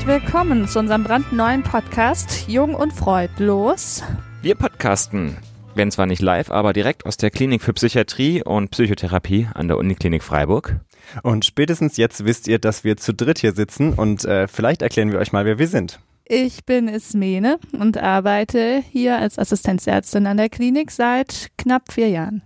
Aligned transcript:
herzlich 0.00 0.22
willkommen 0.22 0.66
zu 0.66 0.78
unserem 0.78 1.04
brandneuen 1.04 1.62
Podcast 1.62 2.48
Jung 2.48 2.74
und 2.74 2.90
Freudlos. 2.90 4.02
Wir 4.40 4.54
podcasten, 4.54 5.36
wenn 5.74 5.90
zwar 5.90 6.06
nicht 6.06 6.22
live, 6.22 6.50
aber 6.50 6.72
direkt 6.72 7.04
aus 7.04 7.18
der 7.18 7.30
Klinik 7.30 7.60
für 7.60 7.74
Psychiatrie 7.74 8.42
und 8.42 8.70
Psychotherapie 8.70 9.48
an 9.52 9.68
der 9.68 9.76
Uniklinik 9.76 10.22
Freiburg. 10.22 10.80
Und 11.22 11.44
spätestens 11.44 11.98
jetzt 11.98 12.24
wisst 12.24 12.48
ihr, 12.48 12.58
dass 12.58 12.82
wir 12.82 12.96
zu 12.96 13.12
dritt 13.12 13.40
hier 13.40 13.52
sitzen 13.52 13.92
und 13.92 14.24
äh, 14.24 14.48
vielleicht 14.48 14.80
erklären 14.80 15.12
wir 15.12 15.18
euch 15.18 15.32
mal, 15.32 15.44
wer 15.44 15.58
wir 15.58 15.68
sind. 15.68 16.00
Ich 16.24 16.64
bin 16.64 16.88
Ismene 16.88 17.58
und 17.78 17.98
arbeite 17.98 18.82
hier 18.90 19.18
als 19.18 19.38
Assistenzärztin 19.38 20.26
an 20.26 20.38
der 20.38 20.48
Klinik 20.48 20.92
seit 20.92 21.50
knapp 21.58 21.92
vier 21.92 22.08
Jahren. 22.08 22.40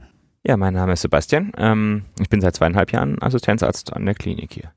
Ja, 0.45 0.57
mein 0.57 0.75
Name 0.75 0.95
ist 0.95 1.03
Sebastian. 1.03 1.53
Ähm, 1.57 2.07
ich 2.19 2.29
bin 2.29 2.41
seit 2.41 2.57
zweieinhalb 2.57 2.91
Jahren 2.91 3.23
Assistenzarzt 3.23 3.93
an 3.93 4.07
der 4.07 4.15
Klinik 4.17 4.55
hier. 4.55 4.73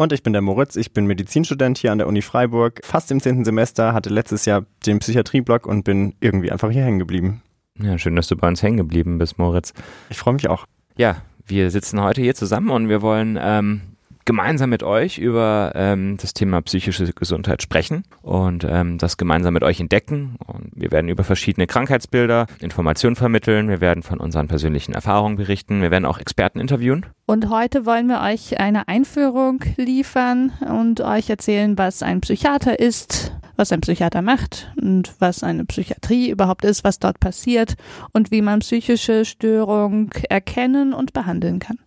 Und 0.00 0.14
ich 0.14 0.22
bin 0.22 0.32
der 0.32 0.40
Moritz, 0.40 0.76
ich 0.76 0.94
bin 0.94 1.04
Medizinstudent 1.04 1.76
hier 1.76 1.92
an 1.92 1.98
der 1.98 2.06
Uni 2.06 2.22
Freiburg, 2.22 2.80
fast 2.82 3.10
im 3.10 3.20
zehnten 3.20 3.44
Semester, 3.44 3.92
hatte 3.92 4.08
letztes 4.08 4.46
Jahr 4.46 4.64
den 4.86 4.98
Psychiatrieblock 4.98 5.66
und 5.66 5.84
bin 5.84 6.14
irgendwie 6.20 6.50
einfach 6.50 6.70
hier 6.70 6.82
hängen 6.82 6.98
geblieben. 6.98 7.42
Ja, 7.78 7.98
schön, 7.98 8.16
dass 8.16 8.26
du 8.26 8.34
bei 8.34 8.48
uns 8.48 8.62
hängen 8.62 8.78
geblieben 8.78 9.18
bist, 9.18 9.36
Moritz. 9.36 9.74
Ich 10.08 10.16
freue 10.16 10.32
mich 10.32 10.48
auch. 10.48 10.64
Ja, 10.96 11.20
wir 11.46 11.70
sitzen 11.70 12.00
heute 12.00 12.22
hier 12.22 12.34
zusammen 12.34 12.70
und 12.70 12.88
wir 12.88 13.02
wollen 13.02 13.38
ähm, 13.38 13.82
gemeinsam 14.30 14.70
mit 14.70 14.84
euch 14.84 15.18
über 15.18 15.72
ähm, 15.74 16.16
das 16.16 16.34
Thema 16.34 16.62
psychische 16.62 17.12
Gesundheit 17.12 17.62
sprechen 17.62 18.04
und 18.22 18.64
ähm, 18.64 18.96
das 18.96 19.16
gemeinsam 19.16 19.54
mit 19.54 19.64
euch 19.64 19.80
entdecken. 19.80 20.36
Und 20.46 20.70
wir 20.72 20.92
werden 20.92 21.08
über 21.08 21.24
verschiedene 21.24 21.66
Krankheitsbilder 21.66 22.46
Informationen 22.60 23.16
vermitteln. 23.16 23.68
Wir 23.68 23.80
werden 23.80 24.04
von 24.04 24.20
unseren 24.20 24.46
persönlichen 24.46 24.92
Erfahrungen 24.92 25.34
berichten. 25.34 25.82
Wir 25.82 25.90
werden 25.90 26.04
auch 26.04 26.18
Experten 26.18 26.60
interviewen. 26.60 27.06
Und 27.26 27.50
heute 27.50 27.86
wollen 27.86 28.06
wir 28.06 28.20
euch 28.20 28.60
eine 28.60 28.86
Einführung 28.86 29.64
liefern 29.76 30.52
und 30.60 31.00
euch 31.00 31.28
erzählen, 31.28 31.76
was 31.76 32.04
ein 32.04 32.20
Psychiater 32.20 32.78
ist, 32.78 33.32
was 33.56 33.72
ein 33.72 33.80
Psychiater 33.80 34.22
macht 34.22 34.72
und 34.80 35.12
was 35.18 35.42
eine 35.42 35.64
Psychiatrie 35.64 36.30
überhaupt 36.30 36.64
ist, 36.64 36.84
was 36.84 37.00
dort 37.00 37.18
passiert 37.18 37.74
und 38.12 38.30
wie 38.30 38.42
man 38.42 38.60
psychische 38.60 39.24
Störung 39.24 40.12
erkennen 40.28 40.92
und 40.92 41.12
behandeln 41.14 41.58
kann. 41.58 41.80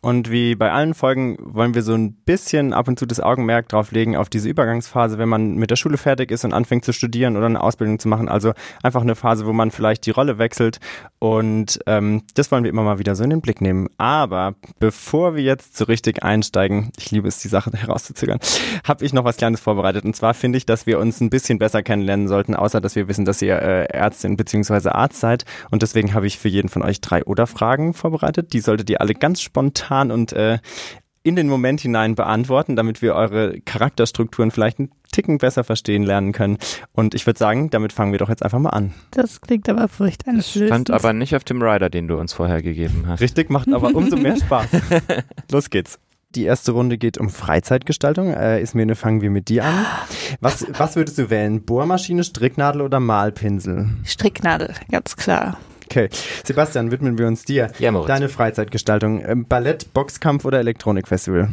Und 0.00 0.30
wie 0.30 0.54
bei 0.54 0.70
allen 0.70 0.94
Folgen 0.94 1.36
wollen 1.40 1.74
wir 1.74 1.82
so 1.82 1.92
ein 1.92 2.12
bisschen 2.12 2.72
ab 2.72 2.86
und 2.86 3.00
zu 3.00 3.04
das 3.04 3.18
Augenmerk 3.18 3.68
drauf 3.68 3.90
legen 3.90 4.16
auf 4.16 4.28
diese 4.28 4.48
Übergangsphase, 4.48 5.18
wenn 5.18 5.28
man 5.28 5.56
mit 5.56 5.72
der 5.72 5.76
Schule 5.76 5.96
fertig 5.96 6.30
ist 6.30 6.44
und 6.44 6.52
anfängt 6.52 6.84
zu 6.84 6.92
studieren 6.92 7.36
oder 7.36 7.46
eine 7.46 7.60
Ausbildung 7.60 7.98
zu 7.98 8.06
machen. 8.06 8.28
Also 8.28 8.52
einfach 8.80 9.02
eine 9.02 9.16
Phase, 9.16 9.44
wo 9.44 9.52
man 9.52 9.72
vielleicht 9.72 10.06
die 10.06 10.12
Rolle 10.12 10.38
wechselt. 10.38 10.78
Und 11.18 11.80
ähm, 11.86 12.22
das 12.34 12.52
wollen 12.52 12.62
wir 12.62 12.70
immer 12.70 12.84
mal 12.84 13.00
wieder 13.00 13.16
so 13.16 13.24
in 13.24 13.30
den 13.30 13.40
Blick 13.40 13.60
nehmen. 13.60 13.88
Aber 13.98 14.54
bevor 14.78 15.34
wir 15.34 15.42
jetzt 15.42 15.76
so 15.76 15.86
richtig 15.86 16.22
einsteigen, 16.22 16.92
ich 16.96 17.10
liebe 17.10 17.26
es, 17.26 17.40
die 17.40 17.48
Sache 17.48 17.72
herauszuzögern, 17.74 18.38
habe 18.86 19.04
ich 19.04 19.12
noch 19.12 19.24
was 19.24 19.36
Kleines 19.36 19.58
vorbereitet. 19.58 20.04
Und 20.04 20.14
zwar 20.14 20.32
finde 20.32 20.58
ich, 20.58 20.66
dass 20.66 20.86
wir 20.86 21.00
uns 21.00 21.20
ein 21.20 21.28
bisschen 21.28 21.58
besser 21.58 21.82
kennenlernen 21.82 22.28
sollten, 22.28 22.54
außer 22.54 22.80
dass 22.80 22.94
wir 22.94 23.08
wissen, 23.08 23.24
dass 23.24 23.42
ihr 23.42 23.60
äh, 23.60 23.86
Ärztin 23.86 24.36
bzw. 24.36 24.90
Arzt 24.90 25.18
seid. 25.18 25.44
Und 25.72 25.82
deswegen 25.82 26.14
habe 26.14 26.28
ich 26.28 26.38
für 26.38 26.48
jeden 26.48 26.68
von 26.68 26.82
euch 26.84 27.00
drei 27.00 27.24
Oder-Fragen 27.24 27.94
vorbereitet. 27.94 28.52
Die 28.52 28.60
solltet 28.60 28.90
ihr 28.90 29.00
alle 29.00 29.14
ganz 29.14 29.42
spontan 29.42 29.87
spontan 29.88 30.10
und 30.10 30.32
äh, 30.32 30.58
in 31.24 31.36
den 31.36 31.48
Moment 31.48 31.80
hinein 31.80 32.14
beantworten, 32.14 32.76
damit 32.76 33.02
wir 33.02 33.14
eure 33.14 33.60
Charakterstrukturen 33.60 34.50
vielleicht 34.50 34.78
einen 34.78 34.90
Ticken 35.12 35.38
besser 35.38 35.64
verstehen 35.64 36.02
lernen 36.02 36.32
können. 36.32 36.58
Und 36.92 37.14
ich 37.14 37.26
würde 37.26 37.38
sagen, 37.38 37.70
damit 37.70 37.92
fangen 37.92 38.12
wir 38.12 38.18
doch 38.18 38.28
jetzt 38.28 38.42
einfach 38.42 38.58
mal 38.58 38.70
an. 38.70 38.94
Das 39.10 39.40
klingt 39.40 39.68
aber 39.68 39.88
furchteinflößend. 39.88 40.68
Stand 40.68 40.90
aber 40.90 41.12
nicht 41.12 41.34
auf 41.34 41.44
dem 41.44 41.60
Rider, 41.60 41.90
den 41.90 42.08
du 42.08 42.16
uns 42.16 42.32
vorher 42.32 42.62
gegeben 42.62 43.04
hast. 43.06 43.20
Richtig, 43.20 43.50
macht 43.50 43.70
aber 43.72 43.94
umso 43.94 44.16
mehr 44.16 44.36
Spaß. 44.36 44.68
Los 45.50 45.70
geht's. 45.70 45.98
Die 46.34 46.44
erste 46.44 46.72
Runde 46.72 46.98
geht 46.98 47.18
um 47.18 47.30
Freizeitgestaltung. 47.30 48.32
Äh, 48.32 48.60
Ismene, 48.60 48.94
fangen 48.94 49.22
wir 49.22 49.30
mit 49.30 49.48
dir 49.48 49.64
an. 49.64 49.86
Was, 50.40 50.66
was 50.78 50.94
würdest 50.94 51.18
du 51.18 51.30
wählen? 51.30 51.64
Bohrmaschine, 51.64 52.22
Stricknadel 52.22 52.82
oder 52.82 53.00
Malpinsel? 53.00 53.88
Stricknadel, 54.04 54.74
ganz 54.90 55.16
klar. 55.16 55.58
Okay. 55.90 56.10
Sebastian, 56.44 56.90
widmen 56.90 57.16
wir 57.16 57.26
uns 57.26 57.44
dir. 57.46 57.70
Ja, 57.78 57.90
Moritz. 57.92 58.08
Deine 58.08 58.28
Freizeitgestaltung. 58.28 59.24
Ähm, 59.24 59.46
Ballett, 59.46 59.94
Boxkampf 59.94 60.44
oder 60.44 60.58
Elektronikfestival? 60.58 61.48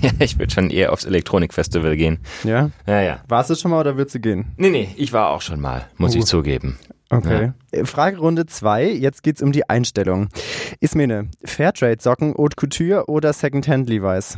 Ja, 0.00 0.10
ich 0.18 0.36
würde 0.36 0.52
schon 0.52 0.70
eher 0.70 0.92
aufs 0.92 1.04
Elektronikfestival 1.04 1.96
gehen. 1.96 2.18
Ja? 2.42 2.70
Ja, 2.88 3.00
ja. 3.02 3.20
Warst 3.28 3.50
du 3.50 3.54
schon 3.54 3.70
mal 3.70 3.78
oder 3.80 3.96
würdest 3.96 4.16
du 4.16 4.20
gehen? 4.20 4.46
Nee, 4.56 4.70
nee, 4.70 4.88
ich 4.96 5.12
war 5.12 5.30
auch 5.30 5.42
schon 5.42 5.60
mal, 5.60 5.86
muss 5.96 6.16
Uh. 6.16 6.18
ich 6.18 6.24
zugeben. 6.24 6.76
Okay. 7.10 7.52
Äh, 7.70 7.84
Fragerunde 7.84 8.46
2. 8.46 8.90
Jetzt 8.90 9.22
geht's 9.22 9.40
um 9.42 9.52
die 9.52 9.68
Einstellung. 9.70 10.28
Ismene, 10.80 11.28
Fairtrade-Socken, 11.44 12.34
Haute 12.36 12.56
Couture 12.56 13.06
oder 13.08 13.32
Secondhand 13.32 13.88
Levi's? 13.88 14.36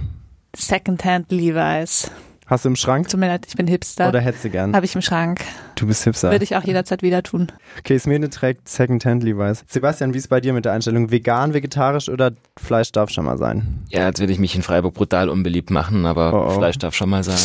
Secondhand 0.54 1.32
Levi's. 1.32 2.10
Hast 2.50 2.64
du 2.64 2.68
im 2.70 2.74
Schrank 2.74 3.08
Tut 3.08 3.20
mir 3.20 3.28
leid, 3.28 3.46
ich 3.46 3.54
bin 3.54 3.68
Hipster. 3.68 4.08
oder 4.08 4.20
hättest 4.20 4.44
du 4.44 4.50
gern? 4.50 4.74
Habe 4.74 4.84
ich 4.84 4.96
im 4.96 5.02
Schrank. 5.02 5.40
Du 5.76 5.86
bist 5.86 6.02
Hipster. 6.02 6.32
Würde 6.32 6.42
ich 6.42 6.56
auch 6.56 6.64
jederzeit 6.64 7.00
wieder 7.00 7.22
tun. 7.22 7.46
Okay, 7.78 7.94
Ismene 7.94 8.28
trägt 8.28 8.68
Secondhand 8.68 9.22
Levi's. 9.22 9.64
Sebastian, 9.68 10.12
wie 10.14 10.18
ist 10.18 10.26
bei 10.28 10.40
dir 10.40 10.52
mit 10.52 10.64
der 10.64 10.72
Einstellung? 10.72 11.12
Vegan, 11.12 11.54
vegetarisch 11.54 12.08
oder 12.08 12.32
Fleisch 12.58 12.90
darf 12.90 13.10
schon 13.10 13.24
mal 13.24 13.38
sein? 13.38 13.84
Ja, 13.88 14.06
jetzt 14.08 14.18
will 14.20 14.30
ich 14.30 14.40
mich 14.40 14.56
in 14.56 14.62
Freiburg 14.62 14.94
brutal 14.94 15.28
unbeliebt 15.28 15.70
machen, 15.70 16.06
aber 16.06 16.34
Oh, 16.34 16.48
oh. 16.48 16.58
Fleisch 16.58 16.76
darf 16.78 16.94
schon 16.94 17.08
mal 17.08 17.22
sein. 17.22 17.38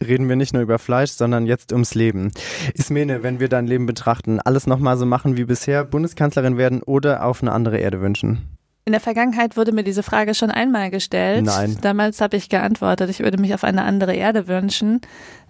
Reden 0.00 0.28
wir 0.30 0.36
nicht 0.36 0.54
nur 0.54 0.62
über 0.62 0.78
Fleisch, 0.78 1.10
sondern 1.10 1.44
jetzt 1.44 1.70
ums 1.72 1.94
Leben. 1.94 2.30
Ismene, 2.74 3.22
wenn 3.22 3.40
wir 3.40 3.48
dein 3.50 3.66
Leben 3.66 3.84
betrachten, 3.84 4.40
alles 4.40 4.66
nochmal 4.66 4.96
so 4.96 5.04
machen 5.04 5.36
wie 5.36 5.44
bisher, 5.44 5.84
Bundeskanzlerin 5.84 6.56
werden 6.56 6.82
oder 6.82 7.24
auf 7.26 7.42
eine 7.42 7.52
andere 7.52 7.78
Erde 7.78 8.00
wünschen? 8.00 8.55
In 8.88 8.92
der 8.92 9.00
Vergangenheit 9.00 9.56
wurde 9.56 9.72
mir 9.72 9.82
diese 9.82 10.04
Frage 10.04 10.32
schon 10.32 10.52
einmal 10.52 10.92
gestellt. 10.92 11.44
Nein. 11.44 11.76
Damals 11.80 12.20
habe 12.20 12.36
ich 12.36 12.48
geantwortet, 12.48 13.10
ich 13.10 13.18
würde 13.18 13.36
mich 13.36 13.52
auf 13.52 13.64
eine 13.64 13.82
andere 13.82 14.14
Erde 14.14 14.46
wünschen. 14.46 15.00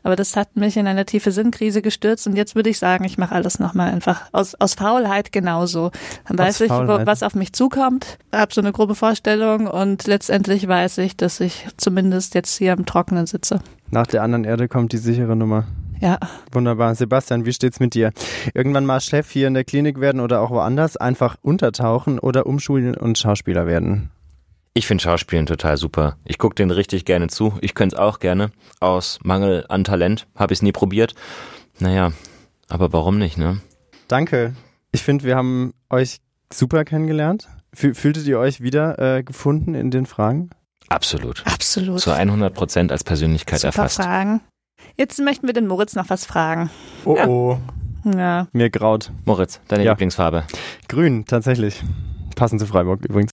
Aber 0.02 0.16
das 0.16 0.36
hat 0.36 0.56
mich 0.56 0.78
in 0.78 0.86
eine 0.86 1.04
tiefe 1.04 1.30
Sinnkrise 1.32 1.82
gestürzt 1.82 2.26
und 2.26 2.34
jetzt 2.34 2.54
würde 2.54 2.70
ich 2.70 2.78
sagen, 2.78 3.04
ich 3.04 3.18
mache 3.18 3.34
alles 3.34 3.58
nochmal 3.58 3.92
einfach 3.92 4.22
aus, 4.32 4.54
aus 4.54 4.72
Faulheit 4.72 5.32
genauso. 5.32 5.90
Dann 6.26 6.40
Aus 6.40 6.46
weiß 6.46 6.60
ich, 6.62 6.70
wo, 6.70 6.76
Faulheit. 6.76 7.06
was 7.06 7.22
auf 7.22 7.34
mich 7.34 7.52
zukommt, 7.52 8.16
habe 8.34 8.54
so 8.54 8.62
eine 8.62 8.72
grobe 8.72 8.94
Vorstellung 8.94 9.66
und 9.66 10.06
letztendlich 10.06 10.66
weiß 10.66 10.96
ich, 10.98 11.14
dass 11.18 11.38
ich 11.40 11.66
zumindest 11.76 12.34
jetzt 12.34 12.56
hier 12.56 12.72
im 12.72 12.86
Trockenen 12.86 13.26
sitze. 13.26 13.60
Nach 13.90 14.06
der 14.06 14.22
anderen 14.22 14.44
Erde 14.44 14.66
kommt 14.66 14.92
die 14.92 14.98
sichere 14.98 15.36
Nummer. 15.36 15.66
Ja, 16.00 16.18
Wunderbar. 16.52 16.94
Sebastian, 16.94 17.46
wie 17.46 17.52
steht's 17.52 17.80
mit 17.80 17.94
dir? 17.94 18.12
Irgendwann 18.54 18.86
mal 18.86 19.00
Chef 19.00 19.30
hier 19.30 19.46
in 19.48 19.54
der 19.54 19.64
Klinik 19.64 20.00
werden 20.00 20.20
oder 20.20 20.40
auch 20.40 20.50
woanders, 20.50 20.96
einfach 20.96 21.36
untertauchen 21.42 22.18
oder 22.18 22.46
umschulen 22.46 22.94
und 22.96 23.18
Schauspieler 23.18 23.66
werden? 23.66 24.10
Ich 24.74 24.86
finde 24.86 25.02
Schauspielen 25.02 25.46
total 25.46 25.78
super. 25.78 26.16
Ich 26.24 26.36
gucke 26.38 26.54
den 26.54 26.70
richtig 26.70 27.06
gerne 27.06 27.28
zu. 27.28 27.54
Ich 27.62 27.74
könnte 27.74 27.96
es 27.96 28.00
auch 28.00 28.18
gerne. 28.18 28.50
Aus 28.80 29.18
Mangel 29.22 29.64
an 29.70 29.84
Talent 29.84 30.26
habe 30.36 30.52
ich 30.52 30.58
es 30.58 30.62
nie 30.62 30.72
probiert. 30.72 31.14
Naja, 31.78 32.12
aber 32.68 32.92
warum 32.92 33.18
nicht, 33.18 33.38
ne? 33.38 33.60
Danke. 34.08 34.54
Ich 34.92 35.02
finde, 35.02 35.24
wir 35.24 35.36
haben 35.36 35.72
euch 35.88 36.18
super 36.52 36.84
kennengelernt. 36.84 37.48
Fü- 37.74 37.94
Fühltet 37.94 38.26
ihr 38.26 38.38
euch 38.38 38.60
wieder 38.60 38.98
äh, 39.18 39.22
gefunden 39.22 39.74
in 39.74 39.90
den 39.90 40.04
Fragen? 40.06 40.50
Absolut. 40.88 41.42
absolut. 41.46 42.00
Zu 42.00 42.12
100 42.12 42.54
Prozent 42.54 42.92
als 42.92 43.02
Persönlichkeit 43.02 43.60
Super 43.60 43.68
erfasst. 43.68 43.96
Fragen. 43.96 44.40
Jetzt 44.96 45.18
möchten 45.20 45.46
wir 45.46 45.54
den 45.54 45.66
Moritz 45.66 45.94
noch 45.94 46.08
was 46.10 46.24
fragen. 46.24 46.70
Oh 47.04 47.16
Ja. 47.16 47.26
oh. 47.28 47.58
Ja. 48.04 48.46
Mir 48.52 48.70
graut. 48.70 49.10
Moritz, 49.24 49.60
deine 49.68 49.84
Ja. 49.84 49.92
Lieblingsfarbe? 49.92 50.44
Grün, 50.88 51.24
tatsächlich. 51.26 51.82
Passend 52.36 52.60
zu 52.60 52.66
Freiburg 52.66 53.04
übrigens. 53.04 53.30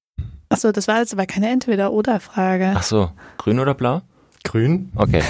Achso, 0.50 0.72
das 0.72 0.88
war 0.88 1.00
jetzt 1.00 1.14
aber 1.14 1.26
keine 1.26 1.50
Entweder-Oder-Frage. 1.50 2.74
Ach 2.76 2.84
so, 2.84 3.12
grün 3.38 3.60
oder 3.60 3.74
blau? 3.76 4.02
Grün? 4.44 4.92
Okay. 4.96 5.22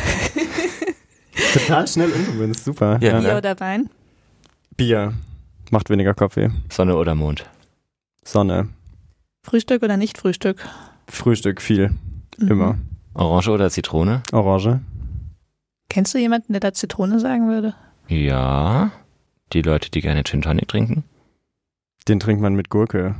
Total 1.53 1.87
schnell 1.87 2.11
umgemünzt. 2.11 2.63
Super. 2.65 2.97
Ja. 3.01 3.19
Bier 3.19 3.37
oder 3.37 3.59
Wein? 3.59 3.89
Bier. 4.77 5.13
Macht 5.71 5.89
weniger 5.89 6.13
Kopfweh. 6.13 6.49
Sonne 6.69 6.95
oder 6.95 7.13
Mond? 7.15 7.45
Sonne. 8.23 8.69
Frühstück 9.43 9.83
oder 9.83 9.97
nicht 9.97 10.17
Frühstück? 10.17 10.67
Frühstück 11.09 11.61
viel. 11.61 11.89
Mhm. 12.37 12.47
Immer. 12.47 12.77
Orange 13.13 13.49
oder 13.49 13.69
Zitrone? 13.69 14.23
Orange. 14.31 14.79
Kennst 15.89 16.13
du 16.13 16.17
jemanden, 16.17 16.53
der 16.53 16.59
da 16.59 16.73
Zitrone 16.73 17.19
sagen 17.19 17.47
würde? 17.49 17.75
Ja. 18.07 18.91
Die 19.53 19.61
Leute, 19.61 19.91
die 19.91 20.01
gerne 20.01 20.23
Gin 20.23 20.41
Tonic 20.41 20.67
trinken? 20.67 21.03
Den 22.07 22.19
trinkt 22.19 22.41
man 22.41 22.55
mit 22.55 22.69
Gurke. 22.69 23.15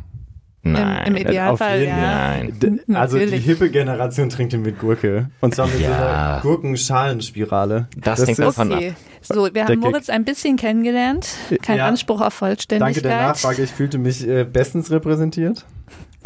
Nein. 0.65 1.07
Im, 1.07 1.15
im 1.15 1.21
Idealfall, 1.27 1.73
auf 1.73 1.79
jeden- 1.79 1.89
ja. 1.97 2.37
Nein. 2.37 2.79
Also 2.95 3.17
die 3.19 3.37
hippe 3.37 3.69
Generation 3.69 4.29
trinkt 4.29 4.53
den 4.53 4.61
mit 4.61 4.79
Gurke. 4.79 5.29
Und 5.41 5.53
zwar 5.55 5.67
mit 5.67 5.75
so 5.77 5.83
Ja. 5.83 6.33
einer 6.35 6.41
Gurkenschalenspirale. 6.41 7.87
Das 7.97 8.25
hängt 8.25 8.39
davon 8.39 8.71
ab. 8.71 8.77
Okay. 8.77 8.93
So, 9.21 9.53
wir 9.53 9.65
haben. 9.65 9.79
Moritz 9.79 10.09
ein 10.09 10.23
bisschen 10.25 10.55
kennengelernt. 10.57 11.27
Kein 11.61 11.77
Ja. 11.77 11.87
Anspruch 11.87 12.15
auf 12.21 12.39
Danke 12.39 12.55
Vollständigkeit. 12.55 13.03
der 13.05 13.17
Nachfrage, 13.27 13.61
ich 13.63 13.71
fühlte 13.71 13.97
mich 13.97 14.25
äh, 14.27 14.45
bestens 14.45 14.89
repräsentiert. 14.89 15.65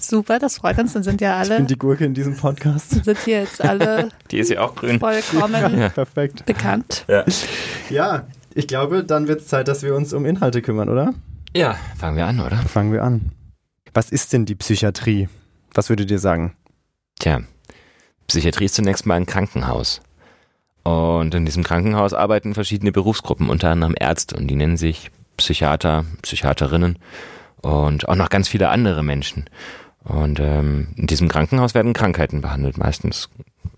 Super, 0.01 0.39
das 0.39 0.57
freut 0.57 0.77
uns. 0.79 0.93
Dann 0.93 1.03
sind 1.03 1.21
ja 1.21 1.41
Ich 1.41 1.47
bin 1.49 1.57
alle, 1.57 1.65
die 1.65 1.77
Gurke 1.77 2.05
in 2.05 2.13
diesem 2.13 2.35
Podcast. 2.35 2.91
sind 3.05 3.17
hier 3.25 3.41
jetzt 3.41 3.63
alle 3.63 4.09
Die 4.31 4.39
ist 4.39 4.49
ja 4.49 4.61
auch 4.61 4.75
grün. 4.75 4.99
vollkommen 4.99 5.79
Ja. 5.79 5.89
Perfekt. 5.89 6.45
bekannt. 6.45 7.05
Ja, 7.89 8.27
ich 8.53 8.67
glaube, 8.67 9.03
dann 9.03 9.27
wird 9.27 9.41
es 9.41 9.47
Zeit, 9.47 9.67
dass 9.67 9.83
wir 9.83 9.95
uns 9.95 10.13
um 10.13 10.25
Inhalte 10.25 10.61
kümmern, 10.61 10.89
oder? 10.89 11.13
Ja, 11.55 11.75
fangen 11.97 12.17
wir 12.17 12.25
an, 12.25 12.39
oder? 12.39 12.57
Fangen 12.57 12.91
wir 12.91 13.03
an. 13.03 13.31
Was 13.93 14.11
ist 14.11 14.33
denn 14.33 14.45
die 14.45 14.55
Psychiatrie? 14.55 15.29
Was 15.73 15.89
würdet 15.89 16.11
ihr 16.11 16.19
sagen? 16.19 16.55
Tja, 17.19 17.41
Psychiatrie 18.27 18.65
ist 18.65 18.75
zunächst 18.75 19.05
mal 19.05 19.15
ein 19.15 19.25
Krankenhaus. 19.25 20.01
Und 20.83 21.33
in 21.35 21.45
diesem 21.45 21.63
Krankenhaus 21.63 22.13
arbeiten 22.13 22.53
verschiedene 22.53 22.91
Berufsgruppen, 22.91 23.49
unter 23.49 23.69
anderem 23.69 23.95
Ärzte 23.99 24.37
und 24.37 24.47
die 24.47 24.55
nennen 24.55 24.77
sich 24.77 25.11
Psychiater, 25.37 26.05
Psychiaterinnen 26.21 26.97
und 27.61 28.07
auch 28.07 28.15
noch 28.15 28.29
ganz 28.29 28.47
viele 28.47 28.69
andere 28.69 29.03
Menschen. 29.03 29.45
Und 30.07 30.39
ähm, 30.39 30.87
in 30.95 31.07
diesem 31.07 31.27
Krankenhaus 31.27 31.73
werden 31.73 31.93
Krankheiten 31.93 32.41
behandelt, 32.41 32.77
meistens 32.77 33.29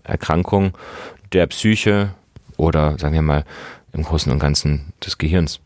Erkrankungen 0.04 0.72
der 1.32 1.46
Psyche 1.48 2.10
oder 2.56 2.98
sagen 2.98 3.14
wir 3.14 3.22
mal 3.22 3.44
im 3.92 4.04
Großen 4.04 4.30
und 4.30 4.38
Ganzen 4.38 4.92
des 5.04 5.18
Gehirns. 5.18 5.60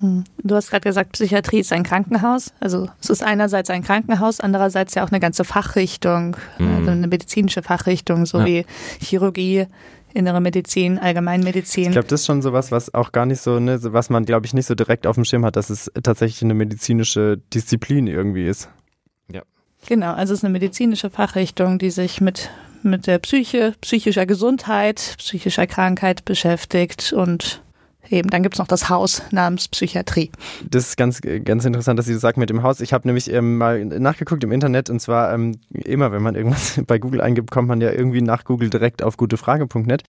Hm. 0.00 0.24
Du 0.42 0.54
hast 0.54 0.70
gerade 0.70 0.82
gesagt, 0.82 1.12
Psychiatrie 1.12 1.60
ist 1.60 1.72
ein 1.72 1.82
Krankenhaus. 1.82 2.52
Also 2.60 2.88
es 3.00 3.10
ist 3.10 3.22
einerseits 3.22 3.70
ein 3.70 3.82
Krankenhaus, 3.82 4.40
andererseits 4.40 4.94
ja 4.94 5.04
auch 5.04 5.10
eine 5.10 5.20
ganze 5.20 5.44
Fachrichtung, 5.44 6.36
mhm. 6.58 6.76
also 6.76 6.90
eine 6.90 7.06
medizinische 7.06 7.62
Fachrichtung, 7.62 8.26
so 8.26 8.40
ja. 8.40 8.44
wie 8.44 8.66
Chirurgie, 9.00 9.66
innere 10.12 10.40
Medizin, 10.40 10.98
Allgemeinmedizin. 10.98 11.84
Ich 11.84 11.92
glaube, 11.92 12.08
das 12.08 12.20
ist 12.20 12.26
schon 12.26 12.42
sowas, 12.42 12.70
was 12.70 12.94
auch 12.94 13.12
gar 13.12 13.26
nicht 13.26 13.40
so, 13.40 13.58
ne, 13.58 13.78
was 13.82 14.10
man, 14.10 14.24
glaube 14.24 14.46
ich, 14.46 14.54
nicht 14.54 14.66
so 14.66 14.74
direkt 14.74 15.06
auf 15.06 15.16
dem 15.16 15.24
Schirm 15.24 15.44
hat, 15.44 15.56
dass 15.56 15.70
es 15.70 15.90
tatsächlich 16.02 16.42
eine 16.42 16.54
medizinische 16.54 17.38
Disziplin 17.52 18.06
irgendwie 18.06 18.46
ist. 18.46 18.68
Genau, 19.86 20.12
also 20.12 20.32
es 20.32 20.40
ist 20.40 20.44
eine 20.44 20.52
medizinische 20.52 21.10
Fachrichtung, 21.10 21.78
die 21.78 21.90
sich 21.90 22.20
mit 22.20 22.50
mit 22.82 23.06
der 23.06 23.18
Psyche, 23.18 23.74
psychischer 23.80 24.26
Gesundheit, 24.26 25.16
psychischer 25.18 25.66
Krankheit 25.66 26.24
beschäftigt 26.24 27.12
und 27.12 27.62
eben, 28.08 28.30
dann 28.30 28.42
gibt's 28.42 28.58
noch 28.58 28.68
das 28.68 28.88
Haus 28.88 29.22
namens 29.32 29.68
Psychiatrie. 29.68 30.30
Das 30.68 30.88
ist 30.88 30.96
ganz, 30.96 31.20
ganz 31.20 31.64
interessant, 31.64 31.98
dass 31.98 32.06
Sie 32.06 32.12
das 32.12 32.22
sagen 32.22 32.40
mit 32.40 32.50
dem 32.50 32.62
Haus. 32.62 32.80
Ich 32.80 32.92
habe 32.92 33.08
nämlich 33.08 33.30
ähm, 33.32 33.58
mal 33.58 33.84
nachgeguckt 33.84 34.44
im 34.44 34.52
Internet 34.52 34.88
und 34.90 35.00
zwar 35.00 35.34
ähm, 35.34 35.58
immer, 35.70 36.12
wenn 36.12 36.22
man 36.22 36.34
irgendwas 36.34 36.80
bei 36.86 36.98
Google 36.98 37.20
eingibt, 37.20 37.50
kommt 37.50 37.68
man 37.68 37.80
ja 37.80 37.90
irgendwie 37.90 38.22
nach 38.22 38.44
Google 38.44 38.70
direkt 38.70 39.02
auf 39.02 39.16
gutefrage.net. 39.16 40.04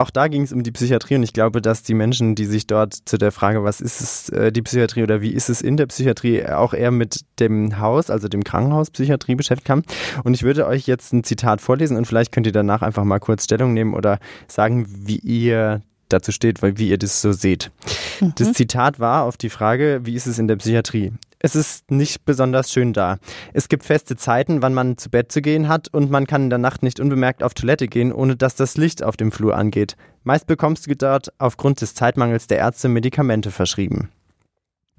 Auch 0.00 0.08
da 0.08 0.28
ging 0.28 0.40
es 0.40 0.50
um 0.50 0.62
die 0.62 0.70
Psychiatrie 0.72 1.16
und 1.16 1.24
ich 1.24 1.34
glaube, 1.34 1.60
dass 1.60 1.82
die 1.82 1.92
Menschen, 1.92 2.34
die 2.34 2.46
sich 2.46 2.66
dort 2.66 2.94
zu 3.04 3.18
der 3.18 3.32
Frage, 3.32 3.64
was 3.64 3.82
ist 3.82 4.00
es, 4.00 4.30
äh, 4.30 4.50
die 4.50 4.62
Psychiatrie 4.62 5.02
oder 5.02 5.20
wie 5.20 5.28
ist 5.28 5.50
es 5.50 5.60
in 5.60 5.76
der 5.76 5.84
Psychiatrie, 5.88 6.42
auch 6.46 6.72
eher 6.72 6.90
mit 6.90 7.20
dem 7.38 7.78
Haus, 7.78 8.08
also 8.08 8.26
dem 8.26 8.42
Krankenhaus 8.42 8.90
Psychiatrie 8.90 9.34
beschäftigt 9.34 9.68
haben. 9.68 9.82
Und 10.24 10.32
ich 10.32 10.42
würde 10.42 10.66
euch 10.66 10.86
jetzt 10.86 11.12
ein 11.12 11.22
Zitat 11.22 11.60
vorlesen 11.60 11.98
und 11.98 12.06
vielleicht 12.06 12.32
könnt 12.32 12.46
ihr 12.46 12.52
danach 12.54 12.80
einfach 12.80 13.04
mal 13.04 13.18
kurz 13.18 13.44
Stellung 13.44 13.74
nehmen 13.74 13.92
oder 13.92 14.20
sagen, 14.48 14.86
wie 14.88 15.18
ihr 15.18 15.82
dazu 16.08 16.32
steht, 16.32 16.62
weil 16.62 16.78
wie 16.78 16.88
ihr 16.88 16.98
das 16.98 17.20
so 17.20 17.32
seht. 17.32 17.70
Mhm. 18.22 18.32
Das 18.36 18.54
Zitat 18.54 19.00
war 19.00 19.24
auf 19.24 19.36
die 19.36 19.50
Frage, 19.50 20.00
wie 20.04 20.14
ist 20.14 20.26
es 20.26 20.38
in 20.38 20.48
der 20.48 20.56
Psychiatrie? 20.56 21.12
Es 21.42 21.56
ist 21.56 21.90
nicht 21.90 22.26
besonders 22.26 22.70
schön 22.70 22.92
da. 22.92 23.18
Es 23.54 23.68
gibt 23.68 23.84
feste 23.84 24.14
Zeiten, 24.14 24.60
wann 24.60 24.74
man 24.74 24.98
zu 24.98 25.08
Bett 25.08 25.32
zu 25.32 25.40
gehen 25.40 25.68
hat 25.68 25.88
und 25.88 26.10
man 26.10 26.26
kann 26.26 26.44
in 26.44 26.50
der 26.50 26.58
Nacht 26.58 26.82
nicht 26.82 27.00
unbemerkt 27.00 27.42
auf 27.42 27.54
Toilette 27.54 27.88
gehen, 27.88 28.12
ohne 28.12 28.36
dass 28.36 28.56
das 28.56 28.76
Licht 28.76 29.02
auf 29.02 29.16
dem 29.16 29.32
Flur 29.32 29.56
angeht. 29.56 29.96
Meist 30.22 30.46
bekommst 30.46 30.86
du 30.86 30.94
dort 30.94 31.32
aufgrund 31.38 31.80
des 31.80 31.94
Zeitmangels 31.94 32.46
der 32.46 32.58
Ärzte 32.58 32.88
Medikamente 32.88 33.50
verschrieben. 33.50 34.10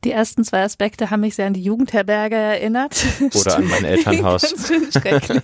Die 0.04 0.12
ersten 0.12 0.44
zwei 0.44 0.64
Aspekte 0.64 1.12
haben 1.12 1.22
mich 1.22 1.36
sehr 1.36 1.46
an 1.46 1.54
die 1.54 1.62
Jugendherberge 1.62 2.36
erinnert. 2.36 3.06
Oder 3.36 3.58
an 3.58 3.68
mein 3.68 3.86
Elternhaus. 3.86 4.56
schrecklich. 4.92 5.44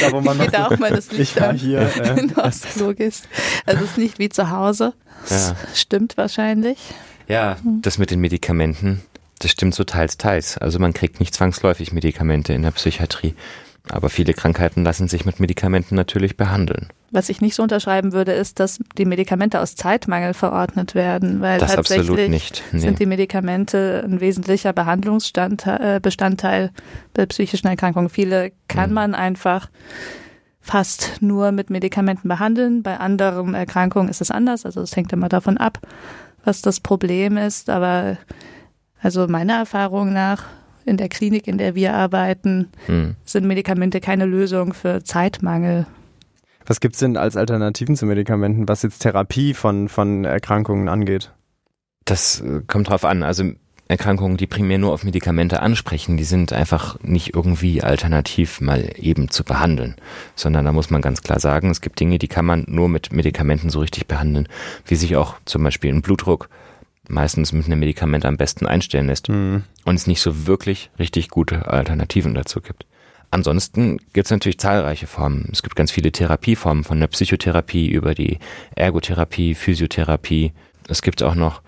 da, 0.00 0.12
wo 0.12 0.22
man 0.22 0.38
noch 0.38 0.50
da 0.50 0.68
auch 0.68 0.78
mal 0.78 0.90
das 0.94 1.12
Licht 1.12 1.36
ich 1.36 1.40
war 1.42 1.52
hier, 1.52 1.80
äh, 1.80 2.26
aufs 2.40 2.62
Klo 2.62 2.94
gehst. 2.94 3.28
Also 3.66 3.84
es 3.84 3.90
ist 3.90 3.98
nicht 3.98 4.18
wie 4.18 4.30
zu 4.30 4.50
Hause. 4.50 4.94
Das 5.28 5.50
ja. 5.50 5.56
stimmt 5.74 6.16
wahrscheinlich. 6.16 6.78
Ja, 7.28 7.58
das 7.82 7.98
mit 7.98 8.10
den 8.10 8.20
Medikamenten, 8.20 9.02
das 9.38 9.50
stimmt 9.50 9.74
so 9.74 9.84
teils, 9.84 10.18
teils. 10.18 10.58
Also 10.58 10.78
man 10.78 10.92
kriegt 10.94 11.20
nicht 11.20 11.34
zwangsläufig 11.34 11.92
Medikamente 11.92 12.52
in 12.52 12.62
der 12.62 12.70
Psychiatrie. 12.72 13.34
Aber 13.90 14.10
viele 14.10 14.34
Krankheiten 14.34 14.84
lassen 14.84 15.08
sich 15.08 15.24
mit 15.24 15.40
Medikamenten 15.40 15.94
natürlich 15.94 16.36
behandeln. 16.36 16.88
Was 17.10 17.30
ich 17.30 17.40
nicht 17.40 17.54
so 17.54 17.62
unterschreiben 17.62 18.12
würde, 18.12 18.32
ist, 18.32 18.60
dass 18.60 18.80
die 18.98 19.06
Medikamente 19.06 19.60
aus 19.60 19.76
Zeitmangel 19.76 20.34
verordnet 20.34 20.94
werden, 20.94 21.40
weil 21.40 21.58
das 21.58 21.74
tatsächlich 21.74 22.28
nicht. 22.28 22.62
Nee. 22.72 22.80
sind 22.80 22.98
die 22.98 23.06
Medikamente 23.06 24.04
ein 24.04 24.20
wesentlicher 24.20 24.74
Behandlungsbestandteil 24.74 26.64
äh, 26.64 26.70
bei 27.14 27.24
psychischen 27.26 27.66
Erkrankungen. 27.68 28.10
Viele 28.10 28.52
kann 28.68 28.90
mhm. 28.90 28.94
man 28.94 29.14
einfach 29.14 29.70
fast 30.60 31.22
nur 31.22 31.50
mit 31.50 31.70
Medikamenten 31.70 32.28
behandeln. 32.28 32.82
Bei 32.82 32.98
anderen 32.98 33.54
Erkrankungen 33.54 34.10
ist 34.10 34.20
es 34.20 34.30
anders. 34.30 34.66
Also 34.66 34.82
es 34.82 34.94
hängt 34.94 35.14
immer 35.14 35.30
davon 35.30 35.56
ab, 35.56 35.78
was 36.44 36.60
das 36.60 36.80
Problem 36.80 37.38
ist. 37.38 37.70
Aber 37.70 38.18
also 39.00 39.26
meiner 39.28 39.54
Erfahrung 39.54 40.12
nach 40.12 40.44
in 40.84 40.96
der 40.96 41.08
Klinik, 41.08 41.46
in 41.46 41.58
der 41.58 41.74
wir 41.74 41.94
arbeiten, 41.94 42.68
hm. 42.86 43.14
sind 43.24 43.46
Medikamente 43.46 44.00
keine 44.00 44.24
Lösung 44.24 44.72
für 44.72 45.04
Zeitmangel. 45.04 45.86
Was 46.66 46.80
gibt 46.80 46.94
es 46.94 47.00
denn 47.00 47.16
als 47.16 47.36
Alternativen 47.36 47.96
zu 47.96 48.06
Medikamenten, 48.06 48.68
was 48.68 48.82
jetzt 48.82 49.00
Therapie 49.00 49.54
von, 49.54 49.88
von 49.88 50.24
Erkrankungen 50.24 50.88
angeht? 50.88 51.32
Das 52.04 52.40
äh, 52.40 52.62
kommt 52.66 52.88
drauf 52.88 53.04
an. 53.04 53.22
Also 53.22 53.52
Erkrankungen, 53.88 54.36
die 54.36 54.46
primär 54.46 54.76
nur 54.76 54.92
auf 54.92 55.02
Medikamente 55.02 55.62
ansprechen, 55.62 56.18
die 56.18 56.24
sind 56.24 56.52
einfach 56.52 57.00
nicht 57.00 57.34
irgendwie 57.34 57.82
alternativ 57.82 58.60
mal 58.60 58.90
eben 58.96 59.30
zu 59.30 59.44
behandeln, 59.44 59.96
sondern 60.34 60.66
da 60.66 60.72
muss 60.72 60.90
man 60.90 61.00
ganz 61.00 61.22
klar 61.22 61.40
sagen, 61.40 61.70
es 61.70 61.80
gibt 61.80 61.98
Dinge, 61.98 62.18
die 62.18 62.28
kann 62.28 62.44
man 62.44 62.64
nur 62.68 62.90
mit 62.90 63.14
Medikamenten 63.14 63.70
so 63.70 63.80
richtig 63.80 64.06
behandeln, 64.06 64.46
wie 64.84 64.96
sich 64.96 65.16
auch 65.16 65.36
zum 65.46 65.64
Beispiel 65.64 65.90
ein 65.90 66.02
Blutdruck 66.02 66.50
meistens 67.08 67.52
mit 67.52 67.66
einem 67.66 67.80
Medikament 67.80 68.24
am 68.24 68.36
besten 68.36 68.66
einstellen 68.66 69.08
lässt 69.08 69.28
mhm. 69.28 69.64
und 69.84 69.94
es 69.94 70.06
nicht 70.06 70.20
so 70.20 70.46
wirklich 70.46 70.90
richtig 70.98 71.28
gute 71.28 71.66
Alternativen 71.68 72.34
dazu 72.34 72.60
gibt. 72.60 72.86
Ansonsten 73.30 73.98
gibt 74.12 74.26
es 74.26 74.30
natürlich 74.30 74.58
zahlreiche 74.58 75.06
Formen. 75.06 75.48
Es 75.52 75.62
gibt 75.62 75.76
ganz 75.76 75.90
viele 75.90 76.12
Therapieformen, 76.12 76.84
von 76.84 76.98
der 76.98 77.08
Psychotherapie 77.08 77.88
über 77.88 78.14
die 78.14 78.38
Ergotherapie, 78.74 79.54
Physiotherapie. 79.54 80.52
Es 80.88 81.02
gibt 81.02 81.22
auch 81.22 81.34
noch 81.34 81.60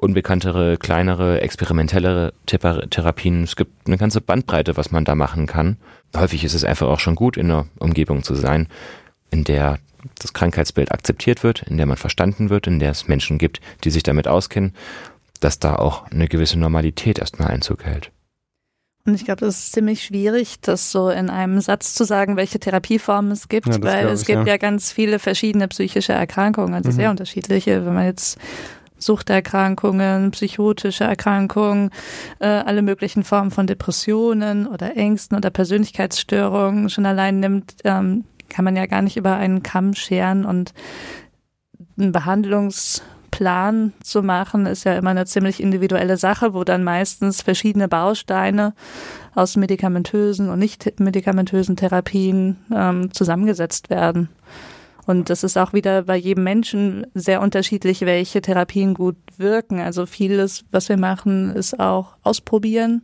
unbekanntere, 0.00 0.76
kleinere, 0.76 1.40
experimentellere 1.40 2.32
Therapien. 2.46 3.42
Es 3.42 3.56
gibt 3.56 3.86
eine 3.86 3.96
ganze 3.96 4.20
Bandbreite, 4.20 4.76
was 4.76 4.90
man 4.90 5.04
da 5.04 5.14
machen 5.14 5.46
kann. 5.46 5.78
Häufig 6.14 6.44
ist 6.44 6.54
es 6.54 6.64
einfach 6.64 6.88
auch 6.88 7.00
schon 7.00 7.14
gut, 7.14 7.36
in 7.36 7.50
einer 7.50 7.66
Umgebung 7.78 8.22
zu 8.22 8.34
sein, 8.34 8.68
in 9.30 9.44
der 9.44 9.78
das 10.18 10.32
Krankheitsbild 10.32 10.92
akzeptiert 10.92 11.42
wird, 11.42 11.62
in 11.62 11.76
der 11.76 11.86
man 11.86 11.96
verstanden 11.96 12.50
wird, 12.50 12.66
in 12.66 12.78
der 12.78 12.90
es 12.90 13.08
Menschen 13.08 13.38
gibt, 13.38 13.60
die 13.84 13.90
sich 13.90 14.02
damit 14.02 14.28
auskennen, 14.28 14.74
dass 15.40 15.58
da 15.58 15.76
auch 15.76 16.06
eine 16.10 16.28
gewisse 16.28 16.58
Normalität 16.58 17.18
erstmal 17.18 17.48
Einzug 17.48 17.84
hält. 17.84 18.10
Und 19.08 19.14
ich 19.14 19.24
glaube, 19.24 19.40
das 19.40 19.58
ist 19.58 19.72
ziemlich 19.72 20.04
schwierig, 20.04 20.60
das 20.60 20.92
so 20.92 21.08
in 21.08 21.30
einem 21.30 21.60
Satz 21.60 21.94
zu 21.94 22.04
sagen, 22.04 22.36
welche 22.36 22.60
Therapieformen 22.60 23.32
es 23.32 23.48
gibt, 23.48 23.68
ja, 23.68 23.82
weil 23.82 24.06
es 24.08 24.26
gibt 24.26 24.46
ja. 24.46 24.52
ja. 24.52 24.56
ganz 24.58 24.92
viele 24.92 25.18
verschiedene 25.18 25.66
psychische 25.68 26.12
Erkrankungen, 26.12 26.74
also 26.74 26.90
mhm. 26.90 26.94
sehr 26.94 27.10
unterschiedliche. 27.10 27.86
Wenn 27.86 27.94
man 27.94 28.04
jetzt 28.04 28.38
Suchterkrankungen, 28.98 30.30
psychotische 30.32 31.04
Erkrankungen, 31.04 31.90
äh, 32.40 32.46
alle 32.46 32.82
möglichen 32.82 33.24
Formen 33.24 33.50
von 33.50 33.66
Depressionen 33.66 34.66
oder 34.66 34.96
Ängsten 34.96 35.38
oder 35.38 35.50
Persönlichkeitsstörungen 35.50 36.90
schon 36.90 37.06
allein 37.06 37.40
nimmt, 37.40 37.76
ähm, 37.84 38.24
kann 38.48 38.64
man 38.64 38.76
ja 38.76 38.86
gar 38.86 39.02
nicht 39.02 39.16
über 39.16 39.36
einen 39.36 39.62
Kamm 39.62 39.94
scheren 39.94 40.44
und 40.44 40.72
einen 41.98 42.12
Behandlungsplan 42.12 43.92
zu 44.02 44.22
machen, 44.22 44.66
ist 44.66 44.84
ja 44.84 44.94
immer 44.94 45.10
eine 45.10 45.26
ziemlich 45.26 45.62
individuelle 45.62 46.16
Sache, 46.16 46.54
wo 46.54 46.64
dann 46.64 46.84
meistens 46.84 47.42
verschiedene 47.42 47.88
Bausteine 47.88 48.74
aus 49.34 49.56
medikamentösen 49.56 50.48
und 50.48 50.58
nicht 50.58 51.00
medikamentösen 51.00 51.76
Therapien 51.76 52.56
ähm, 52.74 53.12
zusammengesetzt 53.12 53.90
werden. 53.90 54.28
Und 55.06 55.30
das 55.30 55.42
ist 55.42 55.56
auch 55.56 55.72
wieder 55.72 56.02
bei 56.02 56.16
jedem 56.16 56.44
Menschen 56.44 57.06
sehr 57.14 57.40
unterschiedlich, 57.40 58.02
welche 58.02 58.42
Therapien 58.42 58.92
gut 58.92 59.16
wirken. 59.38 59.80
Also 59.80 60.04
vieles, 60.04 60.66
was 60.70 60.90
wir 60.90 60.98
machen, 60.98 61.54
ist 61.54 61.80
auch 61.80 62.18
ausprobieren, 62.22 63.02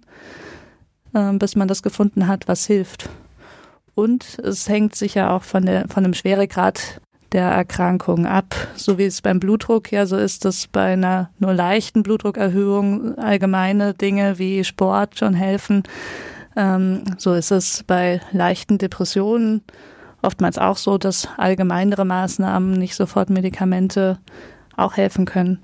äh, 1.14 1.32
bis 1.32 1.56
man 1.56 1.66
das 1.66 1.82
gefunden 1.82 2.26
hat, 2.28 2.46
was 2.46 2.66
hilft. 2.66 3.08
Und 3.94 4.38
es 4.38 4.68
hängt 4.68 4.94
sicher 4.94 5.32
auch 5.32 5.42
von, 5.42 5.66
der, 5.66 5.88
von 5.88 6.02
dem 6.02 6.14
Schweregrad 6.14 7.00
der 7.32 7.48
Erkrankung 7.48 8.26
ab. 8.26 8.54
So 8.76 8.98
wie 8.98 9.04
es 9.04 9.22
beim 9.22 9.40
Blutdruck 9.40 9.92
ja 9.92 10.06
so 10.06 10.16
ist, 10.16 10.44
dass 10.44 10.66
bei 10.66 10.92
einer 10.92 11.30
nur 11.38 11.52
leichten 11.52 12.02
Blutdruckerhöhung 12.02 13.18
allgemeine 13.18 13.94
Dinge 13.94 14.38
wie 14.38 14.64
Sport 14.64 15.18
schon 15.18 15.34
helfen. 15.34 15.82
Ähm, 16.56 17.04
so 17.18 17.34
ist 17.34 17.50
es 17.50 17.82
bei 17.84 18.20
leichten 18.32 18.78
Depressionen 18.78 19.62
oftmals 20.24 20.58
auch 20.58 20.76
so, 20.76 20.98
dass 20.98 21.28
allgemeinere 21.36 22.04
Maßnahmen, 22.04 22.72
nicht 22.72 22.94
sofort 22.94 23.30
Medikamente, 23.30 24.18
auch 24.76 24.96
helfen 24.96 25.24
können. 25.26 25.58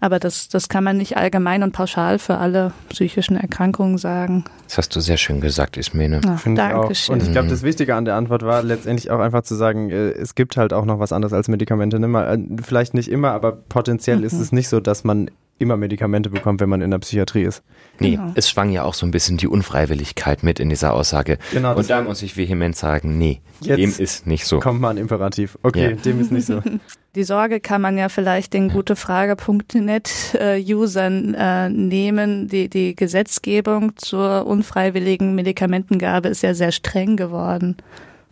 Aber 0.00 0.18
das, 0.18 0.48
das 0.48 0.68
kann 0.68 0.82
man 0.82 0.96
nicht 0.96 1.16
allgemein 1.16 1.62
und 1.62 1.72
pauschal 1.72 2.18
für 2.18 2.38
alle 2.38 2.72
psychischen 2.88 3.36
Erkrankungen 3.36 3.98
sagen. 3.98 4.44
Das 4.66 4.78
hast 4.78 4.96
du 4.96 5.00
sehr 5.00 5.16
schön 5.16 5.40
gesagt, 5.40 5.76
Ismene. 5.76 6.20
Ach, 6.26 6.40
Finde 6.40 6.62
ich 6.66 6.74
auch. 6.74 7.12
Und 7.12 7.22
ich 7.22 7.32
glaube, 7.32 7.48
das 7.48 7.62
Wichtige 7.62 7.94
an 7.94 8.04
der 8.04 8.16
Antwort 8.16 8.42
war 8.42 8.62
letztendlich 8.62 9.10
auch 9.10 9.20
einfach 9.20 9.42
zu 9.42 9.54
sagen, 9.54 9.90
äh, 9.90 10.10
es 10.12 10.34
gibt 10.34 10.56
halt 10.56 10.72
auch 10.72 10.84
noch 10.84 10.98
was 10.98 11.12
anderes 11.12 11.32
als 11.32 11.48
Medikamente. 11.48 11.98
Äh, 11.98 12.38
vielleicht 12.62 12.94
nicht 12.94 13.10
immer, 13.10 13.32
aber 13.32 13.52
potenziell 13.52 14.18
mhm. 14.18 14.24
ist 14.24 14.32
es 14.32 14.52
nicht 14.52 14.68
so, 14.68 14.80
dass 14.80 15.04
man 15.04 15.30
immer 15.60 15.76
Medikamente 15.76 16.30
bekommt, 16.30 16.60
wenn 16.60 16.68
man 16.68 16.80
in 16.80 16.90
der 16.90 16.98
Psychiatrie 16.98 17.42
ist. 17.42 17.62
Nee, 17.98 18.12
Genau. 18.16 18.32
es 18.34 18.48
schwang 18.50 18.70
ja 18.70 18.82
auch 18.84 18.94
so 18.94 19.04
ein 19.06 19.10
bisschen 19.10 19.36
die 19.36 19.46
Unfreiwilligkeit 19.48 20.42
mit 20.42 20.58
in 20.58 20.68
dieser 20.70 20.94
Aussage. 20.94 21.38
Genau, 21.52 21.76
Und 21.76 21.88
da 21.90 22.00
muss 22.02 22.22
ich 22.22 22.36
vehement 22.36 22.76
sagen, 22.76 23.18
nee, 23.18 23.40
Jetzt 23.60 23.78
dem 23.78 23.92
ist 24.04 24.26
nicht 24.26 24.46
so. 24.46 24.58
Kommt 24.60 24.80
mal 24.80 24.90
ein 24.90 24.96
Imperativ. 24.96 25.58
Okay, 25.62 25.90
Ja. 25.90 25.96
dem 25.96 26.20
ist 26.20 26.32
nicht 26.32 26.46
so. 26.46 26.62
Die 27.16 27.24
Sorge 27.24 27.58
kann 27.58 27.82
man 27.82 27.98
ja 27.98 28.08
vielleicht 28.08 28.54
den 28.54 28.68
gutefrage.net-Usern 28.68 31.34
äh, 31.34 31.68
nehmen. 31.68 32.46
Die, 32.48 32.68
die 32.68 32.94
Gesetzgebung 32.94 33.96
zur 33.96 34.46
unfreiwilligen 34.46 35.34
Medikamentengabe 35.34 36.28
ist 36.28 36.42
ja 36.42 36.54
sehr 36.54 36.72
streng 36.72 37.16
geworden, 37.16 37.76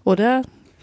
oder? 0.05 0.43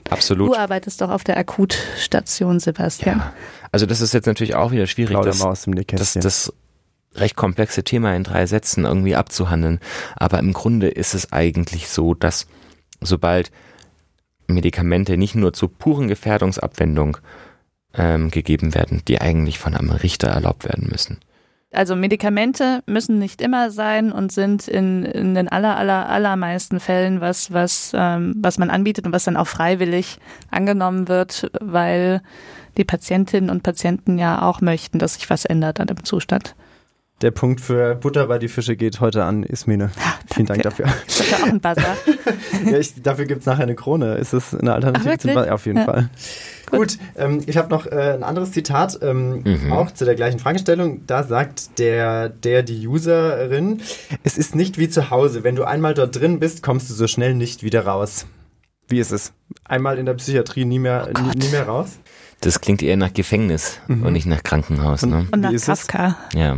Absolut. 0.09 0.49
Du 0.49 0.55
arbeitest 0.55 1.01
doch 1.01 1.09
auf 1.09 1.23
der 1.23 1.37
Akutstation, 1.37 2.59
Sebastian. 2.59 3.19
Ja. 3.19 3.33
Also 3.75 3.85
das 3.85 3.99
ist 3.99 4.13
jetzt 4.13 4.25
natürlich 4.25 4.55
auch 4.55 4.71
wieder 4.71 4.87
schwierig, 4.87 5.17
das, 5.21 5.39
das, 5.97 6.13
das 6.13 6.53
recht 7.13 7.35
komplexe 7.35 7.83
Thema 7.83 8.15
in 8.15 8.23
drei 8.23 8.45
Sätzen 8.45 8.85
irgendwie 8.85 9.17
abzuhandeln. 9.17 9.81
Aber 10.15 10.39
im 10.39 10.53
Grunde 10.53 10.87
ist 10.87 11.13
es 11.13 11.33
eigentlich 11.33 11.89
so, 11.89 12.13
dass 12.13 12.47
sobald 13.01 13.51
Medikamente 14.47 15.17
nicht 15.17 15.35
nur 15.35 15.51
zur 15.51 15.77
puren 15.77 16.07
Gefährdungsabwendung 16.07 17.17
ähm, 17.93 18.31
gegeben 18.31 18.73
werden, 18.75 19.01
die 19.09 19.19
eigentlich 19.19 19.59
von 19.59 19.75
einem 19.75 19.89
Richter 19.89 20.29
erlaubt 20.29 20.63
werden 20.63 20.87
müssen. 20.89 21.19
Also 21.75 21.95
Medikamente 21.95 22.81
müssen 22.85 23.19
nicht 23.19 23.41
immer 23.41 23.69
sein 23.69 24.11
und 24.11 24.31
sind 24.31 24.67
in, 24.67 25.03
in 25.03 25.35
den 25.35 25.49
aller, 25.49 25.77
aller, 25.77 26.09
allermeisten 26.09 26.79
Fällen 26.79 27.21
was, 27.21 27.51
was, 27.51 27.91
ähm, 27.93 28.33
was 28.37 28.57
man 28.57 28.69
anbietet 28.69 29.05
und 29.05 29.11
was 29.13 29.25
dann 29.25 29.37
auch 29.37 29.47
freiwillig 29.47 30.19
angenommen 30.51 31.07
wird, 31.07 31.51
weil 31.59 32.21
die 32.77 32.85
Patientinnen 32.85 33.49
und 33.49 33.63
Patienten 33.63 34.17
ja 34.17 34.41
auch 34.41 34.61
möchten, 34.61 34.99
dass 34.99 35.15
sich 35.15 35.29
was 35.29 35.45
ändert 35.45 35.79
an 35.79 35.87
dem 35.87 36.03
Zustand. 36.03 36.55
Der 37.21 37.31
Punkt 37.31 37.61
für 37.61 37.95
Butter 37.95 38.27
bei 38.27 38.37
die 38.39 38.49
Fische 38.49 38.75
geht 38.75 38.99
heute 38.99 39.23
an 39.23 39.43
Ismene. 39.43 39.89
Vielen 40.33 40.47
Dank 40.47 40.63
dafür. 40.63 40.87
Das 41.05 41.21
ist 41.21 41.31
ja 41.31 41.37
auch 41.37 41.43
ein 41.47 41.61
Buzzer. 41.61 41.95
ja, 42.65 42.77
ich, 42.77 43.01
dafür 43.01 43.23
gibt's 43.25 43.45
nachher 43.45 43.63
eine 43.63 43.75
Krone. 43.75 44.15
Ist 44.15 44.33
das 44.33 44.53
eine 44.53 44.73
Alternative 44.73 45.11
Ach, 45.13 45.17
zum 45.19 45.29
wirklich? 45.29 45.47
Ba- 45.47 45.53
Auf 45.53 45.65
jeden 45.65 45.77
Ja. 45.77 45.85
Fall. 45.85 46.09
Gut, 46.71 46.97
ähm, 47.15 47.41
ich 47.45 47.55
habe 47.55 47.69
noch 47.69 47.85
äh, 47.85 48.13
ein 48.15 48.23
anderes 48.23 48.51
Zitat, 48.51 48.99
ähm, 49.01 49.43
Mhm. 49.45 49.71
auch 49.71 49.91
zu 49.91 50.03
der 50.03 50.15
gleichen 50.15 50.39
Fragestellung. 50.39 51.03
Da 51.07 51.23
sagt 51.23 51.79
der, 51.79 52.27
der, 52.27 52.63
die 52.63 52.85
Userin, 52.85 53.81
es 54.23 54.37
ist 54.37 54.53
nicht 54.53 54.77
wie 54.77 54.89
zu 54.89 55.09
Hause. 55.09 55.45
Wenn 55.45 55.55
du 55.55 55.63
einmal 55.63 55.93
dort 55.93 56.19
drin 56.19 56.39
bist, 56.39 56.63
kommst 56.63 56.89
du 56.89 56.93
so 56.93 57.07
schnell 57.07 57.33
nicht 57.33 57.63
wieder 57.63 57.85
raus. 57.85 58.25
Wie 58.89 58.99
ist 58.99 59.11
es? 59.13 59.31
Einmal 59.63 59.97
in 59.97 60.05
der 60.05 60.13
Psychiatrie, 60.15 60.65
nie 60.65 60.79
mehr, 60.79 61.07
Oh 61.17 61.21
nie, 61.21 61.45
nie 61.45 61.47
mehr 61.51 61.63
raus? 61.65 61.97
Das 62.41 62.61
klingt 62.61 62.83
eher 62.83 62.97
nach 62.97 63.13
Gefängnis 63.13 63.79
Mhm. 63.87 64.03
und 64.03 64.13
nicht 64.13 64.25
nach 64.27 64.43
Krankenhaus. 64.43 65.03
Ne? 65.05 65.27
Und 65.31 65.39
nach? 65.41 65.51
Kafka. 65.53 66.17
Ja. 66.33 66.57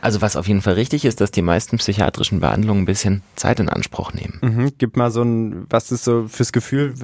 Also 0.00 0.22
was 0.22 0.36
auf 0.36 0.48
jeden 0.48 0.62
Fall 0.62 0.74
richtig 0.74 1.04
ist, 1.04 1.20
dass 1.20 1.30
die 1.30 1.42
meisten 1.42 1.76
psychiatrischen 1.78 2.40
Behandlungen 2.40 2.82
ein 2.82 2.86
bisschen 2.86 3.22
Zeit 3.36 3.60
in 3.60 3.68
Anspruch 3.68 4.12
nehmen. 4.14 4.38
Mhm. 4.40 4.72
Gib 4.78 4.96
mal 4.96 5.10
so 5.10 5.22
ein, 5.22 5.66
was 5.68 5.92
ist 5.92 6.04
so 6.04 6.26
fürs 6.28 6.52
Gefühl, 6.52 6.94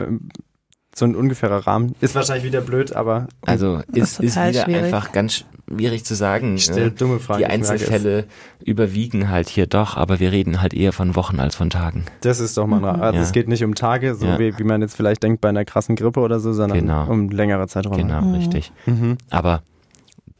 so 0.94 1.04
ein 1.04 1.16
ungefährer 1.16 1.66
Rahmen? 1.66 1.94
Ist 2.00 2.14
wahrscheinlich 2.14 2.44
wieder 2.44 2.60
blöd, 2.60 2.94
aber 2.94 3.26
Also 3.42 3.82
ist, 3.92 4.20
ist 4.20 4.20
ist 4.20 4.36
wieder 4.36 4.64
schwierig. 4.64 4.84
einfach 4.84 5.12
ganz 5.12 5.44
schwierig 5.68 6.04
zu 6.04 6.14
sagen. 6.14 6.56
ich 6.56 6.64
stelle 6.64 6.86
ne? 6.86 6.90
dumme 6.92 7.18
Fragen. 7.20 7.38
Die. 7.40 7.46
Einzelfälle 7.46 8.24
überwiegen 8.64 9.28
halt 9.30 9.48
hier 9.48 9.66
doch, 9.66 9.96
aber 9.96 10.20
wir 10.20 10.30
reden 10.32 10.60
halt 10.60 10.74
eher 10.74 10.92
von 10.92 11.16
Wochen 11.16 11.40
als 11.40 11.54
von 11.54 11.70
Tagen. 11.70 12.04
Das 12.20 12.40
ist 12.40 12.56
doch 12.56 12.66
mal, 12.66 12.80
Mhm. 12.80 13.02
also 13.02 13.16
Ja. 13.16 13.22
es 13.22 13.32
geht 13.32 13.48
nicht 13.48 13.64
um 13.64 13.74
Tage, 13.74 14.14
so 14.14 14.26
Ja. 14.26 14.38
wie, 14.38 14.58
wie 14.58 14.64
man 14.64 14.80
jetzt 14.82 14.96
vielleicht 14.96 15.22
denkt 15.22 15.40
bei 15.40 15.48
einer 15.48 15.64
krassen 15.64 15.96
Grippe 15.96 16.20
oder 16.20 16.40
so, 16.40 16.52
sondern 16.52 16.78
Genau. 16.80 17.06
um 17.10 17.30
längere 17.30 17.66
Zeiträume. 17.68 18.02
Genau, 18.02 18.20
Mhm. 18.22 18.34
richtig. 18.34 18.72
Mhm. 18.86 19.18
Aber 19.30 19.62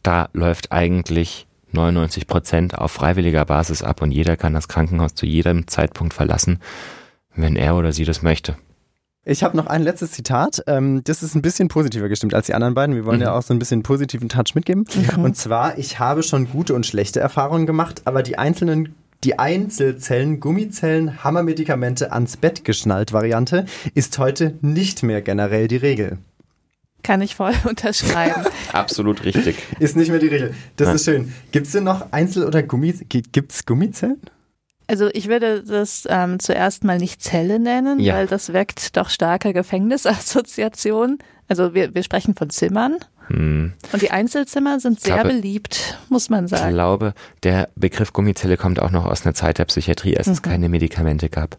da 0.02 0.28
läuft 0.32 0.72
eigentlich 0.72 1.46
99 1.72 2.26
Prozent 2.26 2.78
auf 2.78 2.92
freiwilliger 2.92 3.44
Basis 3.46 3.82
ab 3.82 4.02
und 4.02 4.10
jeder 4.12 4.36
kann 4.36 4.52
das 4.54 4.68
Krankenhaus 4.68 5.14
zu 5.14 5.26
jedem 5.26 5.66
Zeitpunkt 5.66 6.14
verlassen, 6.14 6.60
wenn 7.34 7.56
er 7.56 7.74
oder 7.76 7.92
sie 7.92 8.04
das 8.04 8.22
möchte. 8.22 8.56
Ich 9.26 9.42
habe 9.42 9.56
noch 9.56 9.66
ein 9.66 9.82
letztes 9.82 10.10
Zitat. 10.12 10.62
Ähm, 10.66 11.02
das 11.04 11.22
ist 11.22 11.34
ein 11.34 11.40
bisschen 11.42 11.68
positiver 11.68 12.08
gestimmt 12.08 12.34
als 12.34 12.46
die 12.46 12.54
anderen 12.54 12.74
beiden. 12.74 12.94
Wir 12.94 13.06
wollen 13.06 13.18
Mhm. 13.18 13.22
ja 13.24 13.32
auch 13.34 13.42
so 13.42 13.54
ein 13.54 13.58
bisschen 13.58 13.82
positiven 13.82 14.28
Touch 14.28 14.54
mitgeben. 14.54 14.84
Mhm. 15.16 15.24
Und 15.24 15.36
zwar, 15.36 15.78
ich 15.78 15.98
habe 15.98 16.22
schon 16.22 16.50
gute 16.50 16.74
und 16.74 16.84
schlechte 16.84 17.20
Erfahrungen 17.20 17.66
gemacht, 17.66 18.02
aber 18.04 18.22
die 18.22 18.36
einzelnen 18.38 18.94
die 19.22 19.38
Einzelzellen, 19.38 20.38
Gummizellen, 20.38 21.24
Hammermedikamente 21.24 22.12
ans 22.12 22.36
Bett 22.36 22.62
geschnallt 22.66 23.14
Variante 23.14 23.64
ist 23.94 24.18
heute 24.18 24.52
nicht 24.60 25.02
mehr 25.02 25.22
generell 25.22 25.66
die 25.66 25.78
Regel. 25.78 26.18
Kann 27.02 27.22
ich 27.22 27.34
voll 27.34 27.54
unterschreiben. 27.66 28.42
Absolut 28.74 29.24
richtig. 29.24 29.56
Ist 29.78 29.96
nicht 29.96 30.10
mehr 30.10 30.18
die 30.18 30.26
Regel. 30.28 30.52
Das 30.76 30.88
Ja. 30.88 30.94
ist 30.94 31.04
schön. 31.06 31.32
Gibt 31.52 31.64
es 31.68 31.72
denn 31.72 31.84
noch 31.84 32.12
Einzel- 32.12 32.44
oder 32.46 32.62
Gummi... 32.62 32.92
Gibt 33.08 33.52
es 33.52 33.64
Gummizellen? 33.64 34.20
Also 34.86 35.08
ich 35.12 35.28
würde 35.28 35.62
das 35.62 36.06
ähm, 36.10 36.38
zuerst 36.38 36.84
mal 36.84 36.98
nicht 36.98 37.22
Zelle 37.22 37.58
nennen, 37.58 38.00
Ja. 38.00 38.14
weil 38.14 38.26
das 38.26 38.52
weckt 38.52 38.96
doch 38.96 39.08
starke 39.08 39.52
Gefängnisassoziationen. 39.54 41.18
Also 41.48 41.74
wir, 41.74 41.94
wir 41.94 42.02
sprechen 42.02 42.34
von 42.34 42.50
Zimmern 42.50 42.96
Hm. 43.28 43.72
und 43.92 44.02
die 44.02 44.10
Einzelzimmer 44.10 44.80
sind 44.80 45.00
sehr 45.00 45.14
glaube- 45.14 45.30
beliebt, 45.30 45.98
muss 46.10 46.28
man 46.28 46.44
Ich 46.44 46.50
sagen. 46.50 46.72
glaube, 46.74 47.14
der 47.42 47.70
Begriff 47.74 48.12
Gummizelle 48.12 48.58
kommt 48.58 48.80
auch 48.80 48.90
noch 48.90 49.06
aus 49.06 49.24
einer 49.24 49.34
Zeit 49.34 49.56
der 49.58 49.64
Psychiatrie, 49.64 50.16
als 50.18 50.26
es 50.26 50.40
Mhm. 50.40 50.42
keine 50.42 50.68
Medikamente 50.68 51.30
gab. 51.30 51.56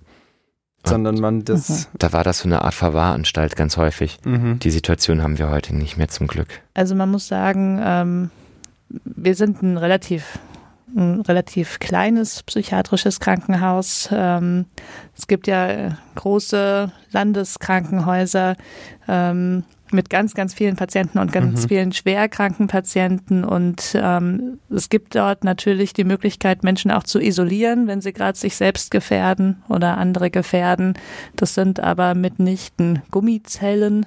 Und 0.84 0.89
Sondern 0.91 1.15
man 1.20 1.44
das... 1.44 1.89
Da 1.98 2.13
war 2.13 2.24
das 2.24 2.39
so 2.39 2.48
eine 2.48 2.62
Art 2.63 2.75
Verwahranstalt 2.75 3.55
ganz 3.55 3.77
häufig. 3.77 4.20
Mhm. 4.24 4.60
Die 4.60 4.70
Situation 4.70 5.24
haben 5.24 5.39
wir 5.39 5.50
heute 5.50 5.75
nicht 5.75 5.98
mehr 5.98 6.08
zum 6.10 6.27
Glück. 6.27 6.50
Also 6.75 6.94
man 6.94 7.10
muss 7.10 7.27
sagen, 7.27 7.82
ähm, 7.84 8.29
wir 9.03 9.34
sind 9.34 9.63
ein 9.63 9.77
relativ 9.77 10.38
ein 10.95 11.21
relativ 11.21 11.79
kleines 11.79 12.43
psychiatrisches 12.43 13.19
Krankenhaus. 13.19 14.09
Ähm, 14.11 14.65
es 15.17 15.27
gibt 15.27 15.47
ja 15.47 15.67
äh, 15.67 15.89
große 16.15 16.91
Landeskrankenhäuser 17.11 18.55
ähm, 19.07 19.63
mit 19.91 20.09
ganz, 20.09 20.33
ganz 20.33 20.53
vielen 20.53 20.75
Patienten 20.75 21.19
und 21.19 21.31
ganz 21.31 21.63
Mhm. 21.63 21.67
vielen 21.67 21.91
schwerkranken 21.91 22.67
Patienten. 22.67 23.43
Und 23.43 23.95
ähm, 23.95 24.59
es 24.69 24.89
gibt 24.89 25.15
dort 25.15 25.43
natürlich 25.43 25.93
die 25.93 26.03
Möglichkeit, 26.03 26.63
Menschen 26.63 26.91
auch 26.91 27.03
zu 27.03 27.19
isolieren, 27.19 27.87
wenn 27.87 28.01
sie 28.01 28.11
gerade 28.13 28.37
sich 28.37 28.55
selbst 28.55 28.89
gefährden 28.89 29.61
oder 29.69 29.97
andere 29.97 30.31
gefährden. 30.31 30.95
Das 31.35 31.53
sind 31.53 31.79
aber 31.79 32.15
mitnichten 32.15 33.03
Gummizellen, 33.11 34.05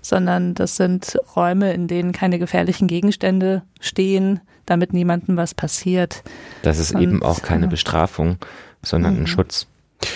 sondern 0.00 0.54
das 0.54 0.76
sind 0.76 1.16
Räume, 1.36 1.72
in 1.72 1.86
denen 1.86 2.12
keine 2.12 2.38
gefährlichen 2.38 2.88
Gegenstände 2.88 3.62
stehen, 3.80 4.40
damit 4.66 4.92
niemandem 4.92 5.36
was 5.36 5.54
passiert. 5.54 6.22
Das 6.62 6.78
ist 6.78 6.94
Und, 6.94 7.02
eben 7.02 7.22
auch 7.22 7.42
keine. 7.42 7.68
Bestrafung, 7.68 8.36
sondern 8.82 9.14
ein 9.16 9.20
Mhm. 9.22 9.26
Schutz. 9.26 9.66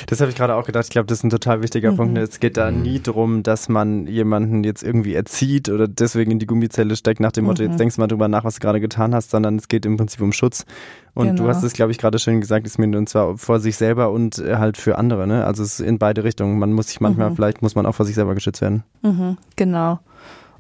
Das 0.09 0.21
habe 0.21 0.31
ich 0.33 0.37
gerade 0.37 0.57
auch 0.57 0.67
gedacht. 0.67 0.83
Ich 0.87 0.91
glaube, 0.91 1.07
das 1.07 1.19
ist 1.19 1.25
ein 1.25 1.31
total 1.31 1.62
wichtiger 1.62 1.93
Mhm. 1.93 1.97
Punkt. 1.97 2.19
Es 2.19 2.41
geht 2.41 2.57
da 2.57 2.73
Mhm. 2.73 2.83
nie 2.83 2.99
darum, 2.99 3.45
dass 3.45 3.69
man 3.69 4.09
jemanden 4.09 4.65
jetzt 4.65 4.83
irgendwie 4.83 5.15
erzieht 5.15 5.69
oder 5.69 5.87
deswegen 5.87 6.33
in 6.33 6.38
die 6.41 6.47
Gummizelle 6.47 6.97
steckt, 6.97 7.21
nach 7.21 7.31
dem 7.31 7.45
Motto, 7.45 7.62
Mhm. 7.62 7.69
jetzt 7.71 7.79
denkst 7.79 7.95
du 7.95 8.00
mal 8.00 8.09
drüber 8.09 8.26
nach, 8.26 8.43
was 8.43 8.55
du 8.57 8.61
gerade 8.61 8.81
getan 8.81 9.15
hast, 9.15 9.31
sondern 9.31 9.55
es 9.57 9.69
geht 9.69 9.87
im 9.87 9.97
Prinzip 9.97 10.21
um 10.23 10.33
Schutz. 10.33 10.67
Und 11.15 11.29
du 11.38 11.45
Genau. 11.45 11.49
hast 11.49 11.62
es, 11.62 11.73
glaube 11.73 11.93
ich, 11.93 11.99
gerade 11.99 12.19
schön 12.19 12.41
gesagt, 12.41 12.67
Ismin, 12.67 12.97
und 12.97 13.09
zwar 13.09 13.38
vor 13.38 13.61
sich 13.61 13.76
selber 13.76 14.11
und 14.11 14.38
äh, 14.38 14.57
halt 14.57 14.76
für 14.76 14.99
andere. 14.99 15.29
Ne? 15.29 15.45
Also 15.47 15.62
es 15.62 15.79
ist 15.79 15.87
in 15.87 15.99
beide 16.00 16.25
Richtungen. 16.25 16.59
Man 16.59 16.73
muss 16.73 16.88
sich 16.88 17.00
manchmal, 17.00 17.31
Mhm. 17.31 17.37
vielleicht 17.37 17.62
muss 17.62 17.76
man 17.76 17.87
auch 17.87 17.95
vor 17.95 18.07
sich 18.07 18.17
selber 18.17 18.35
geschützt 18.35 18.61
werden. 18.62 18.83
Mhm, 19.03 19.37
genau. 19.55 20.00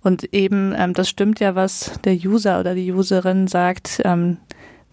Und 0.06 0.32
eben, 0.32 0.72
ähm, 0.78 0.92
das 0.92 1.08
stimmt 1.08 1.40
ja, 1.40 1.56
was 1.56 1.90
der 2.04 2.14
User 2.14 2.60
oder 2.60 2.76
die 2.76 2.92
Userin 2.92 3.48
sagt. 3.48 4.00
Ähm, 4.04 4.36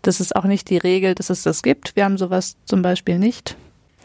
das 0.02 0.20
ist 0.20 0.36
auch 0.36 0.46
nicht 0.46 0.72
die 0.72 0.78
Regel, 0.80 1.14
dass 1.14 1.30
es 1.30 1.44
das 1.44 1.62
gibt. 1.62 1.96
Wir 1.96 2.06
haben 2.06 2.18
sowas 2.18 2.58
zum 2.66 2.82
Beispiel 2.82 3.20
nicht, 3.20 3.56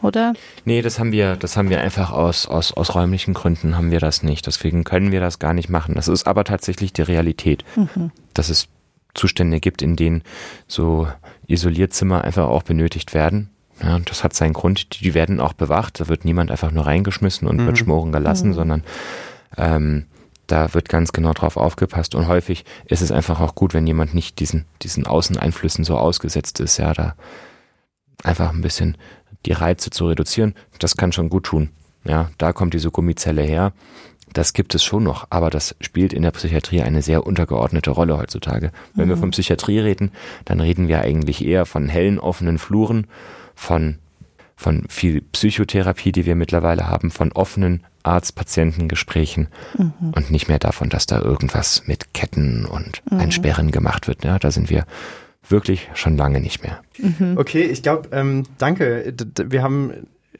oder? 0.03 0.33
Nee, 0.65 0.83
das 0.83 0.99
haben 0.99 1.11
wir, 1.11 1.35
das 1.35 1.57
haben 1.57 1.71
wir 1.71 1.81
einfach 1.81 2.11
aus, 2.11 2.45
aus, 2.45 2.73
aus 2.73 2.93
räumlichen 2.93 3.33
Gründen 3.33 3.75
haben 3.75 3.89
wir 3.89 3.99
das 3.99 4.21
nicht. 4.21 4.45
Deswegen 4.45 4.83
können 4.83 5.11
wir 5.11 5.19
das 5.19 5.39
gar 5.39 5.55
nicht 5.55 5.67
machen. 5.67 5.95
Das 5.95 6.07
ist 6.07 6.27
aber 6.27 6.43
tatsächlich 6.43 6.93
die 6.93 7.01
Realität, 7.01 7.65
Mhm. 7.75 8.11
dass 8.35 8.49
es 8.49 8.67
Zustände 9.15 9.59
gibt, 9.59 9.81
in 9.81 9.95
denen 9.95 10.21
so 10.67 11.07
Isolierzimmer 11.47 12.23
einfach 12.23 12.47
auch 12.47 12.61
benötigt 12.61 13.15
werden. 13.15 13.49
Ja, 13.81 13.95
und 13.95 14.11
das 14.11 14.23
hat 14.23 14.35
seinen 14.35 14.53
Grund. 14.53 14.93
Die, 14.93 15.03
die 15.05 15.13
werden 15.15 15.39
auch 15.39 15.53
bewacht. 15.53 15.99
Da 15.99 16.07
wird 16.07 16.23
niemand 16.23 16.51
einfach 16.51 16.71
nur 16.71 16.85
reingeschmissen 16.85 17.47
und 17.47 17.57
Mhm. 17.57 17.65
wird 17.65 17.79
schmoren 17.79 18.11
gelassen, 18.11 18.49
Mhm. 18.49 18.53
sondern 18.53 18.83
ähm, 19.57 20.05
da 20.51 20.73
wird 20.73 20.89
ganz 20.89 21.11
genau 21.13 21.33
drauf 21.33 21.57
aufgepasst. 21.57 22.15
Und 22.15 22.27
häufig 22.27 22.65
ist 22.85 23.01
es 23.01 23.11
einfach 23.11 23.39
auch 23.39 23.55
gut, 23.55 23.73
wenn 23.73 23.87
jemand 23.87 24.13
nicht 24.13 24.39
diesen, 24.39 24.65
diesen 24.81 25.07
Außeneinflüssen 25.07 25.83
so 25.85 25.97
ausgesetzt 25.97 26.59
ist. 26.59 26.77
Ja, 26.77 26.93
da 26.93 27.15
einfach 28.23 28.49
ein 28.51 28.61
bisschen 28.61 28.97
die 29.45 29.53
Reize 29.53 29.89
zu 29.89 30.07
reduzieren, 30.07 30.53
das 30.79 30.97
kann 30.97 31.11
schon 31.11 31.29
gut 31.29 31.45
tun. 31.45 31.69
Ja, 32.03 32.29
da 32.37 32.51
kommt 32.53 32.73
diese 32.73 32.91
Gummizelle 32.91 33.41
her. 33.43 33.73
Das 34.33 34.53
gibt 34.53 34.75
es 34.75 34.83
schon 34.83 35.03
noch, 35.03 35.25
aber 35.31 35.49
das 35.49 35.75
spielt 35.81 36.13
in 36.13 36.21
der 36.21 36.31
Psychiatrie 36.31 36.81
eine 36.81 37.01
sehr 37.01 37.25
untergeordnete 37.25 37.89
Rolle 37.89 38.17
heutzutage. 38.17 38.71
Wenn 38.93 39.09
wir 39.09 39.15
Mhm. 39.15 39.21
von 39.21 39.31
Psychiatrie 39.31 39.79
reden, 39.79 40.11
dann 40.45 40.59
reden 40.59 40.87
wir 40.87 41.01
eigentlich 41.01 41.43
eher 41.43 41.65
von 41.65 41.89
hellen, 41.89 42.19
offenen 42.19 42.59
Fluren, 42.59 43.07
von, 43.55 43.97
von 44.55 44.85
viel 44.87 45.21
Psychotherapie, 45.21 46.11
die 46.11 46.25
wir 46.25 46.35
mittlerweile 46.35 46.87
haben, 46.87 47.09
von 47.09 47.31
offenen 47.31 47.83
Arzt-Patienten-Gesprächen 48.09 49.47
Mhm. 49.77 49.93
und 50.15 50.31
nicht 50.31 50.47
mehr 50.47 50.59
davon, 50.59 50.89
dass 50.89 51.05
da 51.05 51.21
irgendwas 51.21 51.83
mit 51.87 52.13
Ketten 52.13 52.65
und 52.65 53.01
Mhm. 53.09 53.19
Einsperren 53.19 53.71
gemacht 53.71 54.07
wird. 54.07 54.23
Ja, 54.23 54.39
da 54.39 54.51
sind 54.51 54.69
wir 54.69 54.85
wirklich 55.47 55.89
schon 55.93 56.17
lange 56.17 56.39
nicht 56.41 56.63
mehr. 56.63 56.81
Mhm. 56.97 57.37
Okay, 57.37 57.63
ich 57.63 57.81
glaube, 57.81 58.09
ähm, 58.11 58.43
danke. 58.57 59.13
Wir 59.47 59.63
haben 59.63 59.91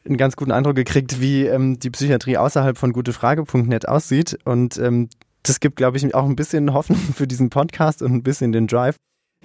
einen 0.06 0.18
ganz 0.18 0.36
guten 0.36 0.52
Eindruck 0.52 0.76
gekriegt, 0.76 1.20
wie 1.22 1.46
ähm, 1.46 1.80
die 1.80 1.90
Psychiatrie 1.90 2.38
außerhalb 2.38 2.78
von 2.78 2.94
gutefrage.net 2.94 3.88
aussieht. 3.88 4.38
Und 4.46 4.78
ähm, 4.78 5.10
das 5.44 5.60
gibt, 5.60 5.78
glaube 5.78 5.98
ich, 5.98 6.14
auch 6.16 6.26
ein 6.26 6.36
bisschen 6.36 6.74
Hoffnung 6.74 7.00
für 7.16 7.28
diesen 7.28 7.50
Podcast 7.50 8.02
und 8.02 8.14
ein 8.14 8.24
bisschen 8.24 8.52
den 8.52 8.68
Drive. 8.68 8.96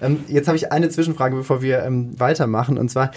Ähm, 0.01 0.19
jetzt 0.27 0.47
habe 0.47 0.57
ich 0.57 0.71
eine 0.71 0.89
Zwischenfrage, 0.89 1.35
bevor 1.35 1.61
wir 1.61 1.83
ähm, 1.83 2.19
weitermachen. 2.19 2.77
Und 2.77 2.89
zwar, 2.89 3.11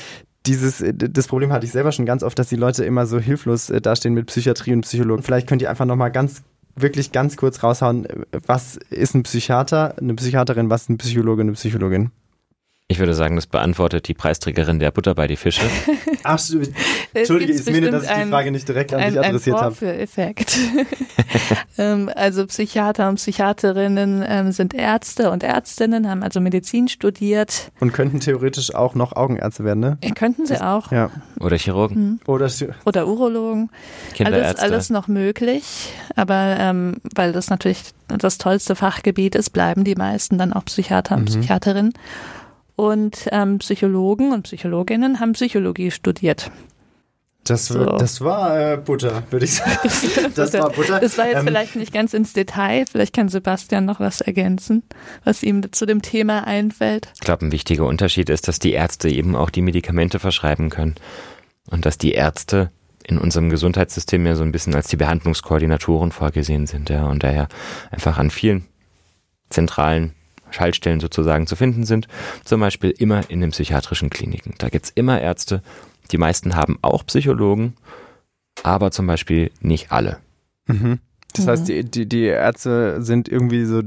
dieses, 0.48 0.80
äh, 0.80 0.92
das 0.94 1.28
Problem 1.28 1.52
hatte 1.52 1.66
ich 1.66 1.72
selber 1.72 1.92
schon 1.92 2.06
ganz 2.06 2.22
oft, 2.22 2.38
dass 2.38 2.48
die 2.48 2.56
Leute 2.56 2.84
immer 2.84 3.06
so 3.06 3.20
hilflos 3.20 3.70
äh, 3.70 3.80
dastehen 3.80 4.14
mit 4.14 4.26
Psychiatrie 4.26 4.72
und 4.72 4.80
Psychologen. 4.80 5.22
Vielleicht 5.22 5.46
könnt 5.46 5.62
ihr 5.62 5.70
einfach 5.70 5.84
nochmal 5.84 6.10
ganz, 6.10 6.42
wirklich 6.74 7.12
ganz 7.12 7.36
kurz 7.36 7.62
raushauen, 7.62 8.06
äh, 8.06 8.40
was 8.46 8.76
ist 8.90 9.14
ein 9.14 9.22
Psychiater, 9.22 9.96
eine 9.98 10.14
Psychiaterin, 10.14 10.70
was 10.70 10.82
ist 10.82 10.90
ein 10.90 10.98
Psychologe, 10.98 11.42
eine 11.42 11.52
Psychologin? 11.52 12.10
Ich 12.90 12.98
würde 12.98 13.12
sagen, 13.12 13.36
das 13.36 13.46
beantwortet 13.46 14.08
die 14.08 14.14
Preisträgerin 14.14 14.78
der 14.78 14.90
Butter 14.90 15.14
bei 15.14 15.26
die 15.26 15.36
Fische. 15.36 15.60
Ach, 16.22 16.40
Entschuldige, 17.12 17.52
ist 17.52 17.70
mir, 17.70 17.90
dass 17.90 18.04
ich 18.04 18.10
die 18.10 18.30
Frage 18.30 18.50
nicht 18.50 18.66
direkt 18.66 18.94
an 18.94 19.00
ein, 19.00 19.12
dich 19.12 19.22
adressiert 19.22 19.60
habe. 19.60 19.76
Ein 19.82 20.00
Effekt. 20.00 20.56
ähm, 21.78 22.10
also 22.14 22.46
Psychiater 22.46 23.10
und 23.10 23.16
Psychiaterinnen 23.16 24.24
ähm, 24.26 24.52
sind 24.52 24.72
Ärzte 24.72 25.30
und 25.30 25.42
Ärztinnen, 25.42 26.08
haben 26.08 26.22
also 26.22 26.40
Medizin 26.40 26.88
studiert. 26.88 27.70
Und 27.78 27.92
könnten 27.92 28.20
theoretisch 28.20 28.74
auch 28.74 28.94
noch 28.94 29.14
Augenärzte 29.14 29.64
werden, 29.64 29.80
ne? 29.80 29.98
Könnten 30.14 30.46
sie 30.46 30.58
auch. 30.58 30.90
Ja. 30.90 31.10
Oder 31.40 31.58
Chirurgen. 31.58 31.96
Hm. 31.96 32.20
Oder, 32.24 32.50
Oder 32.86 33.06
Urologen. 33.06 33.68
Alles, 34.24 34.56
alles 34.56 34.88
noch 34.88 35.08
möglich. 35.08 35.92
Aber 36.16 36.56
ähm, 36.58 36.96
weil 37.14 37.32
das 37.32 37.50
natürlich 37.50 37.82
das 38.06 38.38
tollste 38.38 38.74
Fachgebiet 38.74 39.34
ist, 39.34 39.50
bleiben 39.50 39.84
die 39.84 39.94
meisten 39.94 40.38
dann 40.38 40.54
auch 40.54 40.64
Psychiater 40.64 41.16
und 41.16 41.24
mhm. 41.24 41.40
Psychiaterinnen 41.40 41.92
und 42.78 43.26
ähm, 43.32 43.58
Psychologen 43.58 44.32
und 44.32 44.44
Psychologinnen 44.44 45.18
haben 45.18 45.32
Psychologie 45.32 45.90
studiert. 45.90 46.52
Das, 47.42 47.66
so. 47.66 47.84
das 47.84 48.20
war 48.20 48.74
äh, 48.74 48.76
Butter, 48.76 49.24
würde 49.30 49.46
ich 49.46 49.54
sagen. 49.54 49.90
Das, 50.36 50.52
war 50.52 50.70
Butter. 50.70 51.00
Das 51.00 51.18
war 51.18 51.26
jetzt 51.26 51.38
ähm, 51.38 51.46
vielleicht 51.46 51.74
nicht 51.74 51.92
ganz 51.92 52.14
ins 52.14 52.34
Detail. 52.34 52.84
Vielleicht 52.88 53.16
kann 53.16 53.28
Sebastian 53.28 53.84
noch 53.84 53.98
was 53.98 54.20
ergänzen, 54.20 54.84
was 55.24 55.42
ihm 55.42 55.72
zu 55.72 55.86
dem 55.86 56.02
Thema 56.02 56.46
einfällt. 56.46 57.08
Ich 57.14 57.20
glaube, 57.20 57.46
ein 57.46 57.52
wichtiger 57.52 57.84
Unterschied 57.84 58.30
ist, 58.30 58.46
dass 58.46 58.60
die 58.60 58.74
Ärzte 58.74 59.08
eben 59.08 59.34
auch 59.34 59.50
die 59.50 59.62
Medikamente 59.62 60.20
verschreiben 60.20 60.70
können. 60.70 60.94
Und 61.70 61.84
dass 61.84 61.98
die 61.98 62.12
Ärzte 62.12 62.70
in 63.04 63.18
unserem 63.18 63.50
Gesundheitssystem 63.50 64.24
ja 64.24 64.36
so 64.36 64.44
ein 64.44 64.52
bisschen 64.52 64.76
als 64.76 64.86
die 64.86 64.96
Behandlungskoordinatoren 64.96 66.12
vorgesehen 66.12 66.68
sind, 66.68 66.90
ja, 66.90 67.06
und 67.06 67.24
daher 67.24 67.48
einfach 67.90 68.18
an 68.18 68.30
vielen 68.30 68.66
zentralen 69.50 70.14
Schaltstellen 70.50 71.00
sozusagen 71.00 71.46
zu 71.46 71.56
finden 71.56 71.84
sind. 71.84 72.08
Zum 72.44 72.60
Beispiel 72.60 72.90
immer 72.90 73.28
in 73.30 73.40
den 73.40 73.50
psychiatrischen 73.50 74.10
Kliniken. 74.10 74.54
Da 74.58 74.68
gibt's 74.68 74.90
immer 74.94 75.20
Ärzte. 75.20 75.62
Die 76.10 76.18
meisten 76.18 76.56
haben 76.56 76.78
auch 76.82 77.04
Psychologen, 77.06 77.74
aber 78.62 78.90
zum 78.90 79.06
Beispiel 79.06 79.50
nicht 79.60 79.92
alle. 79.92 80.18
Mhm. 80.66 81.00
Das 81.34 81.44
mhm. 81.44 81.50
heißt, 81.50 81.68
die, 81.68 81.84
die, 81.84 82.06
die 82.08 82.24
Ärzte 82.24 83.02
sind 83.02 83.28
irgendwie 83.28 83.64
so 83.64 83.82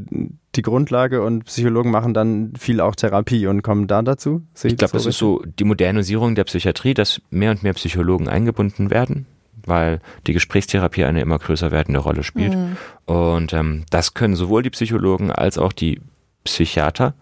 die 0.55 0.61
Grundlage 0.61 1.23
und 1.23 1.45
Psychologen 1.45 1.91
machen 1.91 2.13
dann 2.13 2.53
viel 2.57 2.81
auch 2.81 2.95
Therapie 2.95 3.47
und 3.47 3.61
kommen 3.61 3.87
da 3.87 4.01
dazu? 4.01 4.43
ich 4.55 4.61
glaube, 4.61 4.77
das, 4.77 4.91
das 4.91 5.05
ist 5.07 5.17
so 5.17 5.43
die 5.59 5.63
Modernisierung 5.63 6.35
der 6.35 6.43
Psychiatrie, 6.43 6.93
dass 6.93 7.21
mehr 7.29 7.51
und 7.51 7.63
mehr 7.63 7.73
Psychologen 7.73 8.27
eingebunden 8.27 8.89
werden 8.89 9.25
weil 9.65 9.99
die 10.27 10.33
Gesprächstherapie 10.33 11.03
eine 11.03 11.21
immer 11.21 11.39
größer 11.39 11.71
werdende 11.71 11.99
Rolle 11.99 12.23
spielt. 12.23 12.55
Mhm. 12.55 12.77
Und 13.05 13.53
ähm, 13.53 13.83
das 13.89 14.13
können 14.13 14.35
sowohl 14.35 14.63
die 14.63 14.69
Psychologen 14.69 15.31
als 15.31 15.57
auch 15.57 15.73
die 15.73 16.01
Psychiater. 16.43 17.13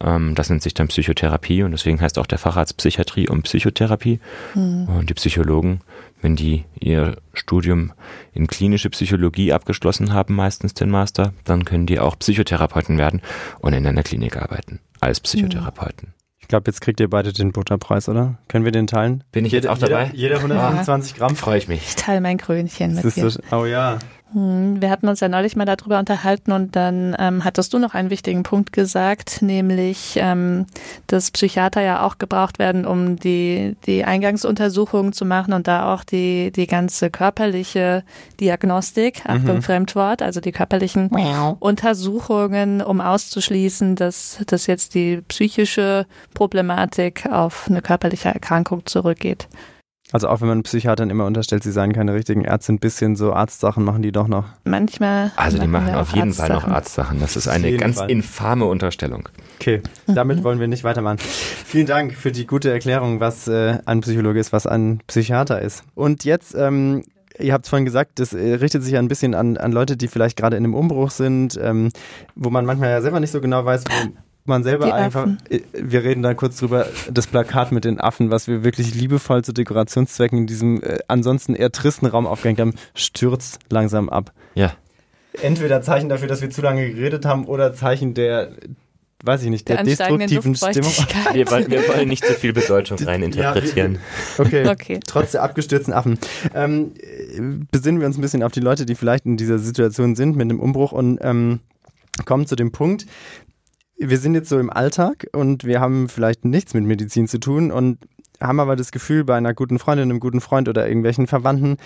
Ähm, 0.00 0.34
das 0.34 0.50
nennt 0.50 0.62
sich 0.62 0.74
dann 0.74 0.88
Psychotherapie 0.88 1.62
und 1.62 1.72
deswegen 1.72 2.00
heißt 2.00 2.18
auch 2.18 2.26
der 2.26 2.38
Facharzt 2.38 2.76
Psychiatrie 2.76 3.28
und 3.28 3.42
Psychotherapie. 3.42 4.20
Mhm. 4.54 4.88
Und 4.88 5.10
die 5.10 5.14
Psychologen, 5.14 5.80
wenn 6.20 6.36
die 6.36 6.64
ihr 6.78 7.16
Studium 7.32 7.92
in 8.32 8.46
klinische 8.46 8.90
Psychologie 8.90 9.52
abgeschlossen 9.52 10.12
haben, 10.12 10.34
meistens 10.34 10.74
den 10.74 10.90
Master, 10.90 11.32
dann 11.44 11.64
können 11.64 11.86
die 11.86 11.98
auch 11.98 12.18
Psychotherapeuten 12.18 12.98
werden 12.98 13.22
und 13.60 13.72
in 13.72 13.86
einer 13.86 14.02
Klinik 14.02 14.36
arbeiten 14.36 14.80
als 15.00 15.20
Psychotherapeuten. 15.20 16.14
Ich 16.46 16.48
glaube, 16.48 16.70
jetzt 16.70 16.80
kriegt 16.80 17.00
ihr 17.00 17.10
beide 17.10 17.32
den 17.32 17.50
Butterpreis, 17.50 18.08
oder? 18.08 18.38
Können 18.46 18.64
wir 18.64 18.70
den 18.70 18.86
teilen? 18.86 19.24
Bin 19.32 19.44
ich 19.44 19.50
jetzt 19.50 19.66
auch 19.66 19.78
dabei? 19.78 20.12
Jeder, 20.14 20.36
jeder 20.36 20.36
125 20.36 21.12
ja. 21.12 21.18
Gramm. 21.18 21.34
Freue 21.34 21.58
ich 21.58 21.66
mich. 21.66 21.82
Ich 21.88 21.96
teile 21.96 22.20
mein 22.20 22.38
Krönchen 22.38 22.94
mit 22.94 23.16
dir. 23.16 23.30
So, 23.30 23.40
oh 23.50 23.64
ja. 23.64 23.98
Hm, 24.36 24.82
wir 24.82 24.90
hatten 24.90 25.08
uns 25.08 25.20
ja 25.20 25.30
neulich 25.30 25.56
mal 25.56 25.64
darüber 25.64 25.98
unterhalten 25.98 26.52
und 26.52 26.76
dann 26.76 27.16
ähm, 27.18 27.42
hattest 27.42 27.72
du 27.72 27.78
noch 27.78 27.94
einen 27.94 28.10
wichtigen 28.10 28.42
Punkt 28.42 28.70
gesagt, 28.70 29.40
nämlich, 29.40 30.18
ähm, 30.20 30.66
dass 31.06 31.30
Psychiater 31.30 31.80
ja 31.80 32.04
auch 32.04 32.18
gebraucht 32.18 32.58
werden, 32.58 32.84
um 32.84 33.16
die, 33.16 33.76
die 33.86 34.04
Eingangsuntersuchungen 34.04 35.14
zu 35.14 35.24
machen 35.24 35.54
und 35.54 35.66
da 35.66 35.94
auch 35.94 36.04
die, 36.04 36.52
die 36.54 36.66
ganze 36.66 37.08
körperliche 37.08 38.04
Diagnostik, 38.38 39.24
mhm. 39.24 39.30
Achtung 39.30 39.56
mhm. 39.56 39.62
Fremdwort, 39.62 40.20
also 40.20 40.42
die 40.42 40.52
körperlichen 40.52 41.08
wow. 41.12 41.56
Untersuchungen, 41.58 42.82
um 42.82 43.00
auszuschließen, 43.00 43.96
dass, 43.96 44.38
dass 44.46 44.66
jetzt 44.66 44.94
die 44.94 45.22
psychische 45.28 46.04
Problematik 46.34 47.24
auf 47.24 47.68
eine 47.70 47.80
körperliche 47.80 48.28
Erkrankung 48.28 48.84
zurückgeht. 48.84 49.48
Also 50.12 50.28
auch 50.28 50.40
wenn 50.40 50.48
man 50.48 50.62
Psychiatern 50.62 51.10
immer 51.10 51.26
unterstellt, 51.26 51.64
sie 51.64 51.72
seien 51.72 51.92
keine 51.92 52.14
richtigen 52.14 52.44
Ärzte, 52.44 52.72
ein 52.72 52.78
bisschen 52.78 53.16
so 53.16 53.32
Arztsachen 53.32 53.82
machen 53.82 54.02
die 54.02 54.12
doch 54.12 54.28
noch. 54.28 54.44
Manchmal. 54.64 55.32
Also 55.36 55.58
die 55.58 55.66
machen 55.66 55.94
auf 55.94 56.14
jeden 56.14 56.32
Fall 56.32 56.48
noch 56.48 56.66
Arztsachen. 56.66 57.18
Das 57.18 57.36
ist 57.36 57.48
eine 57.48 57.76
ganz 57.76 57.98
Fall. 57.98 58.10
infame 58.10 58.66
Unterstellung. 58.66 59.28
Okay, 59.58 59.82
damit 60.06 60.44
wollen 60.44 60.60
wir 60.60 60.68
nicht 60.68 60.84
weitermachen. 60.84 61.18
Vielen 61.18 61.86
Dank 61.86 62.14
für 62.14 62.30
die 62.30 62.46
gute 62.46 62.70
Erklärung, 62.70 63.18
was 63.20 63.48
äh, 63.48 63.78
ein 63.84 64.00
Psychologe 64.00 64.38
ist, 64.38 64.52
was 64.52 64.66
ein 64.66 65.00
Psychiater 65.06 65.60
ist. 65.60 65.82
Und 65.94 66.24
jetzt 66.24 66.54
ähm, 66.54 67.02
Ihr 67.38 67.52
habt 67.52 67.66
es 67.66 67.68
vorhin 67.68 67.84
gesagt, 67.84 68.18
das 68.18 68.32
äh, 68.32 68.54
richtet 68.54 68.82
sich 68.82 68.96
ein 68.96 69.08
bisschen 69.08 69.34
an, 69.34 69.56
an 69.56 69.72
Leute, 69.72 69.96
die 69.96 70.08
vielleicht 70.08 70.36
gerade 70.38 70.56
in 70.56 70.64
einem 70.64 70.74
Umbruch 70.74 71.10
sind, 71.10 71.58
ähm, 71.62 71.90
wo 72.34 72.50
man 72.50 72.64
manchmal 72.64 72.90
ja 72.90 73.02
selber 73.02 73.20
nicht 73.20 73.30
so 73.30 73.40
genau 73.40 73.64
weiß, 73.64 73.84
wo, 73.84 74.08
man 74.48 74.62
selber 74.62 74.94
einfach, 74.94 75.28
äh, 75.48 75.60
wir 75.72 76.04
reden 76.04 76.22
da 76.22 76.34
kurz 76.34 76.58
drüber, 76.58 76.86
das 77.10 77.26
Plakat 77.26 77.72
mit 77.72 77.84
den 77.84 78.00
Affen, 78.00 78.30
was 78.30 78.48
wir 78.48 78.64
wirklich 78.64 78.94
liebevoll 78.94 79.44
zu 79.44 79.52
Dekorationszwecken 79.52 80.38
in 80.38 80.46
diesem 80.46 80.82
äh, 80.82 80.98
ansonsten 81.08 81.54
eher 81.54 81.72
tristen 81.72 82.06
Raum 82.06 82.26
aufgehängt 82.26 82.60
haben, 82.60 82.74
stürzt 82.94 83.58
langsam 83.70 84.08
ab. 84.08 84.32
Ja. 84.54 84.72
Entweder 85.42 85.82
Zeichen 85.82 86.08
dafür, 86.08 86.28
dass 86.28 86.40
wir 86.40 86.50
zu 86.50 86.62
lange 86.62 86.90
geredet 86.90 87.26
haben 87.26 87.44
oder 87.44 87.74
Zeichen 87.74 88.14
der, 88.14 88.52
weiß 89.22 89.42
ich 89.42 89.50
nicht, 89.50 89.68
der, 89.68 89.76
der 89.76 89.84
destruktiven 89.84 90.54
Stimmung. 90.54 90.92
Wir 91.32 91.50
wollen, 91.50 91.70
wir 91.70 91.88
wollen 91.88 92.08
nicht 92.08 92.24
zu 92.24 92.32
viel 92.34 92.52
Bedeutung 92.52 92.98
reininterpretieren. 93.04 93.98
Ja, 94.38 94.44
okay. 94.44 94.68
okay. 94.70 95.00
Trotz 95.06 95.32
der 95.32 95.42
abgestürzten 95.42 95.92
Affen. 95.92 96.18
Ähm, 96.54 96.92
besinnen 97.70 98.00
wir 98.00 98.06
uns 98.06 98.16
ein 98.16 98.22
bisschen 98.22 98.42
auf 98.42 98.52
die 98.52 98.60
Leute, 98.60 98.86
die 98.86 98.94
vielleicht 98.94 99.26
in 99.26 99.36
dieser 99.36 99.58
Situation 99.58 100.16
sind 100.16 100.36
mit 100.36 100.50
dem 100.50 100.60
Umbruch 100.60 100.92
und 100.92 101.18
ähm, 101.20 101.60
kommen 102.24 102.46
zu 102.46 102.56
dem 102.56 102.72
Punkt, 102.72 103.06
wir 103.98 104.18
sind 104.18 104.34
jetzt 104.34 104.48
so 104.48 104.58
im 104.58 104.70
Alltag 104.70 105.26
und 105.32 105.64
wir 105.64 105.80
haben 105.80 106.08
vielleicht 106.08 106.44
nichts 106.44 106.74
mit 106.74 106.84
Medizin 106.84 107.28
zu 107.28 107.38
tun 107.38 107.70
und 107.70 107.98
haben 108.40 108.60
aber 108.60 108.76
das 108.76 108.92
Gefühl, 108.92 109.24
bei 109.24 109.36
einer 109.36 109.54
guten 109.54 109.78
Freundin, 109.78 110.10
einem 110.10 110.20
guten 110.20 110.40
Freund 110.40 110.68
oder 110.68 110.86
irgendwelchen 110.86 111.26
Verwandten 111.26 111.78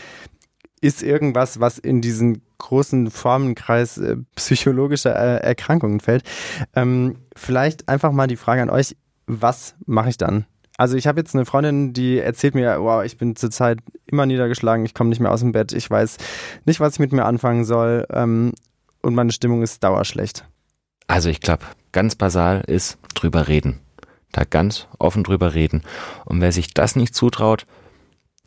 ist 0.80 1.02
irgendwas, 1.02 1.60
was 1.60 1.78
in 1.78 2.00
diesen 2.00 2.42
großen 2.58 3.10
Formenkreis 3.10 3.98
äh, 3.98 4.16
psychologischer 4.34 5.14
äh, 5.14 5.46
Erkrankungen 5.46 6.00
fällt. 6.00 6.24
Ähm, 6.74 7.18
vielleicht 7.36 7.88
einfach 7.88 8.12
mal 8.12 8.26
die 8.26 8.36
Frage 8.36 8.62
an 8.62 8.70
euch, 8.70 8.96
was 9.26 9.74
mache 9.86 10.08
ich 10.08 10.16
dann? 10.16 10.46
Also 10.78 10.96
ich 10.96 11.06
habe 11.06 11.20
jetzt 11.20 11.34
eine 11.34 11.44
Freundin, 11.44 11.92
die 11.92 12.18
erzählt 12.18 12.54
mir, 12.54 12.80
wow, 12.80 13.04
ich 13.04 13.18
bin 13.18 13.36
zurzeit 13.36 13.80
immer 14.06 14.24
niedergeschlagen, 14.24 14.86
ich 14.86 14.94
komme 14.94 15.10
nicht 15.10 15.20
mehr 15.20 15.30
aus 15.30 15.40
dem 15.40 15.52
Bett, 15.52 15.72
ich 15.72 15.90
weiß 15.90 16.16
nicht, 16.64 16.80
was 16.80 16.94
ich 16.94 16.98
mit 17.00 17.12
mir 17.12 17.26
anfangen 17.26 17.66
soll 17.66 18.06
ähm, 18.10 18.54
und 19.02 19.14
meine 19.14 19.32
Stimmung 19.32 19.62
ist 19.62 19.84
dauerschlecht. 19.84 20.46
Also 21.06 21.28
ich 21.28 21.40
glaube, 21.40 21.64
ganz 21.92 22.14
basal 22.14 22.62
ist 22.66 22.98
drüber 23.14 23.48
reden. 23.48 23.80
Da 24.32 24.44
ganz 24.44 24.86
offen 24.98 25.24
drüber 25.24 25.54
reden. 25.54 25.82
Und 26.24 26.40
wer 26.40 26.52
sich 26.52 26.72
das 26.72 26.96
nicht 26.96 27.14
zutraut, 27.14 27.66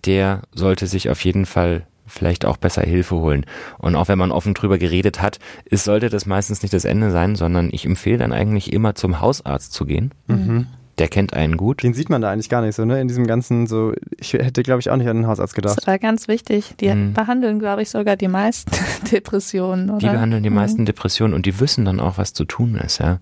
der 0.06 0.44
sollte 0.54 0.88
sich 0.88 1.10
auf 1.10 1.24
jeden 1.24 1.46
Fall 1.46 1.88
vielleicht 2.06 2.46
auch 2.46 2.58
besser 2.58 2.82
Hilfe 2.82 3.16
holen. 3.16 3.46
Und 3.78 3.96
auch 3.96 4.08
wenn 4.08 4.18
man 4.18 4.32
offen 4.32 4.54
drüber 4.54 4.78
geredet 4.78 5.22
hat, 5.22 5.40
ist, 5.66 5.84
sollte 5.86 6.10
das 6.10 6.26
meistens 6.26 6.62
nicht 6.62 6.74
das 6.74 6.86
Ende 6.86 7.12
sein, 7.12 7.36
sondern 7.36 7.70
ich 7.72 7.86
empfehle 7.86 8.18
dann 8.18 8.34
eigentlich 8.34 8.72
immer 8.72 8.96
zum 8.96 9.20
Hausarzt 9.20 9.74
zu 9.74 9.86
gehen. 9.86 10.14
Mhm 10.28 10.68
der 11.00 11.08
kennt 11.08 11.34
einen 11.34 11.58
gut. 11.58 11.84
Den 11.84 11.94
sieht 11.94 12.10
man 12.10 12.22
da 12.22 12.32
eigentlich 12.32 12.50
gar 12.50 12.62
nicht 12.62 12.76
so, 12.76 12.86
ne? 12.86 13.02
In 13.02 13.08
diesem 13.08 13.26
ganzen 13.26 13.66
so, 13.68 13.94
ich 14.18 14.34
hätte, 14.34 14.62
glaube 14.64 14.80
ich, 14.80 14.90
auch 14.90 14.96
nicht 14.96 15.08
an 15.08 15.18
den 15.18 15.28
Hausarzt 15.28 15.56
gedacht. 15.56 15.78
Das 15.78 15.88
war 15.88 15.98
ganz 15.98 16.28
wichtig. 16.28 16.76
Die 16.80 16.90
mhm. 16.94 17.14
behandeln, 17.14 17.60
glaube 17.60 17.82
ich, 17.82 17.90
sogar 17.90 18.16
die 18.16 18.28
meisten 18.28 18.72
Depressionen, 19.12 19.90
oder? 19.90 20.00
Die 20.00 20.08
behandeln 20.08 20.44
die 20.44 20.50
mhm. 20.50 20.56
meisten 20.56 20.86
Depressionen 20.86 21.34
und 21.34 21.46
die 21.46 21.60
wissen 21.60 21.86
dann 21.86 22.00
auch, 22.00 22.18
was 22.18 22.34
zu 22.34 22.46
tun 22.46 22.76
ist, 22.76 23.00
ja. 23.00 23.20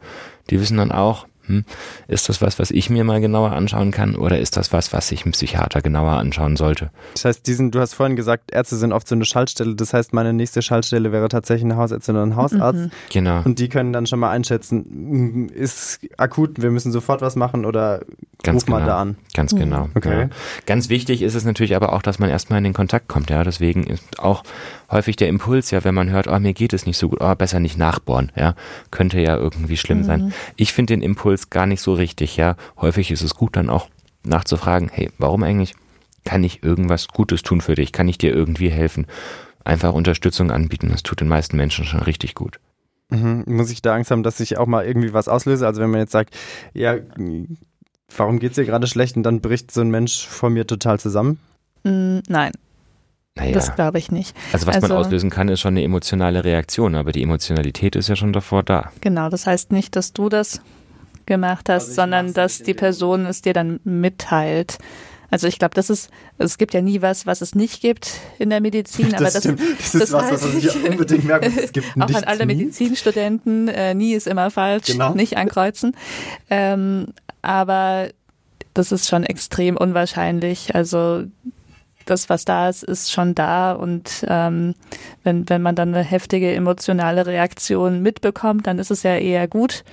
Die 0.49 0.59
wissen 0.59 0.77
dann 0.77 0.91
auch, 0.91 1.27
hm, 1.51 1.65
ist 2.07 2.29
das 2.29 2.41
was, 2.41 2.59
was 2.59 2.71
ich 2.71 2.89
mir 2.89 3.03
mal 3.03 3.19
genauer 3.19 3.51
anschauen 3.51 3.91
kann 3.91 4.15
oder 4.15 4.39
ist 4.39 4.57
das 4.57 4.71
was, 4.71 4.93
was 4.93 5.09
sich 5.09 5.25
ein 5.25 5.31
Psychiater 5.31 5.81
genauer 5.81 6.13
anschauen 6.13 6.55
sollte? 6.55 6.91
Das 7.13 7.25
heißt, 7.25 7.45
diesen, 7.45 7.71
du 7.71 7.79
hast 7.79 7.93
vorhin 7.93 8.15
gesagt, 8.15 8.51
Ärzte 8.51 8.77
sind 8.77 8.93
oft 8.93 9.07
so 9.07 9.15
eine 9.15 9.25
Schaltstelle. 9.25 9.75
Das 9.75 9.93
heißt, 9.93 10.13
meine 10.13 10.33
nächste 10.33 10.61
Schaltstelle 10.61 11.11
wäre 11.11 11.27
tatsächlich 11.27 11.65
eine 11.65 11.75
Hausärztin 11.75 12.15
oder 12.15 12.25
ein 12.25 12.35
Hausarzt. 12.35 12.79
Mhm. 12.79 12.91
Genau. 13.11 13.41
Und 13.43 13.59
die 13.59 13.69
können 13.69 13.91
dann 13.93 14.07
schon 14.07 14.19
mal 14.19 14.31
einschätzen, 14.31 14.85
hm, 14.89 15.49
ist 15.49 15.99
akut, 16.17 16.61
wir 16.61 16.71
müssen 16.71 16.91
sofort 16.91 17.21
was 17.21 17.35
machen 17.35 17.65
oder 17.65 18.01
Ganz 18.43 18.55
ruf 18.55 18.65
genau. 18.65 18.79
mal 18.79 18.85
da 18.85 19.01
an. 19.01 19.17
Ganz 19.33 19.53
genau. 19.53 19.89
Okay. 19.93 20.21
Ja. 20.21 20.29
Ganz 20.65 20.89
wichtig 20.89 21.21
ist 21.21 21.35
es 21.35 21.45
natürlich 21.45 21.75
aber 21.75 21.93
auch, 21.93 22.01
dass 22.01 22.19
man 22.19 22.29
erstmal 22.29 22.57
in 22.57 22.63
den 22.63 22.73
Kontakt 22.73 23.07
kommt. 23.07 23.29
Ja, 23.29 23.43
deswegen 23.43 23.83
ist 23.83 24.19
auch 24.19 24.43
häufig 24.91 25.15
der 25.15 25.29
Impuls, 25.29 25.71
ja, 25.71 25.83
wenn 25.83 25.95
man 25.95 26.09
hört, 26.09 26.27
oh, 26.27 26.39
mir 26.39 26.53
geht 26.53 26.73
es 26.73 26.85
nicht 26.85 26.97
so 26.97 27.09
gut, 27.09 27.19
oh, 27.21 27.35
besser 27.35 27.59
nicht 27.59 27.77
nachbohren, 27.77 28.31
ja, 28.35 28.55
könnte 28.91 29.19
ja 29.19 29.37
irgendwie 29.37 29.77
schlimm 29.77 29.99
mhm. 29.99 30.03
sein. 30.03 30.33
Ich 30.55 30.73
finde 30.73 30.93
den 30.93 31.01
Impuls 31.01 31.49
gar 31.49 31.65
nicht 31.65 31.81
so 31.81 31.93
richtig, 31.93 32.37
ja. 32.37 32.55
Häufig 32.77 33.11
ist 33.11 33.21
es 33.21 33.35
gut, 33.35 33.55
dann 33.55 33.69
auch 33.69 33.87
nachzufragen, 34.23 34.89
hey, 34.91 35.09
warum 35.17 35.43
eigentlich? 35.43 35.75
Kann 36.23 36.43
ich 36.43 36.61
irgendwas 36.61 37.07
Gutes 37.07 37.41
tun 37.41 37.61
für 37.61 37.73
dich? 37.73 37.91
Kann 37.91 38.07
ich 38.07 38.19
dir 38.19 38.31
irgendwie 38.31 38.69
helfen? 38.69 39.07
Einfach 39.63 39.93
Unterstützung 39.93 40.51
anbieten, 40.51 40.89
das 40.91 41.01
tut 41.01 41.19
den 41.19 41.27
meisten 41.27 41.57
Menschen 41.57 41.85
schon 41.85 42.01
richtig 42.01 42.35
gut. 42.35 42.59
Mhm. 43.09 43.43
Muss 43.47 43.71
ich 43.71 43.81
da 43.81 43.95
Angst 43.95 44.11
haben, 44.11 44.23
dass 44.23 44.39
ich 44.39 44.57
auch 44.57 44.67
mal 44.67 44.85
irgendwie 44.85 45.13
was 45.13 45.27
auslöse? 45.27 45.65
Also 45.65 45.81
wenn 45.81 45.89
man 45.89 45.99
jetzt 45.99 46.11
sagt, 46.11 46.37
ja, 46.73 46.97
warum 48.15 48.39
geht 48.39 48.51
es 48.51 48.55
dir 48.55 48.65
gerade 48.65 48.87
schlecht 48.87 49.17
und 49.17 49.23
dann 49.23 49.41
bricht 49.41 49.71
so 49.71 49.81
ein 49.81 49.89
Mensch 49.89 50.27
vor 50.27 50.49
mir 50.49 50.65
total 50.67 50.99
zusammen? 50.99 51.39
Mm, 51.83 52.19
nein. 52.27 52.51
Naja. 53.37 53.53
Das 53.53 53.75
glaube 53.75 53.97
ich 53.97 54.11
nicht. 54.11 54.35
Also 54.51 54.67
was 54.67 54.75
also, 54.75 54.89
man 54.89 54.97
auslösen 54.97 55.29
kann, 55.29 55.47
ist 55.47 55.61
schon 55.61 55.73
eine 55.73 55.83
emotionale 55.83 56.43
Reaktion, 56.43 56.95
aber 56.95 57.11
die 57.13 57.23
Emotionalität 57.23 57.95
ist 57.95 58.09
ja 58.09 58.15
schon 58.15 58.33
davor 58.33 58.63
da. 58.63 58.91
Genau, 58.99 59.29
das 59.29 59.47
heißt 59.47 59.71
nicht, 59.71 59.95
dass 59.95 60.11
du 60.11 60.27
das 60.27 60.61
gemacht 61.25 61.69
hast, 61.69 61.83
also 61.89 61.93
sondern 61.93 62.33
dass 62.33 62.61
die 62.61 62.73
Person 62.73 63.25
es 63.25 63.41
dir 63.41 63.53
dann 63.53 63.79
mitteilt. 63.85 64.79
Also 65.29 65.47
ich 65.47 65.59
glaube, 65.59 65.73
das 65.75 65.89
ist, 65.89 66.09
es 66.39 66.57
gibt 66.57 66.73
ja 66.73 66.81
nie 66.81 67.01
was, 67.01 67.25
was 67.25 67.39
es 67.39 67.55
nicht 67.55 67.81
gibt 67.81 68.19
in 68.37 68.49
der 68.49 68.59
Medizin. 68.59 69.15
Aber 69.15 69.23
das, 69.23 69.33
das, 69.33 69.43
das 69.43 69.55
ist 69.55 69.95
das 69.95 70.11
was, 70.11 70.29
was 70.29 70.41
man 70.41 70.59
sich 70.59 70.83
unbedingt 70.83 71.23
merken 71.23 71.53
muss. 71.53 71.63
Es 71.63 71.71
gibt 71.71 71.87
Auch 71.99 72.13
an 72.13 72.25
alle 72.25 72.45
Medizinstudenten, 72.45 73.69
äh, 73.69 73.93
nie 73.93 74.13
ist 74.13 74.27
immer 74.27 74.51
falsch, 74.51 74.87
genau. 74.87 75.13
nicht 75.13 75.37
ankreuzen. 75.37 75.95
Ähm, 76.49 77.07
aber 77.41 78.09
das 78.73 78.91
ist 78.91 79.07
schon 79.07 79.23
extrem 79.23 79.77
unwahrscheinlich. 79.77 80.75
Also 80.75 81.23
das, 82.05 82.29
was 82.29 82.45
da 82.45 82.69
ist, 82.69 82.83
ist 82.83 83.11
schon 83.11 83.35
da. 83.35 83.71
Und 83.73 84.25
ähm, 84.27 84.75
wenn, 85.23 85.49
wenn 85.49 85.61
man 85.61 85.75
dann 85.75 85.93
eine 85.93 86.03
heftige 86.03 86.53
emotionale 86.53 87.25
Reaktion 87.25 88.01
mitbekommt, 88.01 88.67
dann 88.67 88.79
ist 88.79 88.91
es 88.91 89.03
ja 89.03 89.15
eher 89.15 89.47
gut, 89.47 89.83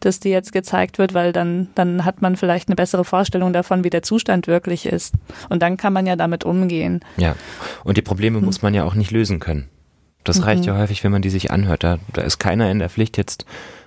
dass 0.00 0.20
die 0.20 0.30
jetzt 0.30 0.52
gezeigt 0.52 0.98
wird, 0.98 1.14
weil 1.14 1.32
dann, 1.32 1.68
dann 1.74 2.04
hat 2.04 2.22
man 2.22 2.36
vielleicht 2.36 2.68
eine 2.68 2.76
bessere 2.76 3.04
Vorstellung 3.04 3.52
davon, 3.52 3.84
wie 3.84 3.90
der 3.90 4.02
Zustand 4.02 4.46
wirklich 4.46 4.86
ist. 4.86 5.14
Und 5.48 5.62
dann 5.62 5.76
kann 5.76 5.92
man 5.92 6.06
ja 6.06 6.16
damit 6.16 6.44
umgehen. 6.44 7.00
Ja, 7.16 7.36
und 7.84 7.96
die 7.96 8.02
Probleme 8.02 8.38
hm. 8.38 8.44
muss 8.44 8.62
man 8.62 8.74
ja 8.74 8.84
auch 8.84 8.94
nicht 8.94 9.10
lösen 9.10 9.40
können. 9.40 9.68
Das 10.24 10.38
mhm. 10.38 10.44
reicht 10.44 10.64
ja 10.64 10.76
häufig, 10.76 11.04
wenn 11.04 11.12
man 11.12 11.22
die 11.22 11.30
sich 11.30 11.50
anhört. 11.50 11.84
Da, 11.84 11.98
da 12.12 12.22
ist 12.22 12.38
keiner 12.38 12.70
in 12.70 12.78
der 12.78 12.88
Pflicht, 12.88 13.18
jetzt 13.18 13.44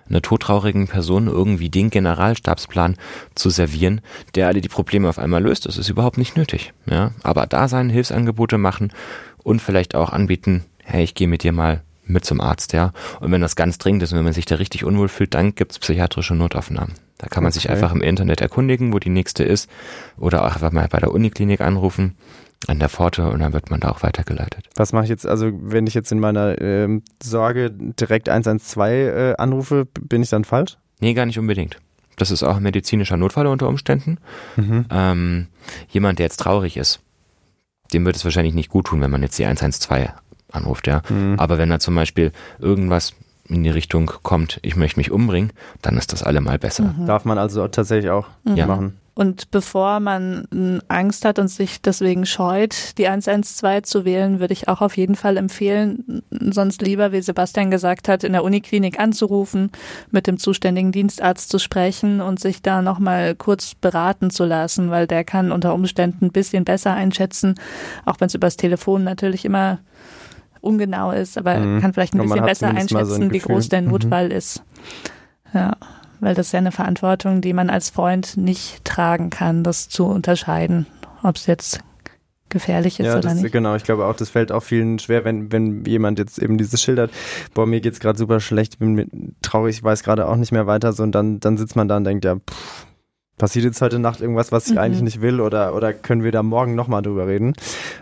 einer 0.10 0.22
todtraurigen 0.22 0.88
Person 0.88 1.28
irgendwie 1.28 1.70
den 1.70 1.90
Generalstabsplan 1.90 2.96
zu 3.36 3.50
servieren, 3.50 4.02
der 4.36 4.48
alle 4.48 4.62
die 4.62 4.70
Probleme 4.70 5.10
auf 5.10 5.20
einmal 5.20 5.44
löst. 5.44 5.66
Das 5.66 5.78
ist 5.78 5.90
überhaupt 5.90 6.18
nicht 6.18 6.38
nötig. 6.38 6.74
Ja? 6.86 7.12
Aber 7.24 7.46
da 7.48 7.68
sein, 7.68 7.90
Hilfsangebote 7.90 8.58
machen 8.58 8.92
und 9.44 9.62
vielleicht 9.62 9.96
auch 9.96 10.12
anbieten, 10.12 10.66
hey, 10.84 11.04
ich 11.04 11.16
gehe 11.16 11.28
mit 11.28 11.44
dir 11.44 11.52
mal 11.52 11.82
mit 12.06 12.26
zum 12.26 12.40
Arzt, 12.40 12.72
ja. 12.72 12.94
Und 13.20 13.32
wenn 13.32 13.42
das 13.42 13.58
ganz 13.58 13.78
dringend 13.78 14.04
ist 14.04 14.14
und 14.14 14.18
wenn 14.18 14.24
man 14.24 14.34
sich 14.34 14.46
da 14.46 14.56
richtig 14.56 14.86
unwohl 14.86 15.10
fühlt, 15.10 15.34
dann 15.34 15.56
gibt's 15.56 15.78
psychiatrische 15.78 16.36
Notaufnahmen. 16.36 16.96
Da 17.18 17.28
kann 17.28 17.44
man 17.44 17.52
okay. 17.52 17.60
sich 17.60 17.70
einfach 17.70 17.92
im 17.92 18.02
Internet 18.02 18.40
erkundigen, 18.40 18.94
wo 18.94 19.00
die 19.00 19.10
nächste 19.10 19.44
ist, 19.44 19.70
oder 20.18 20.44
auch 20.44 20.56
einfach 20.56 20.72
mal 20.72 20.88
bei 20.88 21.00
der 21.00 21.12
Uniklinik 21.12 21.62
anrufen 21.62 22.16
an 22.66 22.80
der 22.80 22.90
Pforte 22.90 23.30
und 23.30 23.40
dann 23.40 23.54
wird 23.54 23.70
man 23.70 23.80
da 23.80 23.92
auch 23.92 24.04
weitergeleitet. 24.04 24.68
Was 24.76 24.94
mache 24.94 25.04
ich 25.04 25.10
jetzt, 25.10 25.28
also 25.28 25.52
wenn 25.54 25.86
ich 25.86 25.94
jetzt 25.94 26.12
in 26.12 26.20
meiner 26.20 26.60
äh, 26.60 27.02
Sorge 27.22 27.72
direkt 27.72 28.30
112 28.30 29.16
äh, 29.16 29.36
anrufe, 29.38 29.86
bin 29.86 30.24
ich 30.24 30.30
dann 30.30 30.44
falsch? 30.44 30.78
Nee, 31.00 31.14
gar 31.14 31.26
nicht 31.26 31.38
unbedingt. 31.38 31.78
Das 32.16 32.32
ist 32.32 32.42
auch 32.42 32.58
ein 32.58 32.64
medizinischer 32.64 33.16
Notfall 33.16 33.46
unter 33.46 33.68
Umständen. 33.68 34.18
Mhm. 34.56 34.86
Ähm, 34.90 35.48
jemand, 35.90 36.18
der 36.18 36.26
jetzt 36.26 36.38
traurig 36.38 36.78
ist, 36.78 37.00
dem 37.94 38.06
wird 38.06 38.16
es 38.16 38.26
wahrscheinlich 38.26 38.56
nicht 38.56 38.70
gut 38.70 38.88
tun, 38.88 39.02
wenn 39.02 39.12
man 39.12 39.22
jetzt 39.22 39.38
die 39.38 39.46
112 39.46 40.10
anruft, 40.52 40.88
ja. 40.88 41.04
Mhm. 41.10 41.36
Aber 41.38 41.58
wenn 41.58 41.70
da 41.70 41.80
zum 41.80 41.96
Beispiel 41.96 42.32
irgendwas 42.60 43.14
in 43.48 43.64
die 43.64 43.70
Richtung 43.70 44.12
kommt, 44.24 44.60
ich 44.64 44.76
möchte 44.76 45.00
mich 45.00 45.12
umbringen, 45.12 45.54
dann 45.82 45.96
ist 45.96 46.12
das 46.12 46.24
allemal 46.24 46.58
besser. 46.58 46.96
Mhm. 46.98 47.06
Darf 47.06 47.24
man 47.24 47.38
also 47.38 47.68
tatsächlich 47.68 48.10
auch 48.10 48.28
mhm. 48.44 48.66
machen. 48.66 48.98
Und 49.18 49.50
bevor 49.50 50.00
man 50.00 50.84
Angst 50.90 51.26
hat 51.26 51.40
und 51.40 51.48
sich 51.48 51.82
deswegen 51.82 52.28
scheut, 52.28 52.96
die 53.00 53.08
112 53.08 53.82
zu 53.82 54.06
wählen, 54.06 54.40
würde 54.40 54.54
ich 54.54 54.68
auch 54.68 54.80
auf 54.80 54.96
jeden 54.96 55.16
Fall 55.16 55.38
empfehlen, 55.38 56.22
sonst 56.30 56.84
lieber, 56.84 57.12
wie 57.12 57.22
Sebastian 57.24 57.72
gesagt 57.72 58.10
hat, 58.10 58.24
in 58.24 58.34
der 58.34 58.44
Uniklinik 58.44 59.00
anzurufen, 59.00 59.72
mit 60.12 60.28
dem 60.28 60.38
zuständigen 60.38 60.92
Dienstarzt 60.92 61.50
zu 61.50 61.58
sprechen 61.58 62.22
und 62.22 62.40
sich 62.40 62.62
da 62.62 62.84
nochmal 62.84 63.34
kurz 63.34 63.74
beraten 63.74 64.30
zu 64.30 64.46
lassen, 64.46 64.92
weil 64.92 65.08
der 65.08 65.24
kann 65.24 65.52
unter 65.52 65.74
Umständen 65.74 66.26
ein 66.26 66.32
bisschen 66.32 66.64
besser 66.64 66.94
einschätzen, 66.94 67.56
auch 68.06 68.20
wenn 68.20 68.28
es 68.28 68.36
übers 68.36 68.56
Telefon 68.56 69.04
natürlich 69.04 69.46
immer 69.46 69.80
ungenau 70.62 71.10
ist, 71.10 71.40
aber 71.40 71.58
mhm. 71.58 71.82
kann 71.82 71.92
vielleicht 71.92 72.14
ein 72.14 72.22
bisschen 72.22 72.46
besser 72.46 72.68
einschätzen, 72.68 73.24
so 73.24 73.32
wie 73.32 73.40
groß 73.40 73.70
der 73.70 73.82
Notfall 73.82 74.26
mhm. 74.26 74.36
ist. 74.36 74.62
Ja 75.56 75.76
weil 76.20 76.36
das 76.36 76.48
ist 76.48 76.52
ja 76.52 76.60
eine 76.60 76.72
Verantwortung, 76.72 77.42
die 77.42 77.54
man 77.54 77.70
als 77.70 77.90
Freund 77.90 78.38
nicht 78.38 78.84
tragen 78.86 79.30
kann, 79.30 79.64
das 79.64 79.90
zu 79.90 80.06
unterscheiden, 80.06 80.86
ob 81.24 81.36
es 81.36 81.46
jetzt 81.46 81.80
gefährlich 82.50 83.00
ist 83.00 83.08
ja, 83.08 83.14
oder 83.14 83.22
das, 83.22 83.36
nicht. 83.36 83.52
Genau, 83.52 83.76
ich 83.76 83.84
glaube 83.84 84.06
auch, 84.06 84.16
das 84.16 84.30
fällt 84.30 84.52
auch 84.52 84.64
vielen 84.64 85.00
schwer, 85.00 85.26
wenn, 85.26 85.52
wenn 85.52 85.84
jemand 85.86 86.18
jetzt 86.20 86.40
eben 86.40 86.58
dieses 86.58 86.82
schildert, 86.82 87.12
boah, 87.54 87.66
mir 87.66 87.82
geht's 87.82 88.00
gerade 88.00 88.18
super 88.18 88.40
schlecht, 88.40 88.80
bin 88.80 89.36
traurig, 89.42 89.78
ich 89.78 89.84
weiß 89.84 90.04
gerade 90.04 90.28
auch 90.28 90.38
nicht 90.38 90.52
mehr 90.52 90.68
weiter, 90.68 90.94
so 90.94 91.04
und 91.04 91.14
dann, 91.14 91.40
dann 91.40 91.58
sitzt 91.58 91.76
man 91.76 91.88
da 91.88 91.98
und 91.98 92.06
denkt, 92.06 92.26
ja, 92.26 92.36
pff, 92.36 92.87
passiert 93.38 93.66
jetzt 93.66 93.82
heute 93.82 94.00
Nacht 94.00 94.22
irgendwas, 94.22 94.52
was 94.52 94.68
ich 94.68 94.74
mhm. 94.74 94.80
eigentlich 94.80 95.02
nicht 95.02 95.22
will 95.22 95.40
oder, 95.40 95.76
oder 95.76 95.94
können 95.94 96.24
wir 96.24 96.32
da 96.32 96.44
morgen 96.44 96.76
nochmal 96.76 97.02
drüber 97.02 97.28
reden? 97.28 97.54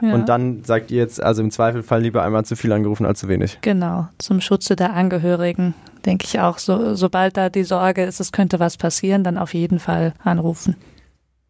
Ja. 0.02 0.14
Und 0.14 0.30
dann 0.30 0.64
sagt 0.64 0.92
ihr 0.92 0.98
jetzt, 0.98 1.22
also 1.22 1.42
im 1.42 1.52
Zweifelfall 1.52 2.02
lieber 2.02 2.24
einmal 2.24 2.46
zu 2.46 2.56
viel 2.56 2.72
angerufen 2.72 3.06
als 3.06 3.20
zu 3.20 3.28
wenig. 3.28 3.60
Genau, 3.62 4.08
zum 4.18 4.42
Schutze 4.42 4.76
der 4.76 4.94
Angehörigen 4.94 5.74
denke 6.06 6.26
ich 6.26 6.40
auch. 6.40 6.58
So, 6.58 6.96
sobald 6.96 7.38
da 7.38 7.50
die 7.50 7.64
Sorge 7.64 8.04
ist, 8.04 8.20
es 8.20 8.32
könnte 8.32 8.60
was 8.60 8.78
passieren, 8.78 9.24
dann 9.24 9.38
auf 9.38 9.54
jeden 9.54 9.80
Fall 9.80 10.14
anrufen. 10.24 10.76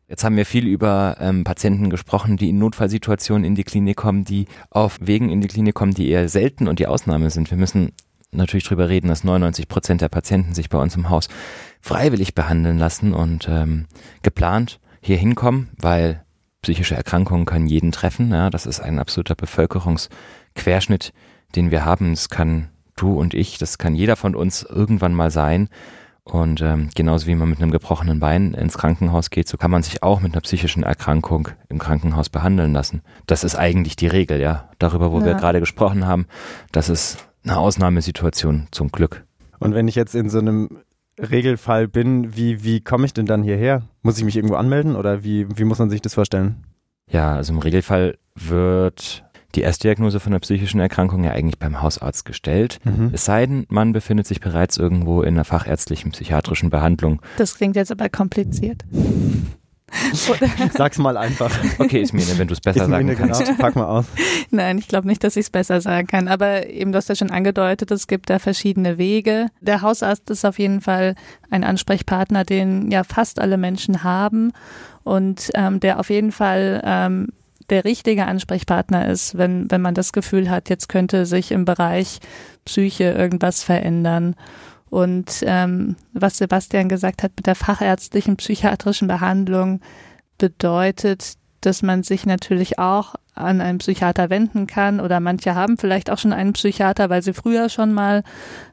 Jetzt 0.08 0.24
haben 0.24 0.38
wir 0.38 0.46
viel 0.46 0.68
über 0.68 1.18
ähm, 1.20 1.44
Patienten 1.44 1.90
gesprochen, 1.90 2.38
die 2.38 2.50
in 2.50 2.60
Notfallsituationen 2.60 3.44
in 3.44 3.56
die 3.56 3.64
Klinik 3.64 3.98
kommen, 3.98 4.24
die 4.24 4.46
auf 4.70 4.98
Wegen 5.02 5.30
in 5.30 5.42
die 5.42 5.48
Klinik 5.48 5.74
kommen, 5.74 5.96
die 5.96 6.10
eher 6.10 6.30
selten 6.30 6.68
und 6.68 6.78
die 6.78 6.86
Ausnahme 6.86 7.32
sind. 7.32 7.50
Wir 7.50 7.58
müssen 7.58 7.92
natürlich 8.38 8.66
drüber 8.66 8.90
reden, 8.90 9.08
dass 9.08 9.24
99 9.24 9.68
Prozent 9.68 10.02
der 10.02 10.10
Patienten 10.10 10.54
sich 10.54 10.70
bei 10.70 10.78
uns 10.78 10.96
im 10.96 11.10
Haus 11.10 11.28
freiwillig 11.82 12.36
behandeln 12.36 12.78
lassen 12.78 13.14
und 13.14 13.48
ähm, 13.50 13.86
geplant 14.24 14.80
hier 15.02 15.18
hinkommen, 15.18 15.70
weil 15.78 16.24
psychische 16.62 16.96
Erkrankungen 16.96 17.46
können 17.46 17.68
jeden 17.68 17.92
treffen. 17.92 18.32
Ja, 18.32 18.50
das 18.50 18.66
ist 18.66 18.80
ein 18.80 18.98
absoluter 18.98 19.36
Bevölkerungsquerschnitt, 19.36 21.14
den 21.56 21.70
wir 21.70 21.86
haben. 21.86 22.12
Es 22.12 22.30
kann 22.30 22.70
du 22.96 23.14
und 23.14 23.34
ich, 23.34 23.58
das 23.58 23.78
kann 23.78 23.94
jeder 23.94 24.16
von 24.16 24.36
uns 24.36 24.64
irgendwann 24.64 25.14
mal 25.14 25.30
sein. 25.30 25.70
Und 26.24 26.62
ähm, 26.62 26.90
genauso 26.96 27.28
wie 27.28 27.36
man 27.36 27.50
mit 27.50 27.62
einem 27.62 27.70
gebrochenen 27.70 28.20
Bein 28.20 28.56
ins 28.56 28.80
Krankenhaus 28.80 29.30
geht, 29.30 29.48
so 29.48 29.58
kann 29.58 29.70
man 29.70 29.84
sich 29.84 30.02
auch 30.02 30.22
mit 30.22 30.34
einer 30.34 30.42
psychischen 30.42 30.82
Erkrankung 30.82 31.50
im 31.70 31.78
Krankenhaus 31.78 32.30
behandeln 32.30 32.74
lassen. 32.74 33.04
Das 33.28 33.44
ist 33.44 33.56
eigentlich 33.56 33.96
die 33.96 34.08
Regel, 34.08 34.42
ja. 34.42 34.70
Darüber, 34.80 35.12
wo 35.12 35.20
ja. 35.20 35.26
wir 35.26 35.34
gerade 35.36 35.60
gesprochen 35.60 36.08
haben, 36.08 36.26
das 36.72 36.90
ist 36.90 37.28
eine 37.46 37.58
Ausnahmesituation 37.58 38.68
zum 38.72 38.90
Glück. 38.90 39.24
Und 39.60 39.74
wenn 39.74 39.88
ich 39.88 39.96
jetzt 39.96 40.16
in 40.16 40.30
so 40.30 40.40
einem 40.40 40.80
Regelfall 41.20 41.88
bin, 41.88 42.36
wie, 42.36 42.64
wie 42.64 42.82
komme 42.82 43.06
ich 43.06 43.14
denn 43.14 43.26
dann 43.26 43.44
hierher? 43.44 43.84
Muss 44.02 44.18
ich 44.18 44.26
mich 44.26 44.36
irgendwo 44.36 44.56
anmelden 44.56 44.96
oder 44.96 45.24
wie, 45.24 45.48
wie 45.58 45.64
muss 45.64 45.80
man 45.80 45.90
sich 45.90 46.02
das 46.02 46.14
vorstellen? 46.14 46.64
Ja, 47.10 47.36
also 47.36 47.54
im 47.54 47.60
Regelfall 47.60 48.18
wird 48.36 49.24
die 49.54 49.62
Erstdiagnose 49.62 50.20
von 50.20 50.34
einer 50.34 50.42
psychischen 50.42 50.82
Erkrankung 50.82 51.24
ja 51.24 51.32
eigentlich 51.32 51.60
beim 51.60 51.82
Hausarzt 51.82 52.26
gestellt. 52.26 52.80
Mhm. 52.84 53.12
Es 53.14 53.24
sei 53.24 53.46
denn, 53.46 53.66
man 53.70 53.94
befindet 53.94 54.28
sich 54.28 54.42
bereits 54.42 54.78
irgendwo 54.78 55.22
in 55.22 55.36
einer 55.36 55.46
fachärztlichen 55.46 56.12
psychiatrischen 56.12 56.70
Behandlung. 56.70 57.22
Das 57.38 57.56
klingt 57.56 57.78
jetzt 57.78 57.92
aber 57.92 58.10
kompliziert. 58.10 58.84
Sag's 60.74 60.98
mal 60.98 61.18
einfach. 61.18 61.52
Okay, 61.78 62.06
mir, 62.14 62.26
wenn 62.38 62.48
du 62.48 62.54
es 62.54 62.62
besser 62.62 62.84
ist 62.84 62.90
sagen 62.90 63.16
kannst. 63.16 63.46
Genau. 63.46 63.58
Pack 63.58 63.76
mal 63.76 63.86
aus. 63.86 64.06
Nein, 64.52 64.78
ich 64.78 64.88
glaube 64.88 65.08
nicht, 65.08 65.24
dass 65.24 65.36
ich 65.36 65.46
es 65.46 65.50
besser 65.50 65.82
sagen 65.82 66.08
kann. 66.08 66.28
Aber 66.28 66.68
eben, 66.68 66.92
du 66.92 66.98
hast 66.98 67.10
ja 67.10 67.16
schon 67.16 67.32
angedeutet, 67.32 67.92
es 67.92 68.08
gibt 68.08 68.30
da 68.30 68.40
verschiedene 68.40 68.98
Wege. 68.98 69.48
Der 69.62 69.82
Hausarzt 69.82 70.30
ist 70.30 70.46
auf 70.46 70.60
jeden 70.60 70.82
Fall 70.82 71.16
ein 71.50 71.64
Ansprechpartner, 71.64 72.44
den 72.44 72.92
ja 72.92 73.04
fast 73.04 73.40
alle 73.40 73.58
Menschen 73.58 74.04
haben 74.04 74.52
und 75.04 75.52
ähm, 75.54 75.80
der 75.80 76.00
auf 76.00 76.10
jeden 76.10 76.32
Fall 76.32 76.82
ähm, 76.84 77.28
der 77.70 77.86
richtige 77.86 78.26
Ansprechpartner 78.26 79.08
ist, 79.08 79.38
wenn, 79.38 79.70
wenn 79.72 79.82
man 79.82 79.96
das 79.96 80.14
Gefühl 80.14 80.50
hat, 80.50 80.70
jetzt 80.70 80.90
könnte 80.90 81.26
sich 81.26 81.52
im 81.52 81.66
Bereich 81.66 82.20
Psyche 82.66 83.06
irgendwas 83.06 83.64
verändern. 83.64 84.36
Und 84.90 85.44
ähm, 85.46 85.96
was 86.14 86.38
Sebastian 86.38 86.90
gesagt 86.90 87.24
hat 87.24 87.32
mit 87.36 87.48
der 87.48 87.56
fachärztlichen 87.56 88.38
psychiatrischen 88.38 89.08
Behandlung 89.08 89.82
bedeutet, 90.38 91.34
dass 91.62 91.82
man 91.82 92.04
sich 92.04 92.26
natürlich 92.26 92.78
auch 92.80 93.16
an 93.34 93.60
einen 93.60 93.80
Psychiater 93.80 94.30
wenden 94.30 94.68
kann 94.68 95.00
oder 95.00 95.20
manche 95.20 95.56
haben 95.56 95.78
vielleicht 95.78 96.10
auch 96.10 96.18
schon 96.18 96.32
einen 96.32 96.54
Psychiater, 96.54 97.10
weil 97.10 97.22
sie 97.22 97.34
früher 97.34 97.70
schon 97.70 97.94
mal 97.94 98.24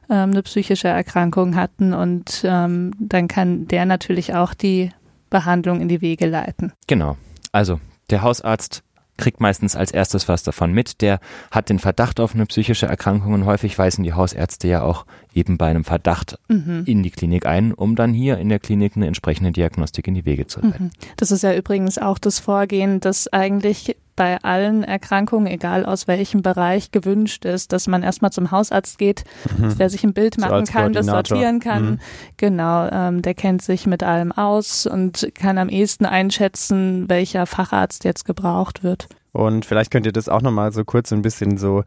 ähm, 0.09 0.31
eine 0.31 0.43
psychische 0.43 0.87
Erkrankung 0.87 1.55
hatten 1.55 1.93
und 1.93 2.43
ähm, 2.45 2.91
dann 2.99 3.27
kann 3.27 3.67
der 3.67 3.85
natürlich 3.85 4.33
auch 4.33 4.53
die 4.53 4.91
Behandlung 5.29 5.81
in 5.81 5.89
die 5.89 6.01
Wege 6.01 6.27
leiten. 6.27 6.71
Genau. 6.87 7.17
Also 7.51 7.79
der 8.09 8.21
Hausarzt 8.21 8.83
kriegt 9.23 9.39
meistens 9.39 9.77
als 9.77 9.91
erstes 9.91 10.27
was 10.27 10.43
davon 10.43 10.73
mit. 10.73 11.01
Der 11.01 11.21
hat 11.49 11.69
den 11.69 11.79
Verdacht 11.79 12.19
auf 12.19 12.35
eine 12.35 12.45
psychische 12.45 12.87
Erkrankung 12.87 13.33
und 13.33 13.45
häufig 13.45 13.77
weisen 13.79 14.03
die 14.03 14.11
Hausärzte 14.11 14.67
ja 14.67 14.81
auch 14.81 15.05
eben 15.33 15.57
bei 15.57 15.67
einem 15.67 15.85
Verdacht 15.85 16.37
mhm. 16.49 16.83
in 16.85 17.03
die 17.03 17.09
Klinik 17.09 17.45
ein, 17.45 17.73
um 17.73 17.95
dann 17.95 18.13
hier 18.13 18.37
in 18.37 18.49
der 18.49 18.59
Klinik 18.59 18.97
eine 18.97 19.07
entsprechende 19.07 19.53
Diagnostik 19.53 20.07
in 20.07 20.13
die 20.13 20.25
Wege 20.25 20.45
zu 20.45 20.59
leiten. 20.59 20.87
Mhm. 20.87 20.91
Das 21.15 21.31
ist 21.31 21.41
ja 21.41 21.55
übrigens 21.55 21.97
auch 21.97 22.19
das 22.19 22.39
Vorgehen, 22.39 22.99
das 22.99 23.31
eigentlich 23.31 23.95
bei 24.15 24.37
allen 24.43 24.83
Erkrankungen, 24.83 25.47
egal 25.47 25.85
aus 25.85 26.07
welchem 26.07 26.41
Bereich, 26.41 26.91
gewünscht 26.91 27.45
ist, 27.45 27.73
dass 27.73 27.87
man 27.87 28.03
erstmal 28.03 28.31
zum 28.31 28.51
Hausarzt 28.51 28.97
geht, 28.97 29.23
mhm. 29.57 29.77
der 29.77 29.89
sich 29.89 30.03
ein 30.03 30.13
Bild 30.13 30.37
machen 30.37 30.65
so 30.65 30.71
kann, 30.71 30.93
das 30.93 31.05
sortieren 31.05 31.59
kann. 31.59 31.83
Mhm. 31.83 31.99
Genau, 32.37 32.87
ähm, 32.91 33.21
der 33.21 33.33
kennt 33.33 33.61
sich 33.61 33.87
mit 33.87 34.03
allem 34.03 34.31
aus 34.31 34.85
und 34.85 35.29
kann 35.35 35.57
am 35.57 35.69
ehesten 35.69 36.05
einschätzen, 36.05 37.09
welcher 37.09 37.45
Facharzt 37.45 38.03
jetzt 38.03 38.25
gebraucht 38.25 38.83
wird. 38.83 39.07
Und 39.31 39.65
vielleicht 39.65 39.91
könnt 39.91 40.05
ihr 40.05 40.11
das 40.11 40.29
auch 40.29 40.41
nochmal 40.41 40.71
so 40.71 40.85
kurz 40.85 41.11
ein 41.11 41.23
bisschen 41.23 41.57
so 41.57 41.83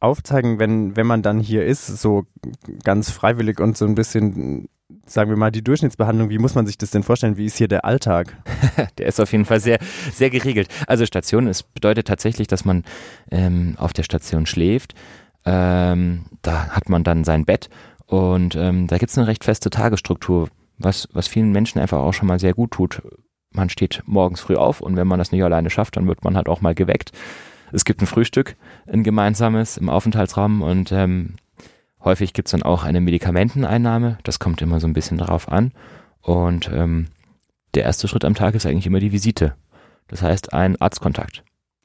aufzeigen, 0.00 0.58
wenn, 0.58 0.96
wenn 0.96 1.06
man 1.06 1.22
dann 1.22 1.38
hier 1.38 1.64
ist, 1.64 1.86
so 1.86 2.24
ganz 2.84 3.10
freiwillig 3.10 3.60
und 3.60 3.76
so 3.76 3.86
ein 3.86 3.94
bisschen, 3.94 4.68
sagen 5.06 5.30
wir 5.30 5.36
mal, 5.36 5.50
die 5.50 5.62
Durchschnittsbehandlung, 5.62 6.30
wie 6.30 6.38
muss 6.38 6.54
man 6.54 6.66
sich 6.66 6.78
das 6.78 6.90
denn 6.90 7.02
vorstellen? 7.02 7.36
Wie 7.36 7.46
ist 7.46 7.56
hier 7.56 7.68
der 7.68 7.84
Alltag? 7.84 8.36
der 8.98 9.06
ist 9.06 9.20
auf 9.20 9.32
jeden 9.32 9.44
Fall 9.44 9.60
sehr, 9.60 9.78
sehr 10.12 10.30
geregelt. 10.30 10.68
Also 10.86 11.06
Station, 11.06 11.46
es 11.46 11.62
bedeutet 11.62 12.06
tatsächlich, 12.06 12.46
dass 12.46 12.64
man 12.64 12.84
ähm, 13.30 13.74
auf 13.78 13.92
der 13.92 14.02
Station 14.02 14.46
schläft. 14.46 14.94
Ähm, 15.44 16.26
da 16.42 16.68
hat 16.68 16.88
man 16.88 17.04
dann 17.04 17.24
sein 17.24 17.44
Bett 17.44 17.68
und 18.06 18.54
ähm, 18.54 18.86
da 18.86 18.98
gibt 18.98 19.10
es 19.10 19.18
eine 19.18 19.26
recht 19.26 19.44
feste 19.44 19.70
Tagesstruktur, 19.70 20.48
was, 20.78 21.08
was 21.12 21.26
vielen 21.28 21.50
Menschen 21.50 21.80
einfach 21.80 21.98
auch 21.98 22.12
schon 22.12 22.28
mal 22.28 22.38
sehr 22.38 22.54
gut 22.54 22.72
tut. 22.72 23.02
Man 23.50 23.68
steht 23.68 24.02
morgens 24.06 24.40
früh 24.40 24.56
auf 24.56 24.80
und 24.80 24.96
wenn 24.96 25.08
man 25.08 25.18
das 25.18 25.32
nicht 25.32 25.42
alleine 25.42 25.68
schafft, 25.68 25.96
dann 25.96 26.06
wird 26.06 26.24
man 26.24 26.36
halt 26.36 26.48
auch 26.48 26.60
mal 26.60 26.74
geweckt 26.74 27.12
es 27.72 27.84
gibt 27.84 28.02
ein 28.02 28.06
Frühstück, 28.06 28.56
ein 28.86 29.02
gemeinsames 29.02 29.78
im 29.78 29.88
Aufenthaltsraum 29.88 30.62
und 30.62 30.92
ähm, 30.92 31.36
häufig 32.04 32.32
gibt 32.32 32.48
es 32.48 32.52
dann 32.52 32.62
auch 32.62 32.84
eine 32.84 33.00
Medikamenteneinnahme. 33.00 34.18
Das 34.22 34.38
kommt 34.38 34.62
immer 34.62 34.80
so 34.80 34.86
ein 34.86 34.92
bisschen 34.92 35.18
darauf 35.18 35.50
an. 35.50 35.72
Und 36.20 36.70
ähm, 36.72 37.08
der 37.74 37.84
erste 37.84 38.08
Schritt 38.08 38.24
am 38.24 38.34
Tag 38.34 38.54
ist 38.54 38.66
eigentlich 38.66 38.86
immer 38.86 39.00
die 39.00 39.12
Visite. 39.12 39.54
Das 40.08 40.22
heißt 40.22 40.52
ein 40.52 40.80
Arztkontakt. 40.80 41.42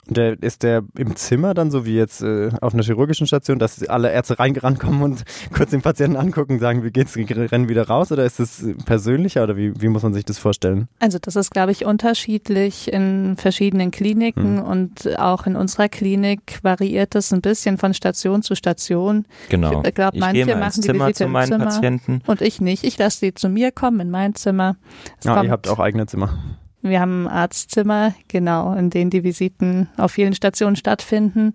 Der, 0.09 0.41
ist 0.41 0.63
der 0.63 0.83
im 0.97 1.15
Zimmer 1.15 1.53
dann 1.53 1.71
so 1.71 1.85
wie 1.85 1.95
jetzt 1.95 2.21
äh, 2.21 2.49
auf 2.61 2.73
einer 2.73 2.83
chirurgischen 2.83 3.27
Station, 3.27 3.59
dass 3.59 3.83
alle 3.87 4.11
Ärzte 4.11 4.39
reingerannt 4.39 4.79
kommen 4.79 5.01
und 5.01 5.23
kurz 5.53 5.71
den 5.71 5.81
Patienten 5.81 6.17
angucken, 6.17 6.59
sagen, 6.59 6.83
wie 6.83 6.91
geht's, 6.91 7.17
rennen 7.17 7.69
wieder 7.69 7.87
raus 7.87 8.11
oder 8.11 8.25
ist 8.25 8.39
es 8.39 8.65
persönlicher 8.85 9.43
oder 9.43 9.57
wie, 9.57 9.79
wie 9.81 9.87
muss 9.87 10.03
man 10.03 10.13
sich 10.13 10.25
das 10.25 10.37
vorstellen? 10.37 10.87
Also 10.99 11.17
das 11.19 11.35
ist, 11.35 11.51
glaube 11.51 11.71
ich, 11.71 11.85
unterschiedlich 11.85 12.91
in 12.91 13.35
verschiedenen 13.37 13.91
Kliniken 13.91 14.57
hm. 14.57 14.63
und 14.63 15.19
auch 15.19 15.45
in 15.45 15.55
unserer 15.55 15.89
Klinik 15.89 16.59
variiert 16.63 17.15
das 17.15 17.33
ein 17.33 17.41
bisschen 17.41 17.77
von 17.77 17.93
Station 17.93 18.43
zu 18.43 18.55
Station. 18.55 19.25
Genau. 19.49 19.83
Ich 19.85 19.93
glaube, 19.93 20.17
manche 20.17 20.55
machen 20.55 20.81
die 20.81 20.93
Visite 20.93 21.13
zu 21.13 21.27
meinen 21.27 21.51
im 21.51 21.59
Zimmer 21.59 21.65
Patienten. 21.65 22.21
und 22.27 22.41
ich 22.41 22.61
nicht. 22.61 22.83
Ich 22.83 22.97
lasse 22.97 23.19
sie 23.19 23.33
zu 23.33 23.49
mir 23.49 23.71
kommen 23.71 23.99
in 23.99 24.09
mein 24.09 24.35
Zimmer. 24.35 24.75
Es 25.19 25.27
ah, 25.27 25.43
ihr 25.43 25.51
habt 25.51 25.67
auch 25.67 25.79
eigene 25.79 26.05
Zimmer. 26.05 26.37
Wir 26.81 26.99
haben 26.99 27.27
Arztzimmer, 27.27 28.13
genau, 28.27 28.73
in 28.73 28.89
denen 28.89 29.09
die 29.09 29.23
Visiten 29.23 29.89
auf 29.97 30.11
vielen 30.11 30.33
Stationen 30.33 30.75
stattfinden. 30.75 31.53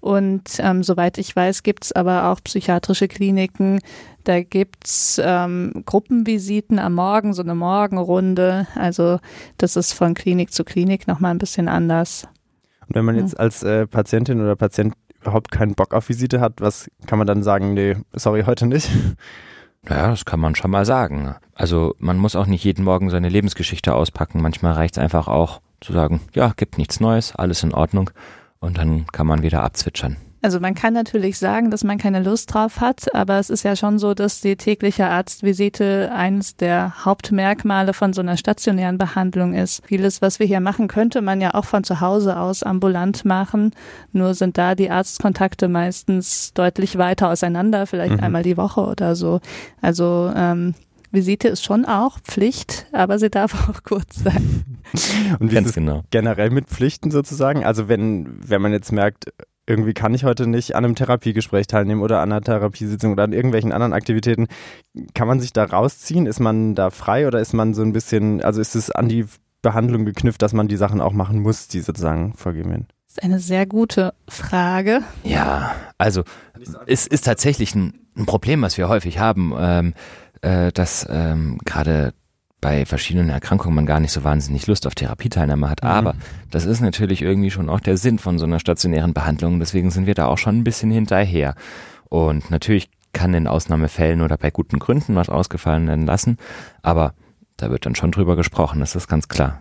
Und 0.00 0.58
ähm, 0.58 0.82
soweit 0.82 1.18
ich 1.18 1.36
weiß, 1.36 1.62
gibt's 1.62 1.92
aber 1.92 2.30
auch 2.30 2.40
psychiatrische 2.42 3.06
Kliniken. 3.06 3.80
Da 4.24 4.42
gibt's 4.42 5.20
ähm, 5.22 5.82
Gruppenvisiten 5.84 6.78
am 6.78 6.94
Morgen, 6.94 7.34
so 7.34 7.42
eine 7.42 7.54
Morgenrunde. 7.54 8.66
Also 8.74 9.18
das 9.58 9.76
ist 9.76 9.92
von 9.92 10.14
Klinik 10.14 10.52
zu 10.52 10.64
Klinik 10.64 11.06
nochmal 11.06 11.32
ein 11.32 11.38
bisschen 11.38 11.68
anders. 11.68 12.26
Und 12.88 12.94
wenn 12.96 13.04
man 13.04 13.16
jetzt 13.16 13.38
als 13.38 13.62
äh, 13.62 13.86
Patientin 13.86 14.40
oder 14.40 14.56
Patient 14.56 14.94
überhaupt 15.20 15.50
keinen 15.50 15.74
Bock 15.74 15.92
auf 15.92 16.08
Visite 16.08 16.40
hat, 16.40 16.60
was 16.60 16.90
kann 17.06 17.18
man 17.18 17.26
dann 17.26 17.42
sagen, 17.42 17.74
nee, 17.74 17.96
sorry, 18.14 18.44
heute 18.46 18.66
nicht? 18.66 18.90
Ja, 19.88 20.08
das 20.08 20.24
kann 20.24 20.40
man 20.40 20.54
schon 20.54 20.70
mal 20.70 20.84
sagen. 20.84 21.34
Also 21.54 21.94
man 21.98 22.18
muss 22.18 22.36
auch 22.36 22.46
nicht 22.46 22.64
jeden 22.64 22.84
Morgen 22.84 23.10
seine 23.10 23.28
Lebensgeschichte 23.28 23.94
auspacken. 23.94 24.42
Manchmal 24.42 24.74
reicht 24.74 24.96
es 24.96 25.02
einfach 25.02 25.26
auch 25.26 25.60
zu 25.80 25.92
sagen, 25.92 26.20
ja, 26.34 26.52
gibt 26.56 26.76
nichts 26.78 27.00
Neues, 27.00 27.34
alles 27.34 27.62
in 27.62 27.72
Ordnung 27.72 28.10
und 28.58 28.76
dann 28.76 29.06
kann 29.06 29.26
man 29.26 29.42
wieder 29.42 29.62
abzwitschern. 29.62 30.16
Also 30.42 30.58
man 30.58 30.74
kann 30.74 30.94
natürlich 30.94 31.38
sagen, 31.38 31.70
dass 31.70 31.84
man 31.84 31.98
keine 31.98 32.22
Lust 32.22 32.54
drauf 32.54 32.80
hat, 32.80 33.14
aber 33.14 33.38
es 33.38 33.50
ist 33.50 33.62
ja 33.62 33.76
schon 33.76 33.98
so, 33.98 34.14
dass 34.14 34.40
die 34.40 34.56
tägliche 34.56 35.06
Arztvisite 35.06 36.10
eines 36.14 36.56
der 36.56 37.04
Hauptmerkmale 37.04 37.92
von 37.92 38.14
so 38.14 38.22
einer 38.22 38.38
stationären 38.38 38.96
Behandlung 38.96 39.52
ist. 39.52 39.82
Vieles, 39.86 40.22
was 40.22 40.38
wir 40.38 40.46
hier 40.46 40.60
machen, 40.60 40.88
könnte 40.88 41.20
man 41.20 41.42
ja 41.42 41.54
auch 41.54 41.66
von 41.66 41.84
zu 41.84 42.00
Hause 42.00 42.38
aus 42.38 42.62
ambulant 42.62 43.24
machen. 43.26 43.72
Nur 44.12 44.32
sind 44.34 44.56
da 44.56 44.74
die 44.74 44.90
Arztkontakte 44.90 45.68
meistens 45.68 46.54
deutlich 46.54 46.96
weiter 46.96 47.28
auseinander, 47.28 47.86
vielleicht 47.86 48.16
mhm. 48.16 48.24
einmal 48.24 48.42
die 48.42 48.56
Woche 48.56 48.80
oder 48.80 49.16
so. 49.16 49.40
Also 49.82 50.32
ähm, 50.34 50.74
Visite 51.12 51.48
ist 51.48 51.64
schon 51.64 51.84
auch 51.84 52.18
Pflicht, 52.20 52.86
aber 52.92 53.18
sie 53.18 53.30
darf 53.30 53.54
auch 53.68 53.82
kurz 53.82 54.22
sein. 54.22 54.64
Und 55.38 55.50
wie 55.50 55.54
Ganz 55.54 55.66
ist 55.66 55.70
es 55.70 55.74
genau. 55.74 56.02
generell 56.10 56.50
mit 56.50 56.68
Pflichten 56.68 57.10
sozusagen? 57.10 57.64
Also 57.64 57.88
wenn, 57.88 58.28
wenn 58.48 58.62
man 58.62 58.72
jetzt 58.72 58.92
merkt, 58.92 59.26
irgendwie 59.70 59.94
kann 59.94 60.12
ich 60.14 60.24
heute 60.24 60.48
nicht 60.48 60.74
an 60.74 60.84
einem 60.84 60.96
Therapiegespräch 60.96 61.68
teilnehmen 61.68 62.02
oder 62.02 62.20
an 62.20 62.32
einer 62.32 62.40
Therapiesitzung 62.40 63.12
oder 63.12 63.22
an 63.22 63.32
irgendwelchen 63.32 63.70
anderen 63.70 63.92
Aktivitäten. 63.92 64.48
Kann 65.14 65.28
man 65.28 65.38
sich 65.38 65.52
da 65.52 65.64
rausziehen? 65.64 66.26
Ist 66.26 66.40
man 66.40 66.74
da 66.74 66.90
frei 66.90 67.28
oder 67.28 67.38
ist 67.38 67.52
man 67.52 67.72
so 67.72 67.82
ein 67.82 67.92
bisschen, 67.92 68.42
also 68.42 68.60
ist 68.60 68.74
es 68.74 68.90
an 68.90 69.08
die 69.08 69.26
Behandlung 69.62 70.04
geknüpft, 70.04 70.42
dass 70.42 70.52
man 70.52 70.66
die 70.66 70.76
Sachen 70.76 71.00
auch 71.00 71.12
machen 71.12 71.40
muss, 71.40 71.68
die 71.68 71.80
sozusagen 71.80 72.34
vorgegeben 72.34 72.70
werden? 72.70 72.86
Das 73.06 73.18
ist 73.18 73.22
eine 73.22 73.38
sehr 73.38 73.64
gute 73.64 74.12
Frage. 74.28 75.02
Ja, 75.22 75.72
also 75.98 76.24
es 76.86 77.06
ist 77.06 77.24
tatsächlich 77.24 77.74
ein, 77.76 77.94
ein 78.16 78.26
Problem, 78.26 78.62
was 78.62 78.76
wir 78.76 78.88
häufig 78.88 79.20
haben, 79.20 79.52
ähm, 79.56 79.94
äh, 80.42 80.72
dass 80.72 81.06
ähm, 81.08 81.58
gerade 81.64 82.12
bei 82.60 82.84
verschiedenen 82.84 83.30
Erkrankungen 83.30 83.74
man 83.74 83.86
gar 83.86 84.00
nicht 84.00 84.12
so 84.12 84.24
wahnsinnig 84.24 84.66
Lust 84.66 84.86
auf 84.86 84.94
Therapieteilnahme 84.94 85.70
hat. 85.70 85.82
Mhm. 85.82 85.88
Aber 85.88 86.14
das 86.50 86.66
ist 86.66 86.80
natürlich 86.80 87.22
irgendwie 87.22 87.50
schon 87.50 87.68
auch 87.68 87.80
der 87.80 87.96
Sinn 87.96 88.18
von 88.18 88.38
so 88.38 88.44
einer 88.44 88.60
stationären 88.60 89.14
Behandlung. 89.14 89.60
Deswegen 89.60 89.90
sind 89.90 90.06
wir 90.06 90.14
da 90.14 90.26
auch 90.26 90.38
schon 90.38 90.58
ein 90.58 90.64
bisschen 90.64 90.90
hinterher. 90.90 91.54
Und 92.08 92.50
natürlich 92.50 92.90
kann 93.12 93.34
in 93.34 93.46
Ausnahmefällen 93.46 94.20
oder 94.20 94.36
bei 94.36 94.50
guten 94.50 94.78
Gründen 94.78 95.16
was 95.16 95.28
ausgefallen 95.28 95.88
werden 95.88 96.06
lassen. 96.06 96.38
Aber 96.82 97.14
da 97.56 97.70
wird 97.70 97.86
dann 97.86 97.94
schon 97.94 98.12
drüber 98.12 98.36
gesprochen, 98.36 98.80
das 98.80 98.94
ist 98.94 99.08
ganz 99.08 99.28
klar. 99.28 99.60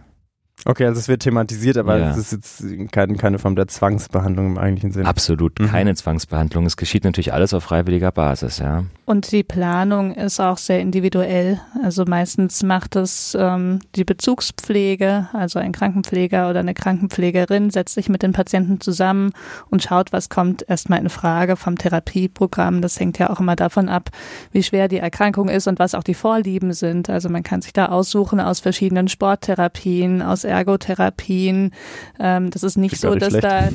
Okay, 0.65 0.85
also 0.85 0.99
es 0.99 1.07
wird 1.07 1.21
thematisiert, 1.21 1.77
aber 1.77 1.97
ja. 1.97 2.11
es 2.11 2.17
ist 2.17 2.31
jetzt 2.31 2.91
kein, 2.91 3.17
keine 3.17 3.39
Form 3.39 3.55
der 3.55 3.67
Zwangsbehandlung 3.67 4.47
im 4.47 4.57
eigentlichen 4.57 4.91
Sinne. 4.91 5.07
Absolut, 5.07 5.59
mhm. 5.59 5.67
keine 5.67 5.95
Zwangsbehandlung. 5.95 6.65
Es 6.65 6.75
geschieht 6.75 7.05
natürlich 7.05 7.33
alles 7.33 7.53
auf 7.53 7.63
freiwilliger 7.63 8.11
Basis, 8.11 8.59
ja. 8.59 8.83
Und 9.05 9.31
die 9.31 9.43
Planung 9.43 10.13
ist 10.13 10.39
auch 10.39 10.57
sehr 10.57 10.81
individuell. 10.81 11.59
Also 11.83 12.05
meistens 12.05 12.61
macht 12.61 12.95
es 12.95 13.35
ähm, 13.39 13.79
die 13.95 14.03
Bezugspflege, 14.03 15.29
also 15.33 15.59
ein 15.59 15.71
Krankenpfleger 15.71 16.49
oder 16.49 16.59
eine 16.59 16.73
Krankenpflegerin 16.73 17.69
setzt 17.69 17.95
sich 17.95 18.09
mit 18.09 18.21
den 18.21 18.33
Patienten 18.33 18.81
zusammen 18.81 19.31
und 19.69 19.81
schaut, 19.81 20.11
was 20.11 20.29
kommt 20.29 20.67
erstmal 20.67 20.99
in 20.99 21.09
Frage 21.09 21.55
vom 21.55 21.77
Therapieprogramm. 21.77 22.81
Das 22.81 22.99
hängt 22.99 23.17
ja 23.17 23.29
auch 23.29 23.39
immer 23.39 23.55
davon 23.55 23.89
ab, 23.89 24.09
wie 24.51 24.61
schwer 24.61 24.87
die 24.87 24.97
Erkrankung 24.97 25.49
ist 25.49 25.67
und 25.67 25.79
was 25.79 25.95
auch 25.95 26.03
die 26.03 26.13
Vorlieben 26.13 26.73
sind. 26.73 27.09
Also 27.09 27.29
man 27.29 27.43
kann 27.43 27.61
sich 27.61 27.73
da 27.73 27.87
aussuchen 27.87 28.39
aus 28.39 28.59
verschiedenen 28.59 29.07
Sporttherapien, 29.07 30.21
aus 30.21 30.43
Ergotherapien. 30.49 31.71
Ähm, 32.19 32.49
das 32.49 32.63
ist 32.63 32.77
nicht 32.77 32.97
so, 32.97 33.15
dass 33.15 33.29
schlecht. 33.29 33.43
da 33.43 33.69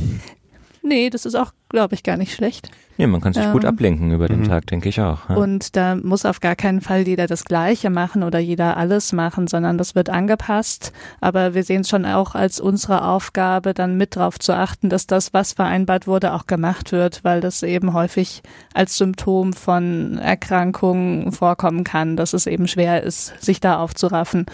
Nee, 0.87 1.09
das 1.09 1.25
ist 1.25 1.35
auch, 1.35 1.53
glaube 1.71 1.95
ich, 1.95 2.03
gar 2.03 2.19
nicht 2.19 2.35
schlecht. 2.35 2.71
Ja, 2.99 3.07
man 3.07 3.23
kann 3.23 3.33
sich 3.33 3.43
ähm, 3.43 3.53
gut 3.53 3.65
ablenken 3.65 4.13
über 4.13 4.29
den 4.29 4.41
mhm. 4.41 4.49
Tag, 4.49 4.67
denke 4.67 4.91
ich 4.91 5.01
auch. 5.01 5.31
Ja. 5.31 5.37
Und 5.37 5.77
da 5.77 5.97
muss 5.97 6.27
auf 6.27 6.41
gar 6.41 6.57
keinen 6.57 6.83
Fall 6.83 7.09
jeder 7.09 7.27
das 7.27 7.47
Gleiche 7.47 7.89
machen 7.89 8.23
oder 8.23 8.39
jeder 8.39 8.77
alles 8.77 9.15
machen, 9.15 9.47
sondern 9.47 9.79
das 9.79 9.95
wird 9.95 10.11
angepasst. 10.11 10.93
Aber 11.23 11.55
wir 11.55 11.65
sehen 11.65 11.81
es 11.81 11.89
schon 11.89 12.05
auch 12.05 12.35
als 12.35 12.61
unsere 12.61 13.07
Aufgabe, 13.07 13.73
dann 13.73 13.97
mit 13.97 14.17
drauf 14.17 14.39
zu 14.39 14.55
achten, 14.55 14.91
dass 14.91 15.07
das, 15.07 15.33
was 15.33 15.55
vereinbart 15.55 16.07
wurde, 16.07 16.35
auch 16.35 16.47
gemacht 16.47 16.93
wird, 16.93 17.25
weil 17.25 17.41
das 17.41 17.63
eben 17.63 17.95
häufig 17.95 18.43
als 18.75 18.99
Symptom 18.99 19.55
von 19.55 20.19
Erkrankungen 20.19 21.33
vorkommen 21.33 21.83
kann, 21.83 22.19
dass 22.19 22.35
es 22.35 22.47
eben 22.47 22.69
schwer 22.69 23.03
ist, 23.03 23.43
sich 23.43 23.59
da 23.59 23.79
aufzuraffen. 23.79 24.45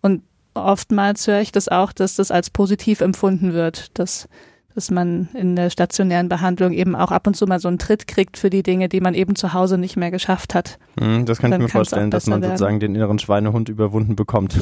Und 0.00 0.22
oftmals 0.54 1.26
höre 1.26 1.40
ich 1.40 1.52
das 1.52 1.68
auch, 1.68 1.92
dass 1.92 2.16
das 2.16 2.30
als 2.30 2.50
positiv 2.50 3.00
empfunden 3.00 3.52
wird, 3.52 3.98
dass 3.98 4.28
dass 4.74 4.90
man 4.90 5.28
in 5.34 5.54
der 5.56 5.70
stationären 5.70 6.28
Behandlung 6.28 6.72
eben 6.72 6.94
auch 6.96 7.10
ab 7.10 7.26
und 7.26 7.36
zu 7.36 7.46
mal 7.46 7.60
so 7.60 7.68
einen 7.68 7.78
Tritt 7.78 8.06
kriegt 8.06 8.38
für 8.38 8.50
die 8.50 8.62
Dinge, 8.62 8.88
die 8.88 9.00
man 9.00 9.14
eben 9.14 9.36
zu 9.36 9.52
Hause 9.52 9.76
nicht 9.78 9.96
mehr 9.96 10.10
geschafft 10.10 10.54
hat. 10.54 10.78
Mhm, 10.98 11.26
das 11.26 11.38
kann 11.38 11.50
Dann 11.50 11.60
ich 11.60 11.66
mir 11.66 11.70
vorstellen, 11.70 12.10
dass 12.10 12.26
man 12.26 12.42
sozusagen 12.42 12.80
den 12.80 12.94
inneren 12.94 13.18
Schweinehund 13.18 13.68
überwunden 13.68 14.16
bekommt. 14.16 14.56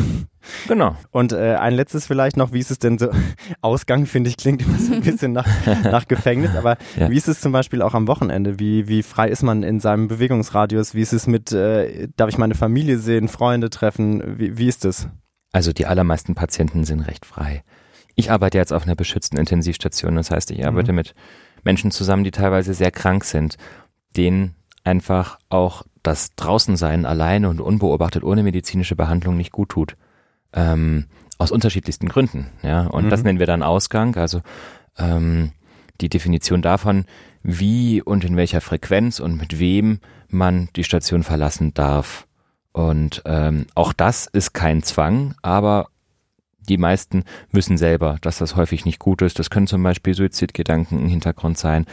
Genau. 0.66 0.96
Und 1.10 1.32
äh, 1.32 1.54
ein 1.54 1.74
letztes 1.74 2.06
vielleicht 2.06 2.36
noch, 2.36 2.52
wie 2.52 2.58
ist 2.58 2.70
es 2.70 2.78
denn 2.78 2.98
so, 2.98 3.08
Ausgang 3.60 4.06
finde 4.06 4.30
ich 4.30 4.36
klingt 4.36 4.62
immer 4.62 4.78
so 4.78 4.94
ein 4.94 5.00
bisschen 5.00 5.32
nach, 5.32 5.46
nach 5.84 6.08
Gefängnis, 6.08 6.56
aber 6.56 6.76
Ja. 6.96 7.10
wie 7.10 7.16
ist 7.16 7.28
es 7.28 7.40
zum 7.40 7.52
Beispiel 7.52 7.82
auch 7.82 7.94
am 7.94 8.08
Wochenende? 8.08 8.58
Wie, 8.58 8.88
wie 8.88 9.02
frei 9.02 9.28
ist 9.28 9.42
man 9.42 9.62
in 9.62 9.80
seinem 9.80 10.08
Bewegungsradius? 10.08 10.94
Wie 10.94 11.02
ist 11.02 11.12
es 11.12 11.26
mit, 11.26 11.52
äh, 11.52 12.08
darf 12.16 12.28
ich 12.30 12.38
meine 12.38 12.54
Familie 12.54 12.98
sehen, 12.98 13.28
Freunde 13.28 13.70
treffen? 13.70 14.38
Wie, 14.38 14.58
wie 14.58 14.66
ist 14.66 14.84
es? 14.84 15.08
Also 15.52 15.72
die 15.72 15.86
allermeisten 15.86 16.34
Patienten 16.34 16.84
sind 16.84 17.00
recht 17.00 17.26
frei. 17.26 17.62
Ich 18.14 18.30
arbeite 18.30 18.58
jetzt 18.58 18.72
auf 18.72 18.84
einer 18.84 18.94
beschützten 18.96 19.38
Intensivstation. 19.38 20.16
Das 20.16 20.30
heißt, 20.30 20.50
ich 20.50 20.66
arbeite 20.66 20.92
mit 20.92 21.14
Menschen 21.64 21.90
zusammen, 21.90 22.24
die 22.24 22.30
teilweise 22.30 22.74
sehr 22.74 22.90
krank 22.90 23.24
sind, 23.24 23.56
denen 24.16 24.54
einfach 24.84 25.38
auch 25.48 25.84
das 26.02 26.34
Draußensein 26.36 27.04
alleine 27.04 27.48
und 27.48 27.60
unbeobachtet 27.60 28.24
ohne 28.24 28.42
medizinische 28.42 28.96
Behandlung 28.96 29.36
nicht 29.36 29.52
gut 29.52 29.70
tut. 29.70 29.96
Ähm, 30.52 31.06
aus 31.38 31.50
unterschiedlichsten 31.50 32.08
Gründen. 32.08 32.50
Ja, 32.62 32.86
und 32.86 33.08
das 33.10 33.20
Mhm. 33.20 33.26
nennen 33.26 33.38
wir 33.38 33.46
dann 33.46 33.62
Ausgang. 33.62 34.16
Also 34.16 34.42
ähm, 34.98 35.52
die 36.00 36.08
Definition 36.08 36.62
davon, 36.62 37.04
wie 37.42 38.02
und 38.02 38.24
in 38.24 38.36
welcher 38.36 38.60
Frequenz 38.60 39.20
und 39.20 39.36
mit 39.38 39.58
wem 39.58 40.00
man 40.28 40.68
die 40.76 40.84
Station 40.84 41.22
verlassen 41.22 41.72
darf. 41.74 42.26
Und 42.72 43.22
ähm, 43.24 43.66
auch 43.74 43.92
das 43.92 44.26
ist 44.26 44.52
kein 44.52 44.82
Zwang, 44.82 45.34
aber 45.42 45.88
die 46.68 46.78
meisten 46.78 47.24
wissen 47.50 47.76
selber, 47.78 48.18
dass 48.20 48.38
das 48.38 48.54
häufig 48.54 48.84
nicht 48.84 48.98
gut 48.98 49.22
ist. 49.22 49.38
Das 49.38 49.50
können 49.50 49.66
zum 49.66 49.82
Beispiel 49.82 50.14
Suizidgedanken 50.14 51.00
im 51.00 51.08
Hintergrund 51.08 51.58
sein, 51.58 51.86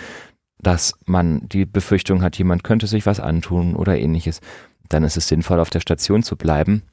dass 0.59 0.93
man 1.05 1.47
die 1.49 1.65
Befürchtung 1.65 2.21
hat, 2.21 2.37
jemand 2.37 2.63
könnte 2.63 2.87
sich 2.87 3.05
was 3.05 3.19
antun 3.19 3.75
oder 3.75 3.97
ähnliches. 3.97 4.41
Dann 4.89 5.03
ist 5.03 5.17
es 5.17 5.27
sinnvoll, 5.27 5.59
auf 5.59 5.69
der 5.69 5.79
Station 5.79 6.23
zu 6.23 6.35
bleiben 6.35 6.83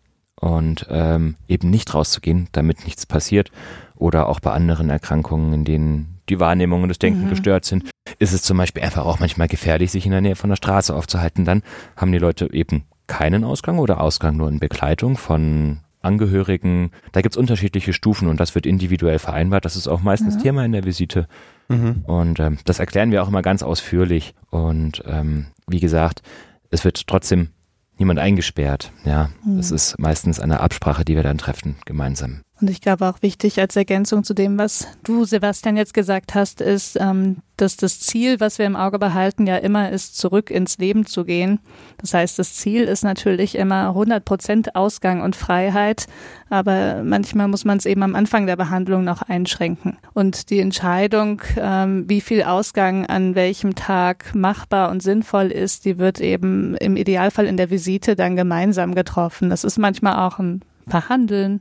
und 0.41 0.87
ähm, 0.91 1.37
eben 1.49 1.71
nicht 1.71 1.95
rauszugehen, 1.95 2.49
damit 2.53 2.85
nichts 2.85 3.07
passiert. 3.07 3.51
Oder 3.97 4.29
auch 4.29 4.41
bei 4.41 4.53
anderen 4.53 4.91
Erkrankungen, 4.91 5.53
in 5.53 5.65
denen 5.65 6.19
die 6.29 6.41
Wahrnehmung 6.41 6.83
und 6.83 6.89
das 6.89 6.99
Denken 6.99 7.25
Mhm. 7.25 7.31
gestört 7.31 7.65
sind, 7.65 7.89
ist 8.19 8.33
es 8.33 8.43
zum 8.43 8.57
Beispiel 8.57 8.83
einfach 8.83 9.05
auch 9.05 9.21
manchmal 9.21 9.49
gefährlich, 9.49 9.93
sich 9.93 10.07
in 10.07 10.13
der 10.13 10.21
Nähe 10.21 10.37
von 10.37 10.51
der 10.51 10.57
Straße 10.57 10.95
aufzuhalten. 10.95 11.45
Dann 11.45 11.63
haben 11.97 12.13
die 12.13 12.19
Leute 12.19 12.53
eben 12.53 12.85
keinen 13.07 13.45
Ausgang 13.45 13.79
oder 13.79 14.01
Ausgang 14.01 14.37
nur 14.37 14.49
in 14.49 14.59
Begleitung 14.61 15.17
von 15.17 15.81
Angehörigen. 16.01 16.91
Da 17.13 17.23
gibt's 17.23 17.37
unterschiedliche 17.37 17.93
Stufen 17.93 18.29
und 18.29 18.39
das 18.39 18.55
wird 18.55 18.67
individuell 18.67 19.19
vereinbart. 19.19 19.65
Das 19.65 19.77
ist 19.77 19.89
auch 19.89 20.03
meistens 20.03 20.35
Ja. 20.37 20.41
Thema 20.43 20.65
in 20.65 20.73
der 20.73 20.85
Visite. 20.85 21.27
Mhm. 21.69 22.03
Und 22.07 22.41
ähm, 22.41 22.59
das 22.65 22.79
erklären 22.79 23.11
wir 23.11 23.23
auch 23.23 23.29
immer 23.29 23.43
ganz 23.43 23.63
ausführlich. 23.63 24.35
Und 24.51 25.03
ähm, 25.07 25.47
wie 25.67 25.81
gesagt, 25.81 26.23
es 26.71 26.85
wird 26.85 27.07
trotzdem 27.07 27.49
niemand 27.97 28.19
eingesperrt. 28.19 28.93
Ja, 29.05 29.31
Mhm. 29.45 29.59
es 29.59 29.71
ist 29.71 29.99
meistens 29.99 30.41
eine 30.41 30.61
Absprache, 30.61 31.05
die 31.05 31.15
wir 31.17 31.23
dann 31.23 31.39
treffen, 31.39 31.77
gemeinsam. 31.87 32.43
Und 32.61 32.71
ich 32.71 32.81
glaube 32.81 33.09
auch 33.09 33.21
wichtig 33.21 33.59
als 33.61 33.75
Ergänzung 33.75 34.23
zu 34.23 34.33
dem, 34.33 34.59
was 34.59 34.87
du, 35.03 35.25
Sebastian, 35.25 35.77
jetzt 35.77 35.93
gesagt 35.93 36.37
hast, 36.37 36.61
ist, 36.61 36.97
ähm, 37.01 37.39
dass 37.57 37.77
das 37.77 37.99
Ziel, 37.99 38.39
was 38.39 38.59
wir 38.59 38.67
im 38.67 38.77
Auge 38.77 39.01
behalten, 39.01 39.47
ja 39.47 39.57
immer 39.57 39.91
ist, 39.91 40.17
zurück 40.17 40.51
ins 40.51 40.79
Leben 40.79 41.05
zu 41.05 41.25
gehen. 41.25 41.59
Das 41.99 42.15
heißt, 42.15 42.39
das 42.39 42.55
Ziel 42.55 42.85
ist 42.85 43.03
natürlich 43.03 43.57
immer 43.57 43.89
100 43.89 44.25
Prozent 44.25 44.77
Ausgang 44.77 45.21
und 45.21 45.35
Freiheit, 45.35 46.07
aber 46.49 47.03
manchmal 47.03 47.49
muss 47.49 47.65
man 47.65 47.79
es 47.79 47.87
eben 47.87 48.05
am 48.05 48.15
Anfang 48.15 48.47
der 48.47 48.57
Behandlung 48.57 49.03
noch 49.03 49.23
einschränken. 49.23 49.99
Und 50.13 50.51
die 50.51 50.61
Entscheidung, 50.61 51.43
ähm, 51.57 52.09
wie 52.09 52.21
viel 52.21 52.45
Ausgang 52.45 53.07
an 53.07 53.35
welchem 53.35 53.75
Tag 53.75 54.33
machbar 54.33 54.91
und 54.91 55.03
sinnvoll 55.03 55.51
ist, 55.51 55.85
die 55.85 55.99
wird 55.99 56.21
eben 56.21 56.77
im 56.77 56.97
Idealfall 56.97 57.47
in 57.47 57.57
der 57.57 57.71
Visite 57.71 58.15
dann 58.15 58.37
gemeinsam 58.37 58.95
getroffen. 58.95 59.51
Das 59.51 59.65
ist 59.65 59.77
manchmal 59.77 60.25
auch 60.25 60.39
ein 60.39 60.63
Verhandeln. 60.87 61.61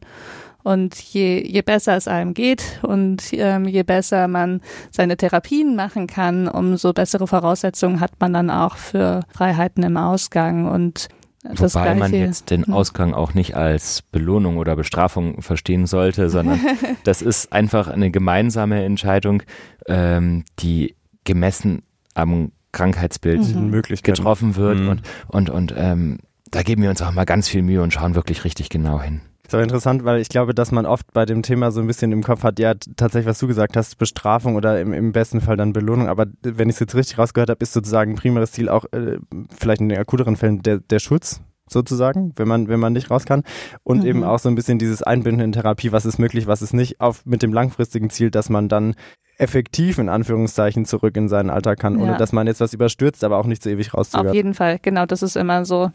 Und 0.63 0.95
je, 0.95 1.45
je 1.45 1.61
besser 1.61 1.97
es 1.97 2.07
einem 2.07 2.33
geht 2.33 2.79
und 2.83 3.21
ähm, 3.33 3.65
je 3.67 3.83
besser 3.83 4.27
man 4.29 4.61
seine 4.91 5.17
Therapien 5.17 5.75
machen 5.75 6.07
kann, 6.07 6.47
umso 6.47 6.93
bessere 6.93 7.27
Voraussetzungen 7.27 7.99
hat 7.99 8.11
man 8.19 8.31
dann 8.33 8.49
auch 8.49 8.77
für 8.77 9.21
Freiheiten 9.29 9.83
im 9.83 9.97
Ausgang. 9.97 10.65
Und 10.71 11.09
das 11.43 11.75
Wobei 11.75 11.95
man 11.95 12.11
Gleiche- 12.11 12.25
jetzt 12.25 12.49
den 12.49 12.65
Hm. 12.67 12.73
Ausgang 12.73 13.13
auch 13.13 13.33
nicht 13.33 13.57
als 13.57 14.01
Belohnung 14.03 14.55
oder 14.55 14.77
Bestrafung 14.77 15.41
verstehen 15.41 15.85
sollte, 15.85 16.29
sondern 16.29 16.61
das 17.03 17.21
ist 17.21 17.51
einfach 17.51 17.89
eine 17.89 18.09
gemeinsame 18.11 18.81
Entscheidung, 18.85 19.43
ähm, 19.87 20.45
die 20.59 20.95
gemessen 21.25 21.83
am 22.13 22.53
Krankheitsbild 22.71 23.53
Mhm. 23.53 23.81
Getroffen 24.01 24.55
wird 24.55 24.79
Mhm. 24.79 24.87
und, 24.87 25.01
und, 25.27 25.49
und 25.49 25.73
ähm, 25.77 26.19
da 26.51 26.61
geben 26.63 26.81
wir 26.83 26.89
uns 26.89 27.01
auch 27.01 27.11
mal 27.11 27.25
ganz 27.25 27.49
viel 27.49 27.61
Mühe 27.63 27.81
und 27.81 27.91
schauen 27.91 28.15
wirklich 28.15 28.45
richtig 28.45 28.69
genau 28.69 29.01
hin. 29.01 29.19
Ist 29.53 29.55
aber 29.55 29.63
interessant, 29.63 30.03
weil 30.03 30.19
ich 30.19 30.29
glaube, 30.29 30.55
dass 30.55 30.71
man 30.71 30.87
oft 30.87 31.13
bei 31.13 31.25
dem 31.27 31.43
Thema 31.43 31.69
so 31.71 31.79
ein 31.79 31.85
bisschen 31.85 32.11
im 32.11 32.23
Kopf 32.23 32.41
hat, 32.43 32.57
ja, 32.57 32.73
tatsächlich, 32.95 33.27
was 33.29 33.37
du 33.37 33.45
gesagt 33.45 33.77
hast, 33.77 33.99
Bestrafung 33.99 34.55
oder 34.55 34.81
im, 34.81 34.93
im 34.93 35.11
besten 35.11 35.41
Fall 35.41 35.57
dann 35.57 35.73
Belohnung. 35.73 36.07
Aber 36.07 36.25
wenn 36.41 36.69
ich 36.69 36.75
es 36.75 36.79
jetzt 36.79 36.95
richtig 36.95 37.19
rausgehört 37.19 37.51
habe, 37.51 37.61
ist 37.61 37.71
sozusagen 37.73 38.15
primäres 38.15 38.51
Ziel 38.51 38.67
auch 38.67 38.85
äh, 38.93 39.17
vielleicht 39.55 39.81
in 39.81 39.89
den 39.89 39.99
akuteren 39.99 40.37
Fällen 40.37 40.63
der, 40.63 40.79
der 40.79 40.97
Schutz 40.97 41.41
sozusagen, 41.69 42.33
wenn 42.35 42.47
man, 42.47 42.67
wenn 42.67 42.79
man 42.79 42.93
nicht 42.93 43.11
raus 43.11 43.25
kann. 43.25 43.43
Und 43.83 43.99
Mhm. 44.01 44.05
eben 44.07 44.23
auch 44.23 44.39
so 44.39 44.49
ein 44.49 44.55
bisschen 44.55 44.79
dieses 44.79 45.03
Einbinden 45.03 45.43
in 45.45 45.51
Therapie, 45.51 45.91
was 45.91 46.05
ist 46.07 46.17
möglich, 46.17 46.47
was 46.47 46.63
ist 46.63 46.73
nicht, 46.73 46.99
auf, 46.99 47.23
mit 47.25 47.43
dem 47.43 47.53
langfristigen 47.53 48.09
Ziel, 48.09 48.31
dass 48.31 48.49
man 48.49 48.69
dann 48.69 48.95
effektiv 49.37 49.99
in 49.99 50.09
Anführungszeichen 50.09 50.85
zurück 50.85 51.15
in 51.15 51.29
seinen 51.29 51.51
Alltag 51.51 51.77
kann, 51.79 51.95
ohne 51.97 52.13
Ja. 52.13 52.17
dass 52.17 52.31
man 52.31 52.47
jetzt 52.47 52.59
was 52.59 52.73
überstürzt, 52.73 53.23
aber 53.23 53.37
auch 53.37 53.45
nicht 53.45 53.61
so 53.61 53.69
ewig 53.69 53.89
Auf 53.89 53.99
rauszögert. 53.99 54.33
jeden 54.33 54.55
Fall, 54.55 54.79
genau, 54.81 55.05
das 55.05 55.21
ist 55.21 55.35
immer 55.35 55.63
so 55.65 55.91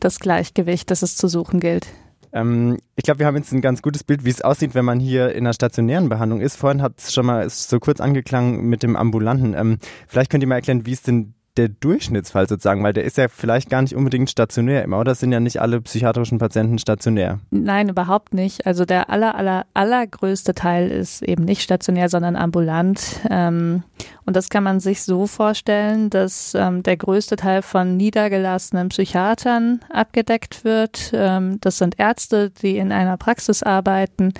das 0.00 0.20
Gleichgewicht, 0.20 0.90
das 0.90 1.02
es 1.02 1.16
zu 1.16 1.26
suchen 1.28 1.58
gilt. 1.60 1.86
Ähm, 2.32 2.78
ich 2.96 3.04
glaube, 3.04 3.20
wir 3.20 3.26
haben 3.26 3.36
jetzt 3.36 3.52
ein 3.52 3.60
ganz 3.60 3.82
gutes 3.82 4.04
Bild, 4.04 4.24
wie 4.24 4.30
es 4.30 4.42
aussieht, 4.42 4.74
wenn 4.74 4.84
man 4.84 5.00
hier 5.00 5.32
in 5.32 5.46
einer 5.46 5.52
stationären 5.52 6.08
Behandlung 6.08 6.40
ist. 6.40 6.56
Vorhin 6.56 6.82
hat 6.82 6.98
es 6.98 7.12
schon 7.12 7.26
mal 7.26 7.48
so 7.48 7.78
kurz 7.80 8.00
angeklangen 8.00 8.66
mit 8.66 8.82
dem 8.82 8.96
Ambulanten. 8.96 9.54
Ähm, 9.54 9.78
vielleicht 10.06 10.30
könnt 10.30 10.42
ihr 10.42 10.48
mal 10.48 10.56
erklären, 10.56 10.86
wie 10.86 10.92
ist 10.92 11.06
denn 11.06 11.34
der 11.58 11.68
Durchschnittsfall 11.68 12.48
sozusagen, 12.48 12.82
weil 12.82 12.92
der 12.92 13.04
ist 13.04 13.18
ja 13.18 13.28
vielleicht 13.28 13.68
gar 13.68 13.82
nicht 13.82 13.94
unbedingt 13.94 14.30
stationär 14.30 14.84
immer, 14.84 14.98
oder? 14.98 15.14
Sind 15.14 15.32
ja 15.32 15.40
nicht 15.40 15.60
alle 15.60 15.80
psychiatrischen 15.80 16.38
Patienten 16.38 16.78
stationär. 16.78 17.40
Nein, 17.50 17.88
überhaupt 17.88 18.32
nicht. 18.32 18.66
Also 18.66 18.84
der 18.84 19.10
aller, 19.10 19.34
aller, 19.34 19.66
allergrößte 19.74 20.54
Teil 20.54 20.90
ist 20.90 21.22
eben 21.22 21.44
nicht 21.44 21.62
stationär, 21.62 22.08
sondern 22.08 22.36
ambulant. 22.36 23.20
Ähm, 23.28 23.82
und 24.24 24.36
das 24.36 24.48
kann 24.48 24.62
man 24.62 24.80
sich 24.80 25.02
so 25.02 25.26
vorstellen, 25.26 26.10
dass 26.10 26.54
ähm, 26.54 26.82
der 26.82 26.96
größte 26.96 27.36
Teil 27.36 27.62
von 27.62 27.96
niedergelassenen 27.96 28.90
Psychiatern 28.90 29.80
abgedeckt 29.90 30.64
wird. 30.64 31.10
Ähm, 31.12 31.58
das 31.60 31.78
sind 31.78 31.98
Ärzte, 31.98 32.50
die 32.50 32.78
in 32.78 32.92
einer 32.92 33.16
Praxis 33.16 33.62
arbeiten 33.62 34.32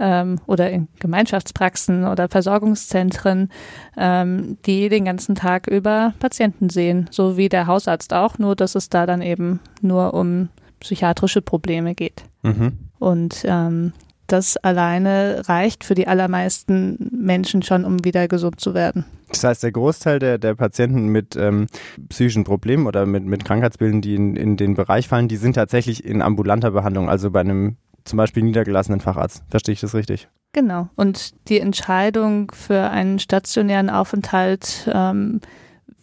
ähm, 0.00 0.40
oder 0.46 0.70
in 0.70 0.88
Gemeinschaftspraxen 1.00 2.06
oder 2.06 2.28
Versorgungszentren, 2.28 3.50
ähm, 3.96 4.58
die 4.66 4.88
den 4.88 5.04
ganzen 5.04 5.34
Tag 5.34 5.66
über 5.66 6.14
Patienten 6.18 6.70
sehen, 6.70 7.08
so 7.10 7.36
wie 7.36 7.48
der 7.48 7.66
Hausarzt 7.66 8.12
auch, 8.12 8.38
nur 8.38 8.56
dass 8.56 8.74
es 8.74 8.88
da 8.88 9.06
dann 9.06 9.22
eben 9.22 9.60
nur 9.80 10.14
um 10.14 10.48
psychiatrische 10.80 11.42
Probleme 11.42 11.94
geht. 11.94 12.24
Mhm. 12.42 12.78
Und 12.98 13.42
ähm, 13.44 13.92
das 14.28 14.56
alleine 14.58 15.42
reicht 15.48 15.84
für 15.84 15.94
die 15.94 16.06
allermeisten 16.06 17.10
Menschen 17.12 17.62
schon, 17.62 17.84
um 17.84 18.04
wieder 18.04 18.28
gesund 18.28 18.60
zu 18.60 18.74
werden. 18.74 19.06
Das 19.30 19.44
heißt, 19.44 19.62
der 19.62 19.72
Großteil 19.72 20.18
der, 20.18 20.38
der 20.38 20.54
Patienten 20.54 21.08
mit 21.08 21.36
ähm, 21.36 21.66
psychischen 22.08 22.44
Problemen 22.44 22.86
oder 22.86 23.06
mit, 23.06 23.24
mit 23.24 23.44
Krankheitsbildern, 23.44 24.00
die 24.00 24.14
in, 24.14 24.36
in 24.36 24.56
den 24.56 24.74
Bereich 24.74 25.08
fallen, 25.08 25.28
die 25.28 25.36
sind 25.36 25.54
tatsächlich 25.54 26.04
in 26.04 26.22
ambulanter 26.22 26.70
Behandlung, 26.70 27.08
also 27.08 27.30
bei 27.30 27.40
einem 27.40 27.76
zum 28.08 28.16
Beispiel 28.16 28.42
niedergelassenen 28.42 29.00
Facharzt. 29.00 29.42
Verstehe 29.48 29.74
ich 29.74 29.80
das 29.80 29.94
richtig? 29.94 30.28
Genau. 30.52 30.88
Und 30.96 31.34
die 31.48 31.60
Entscheidung 31.60 32.50
für 32.52 32.90
einen 32.90 33.18
stationären 33.18 33.90
Aufenthalt 33.90 34.90
ähm, 34.92 35.40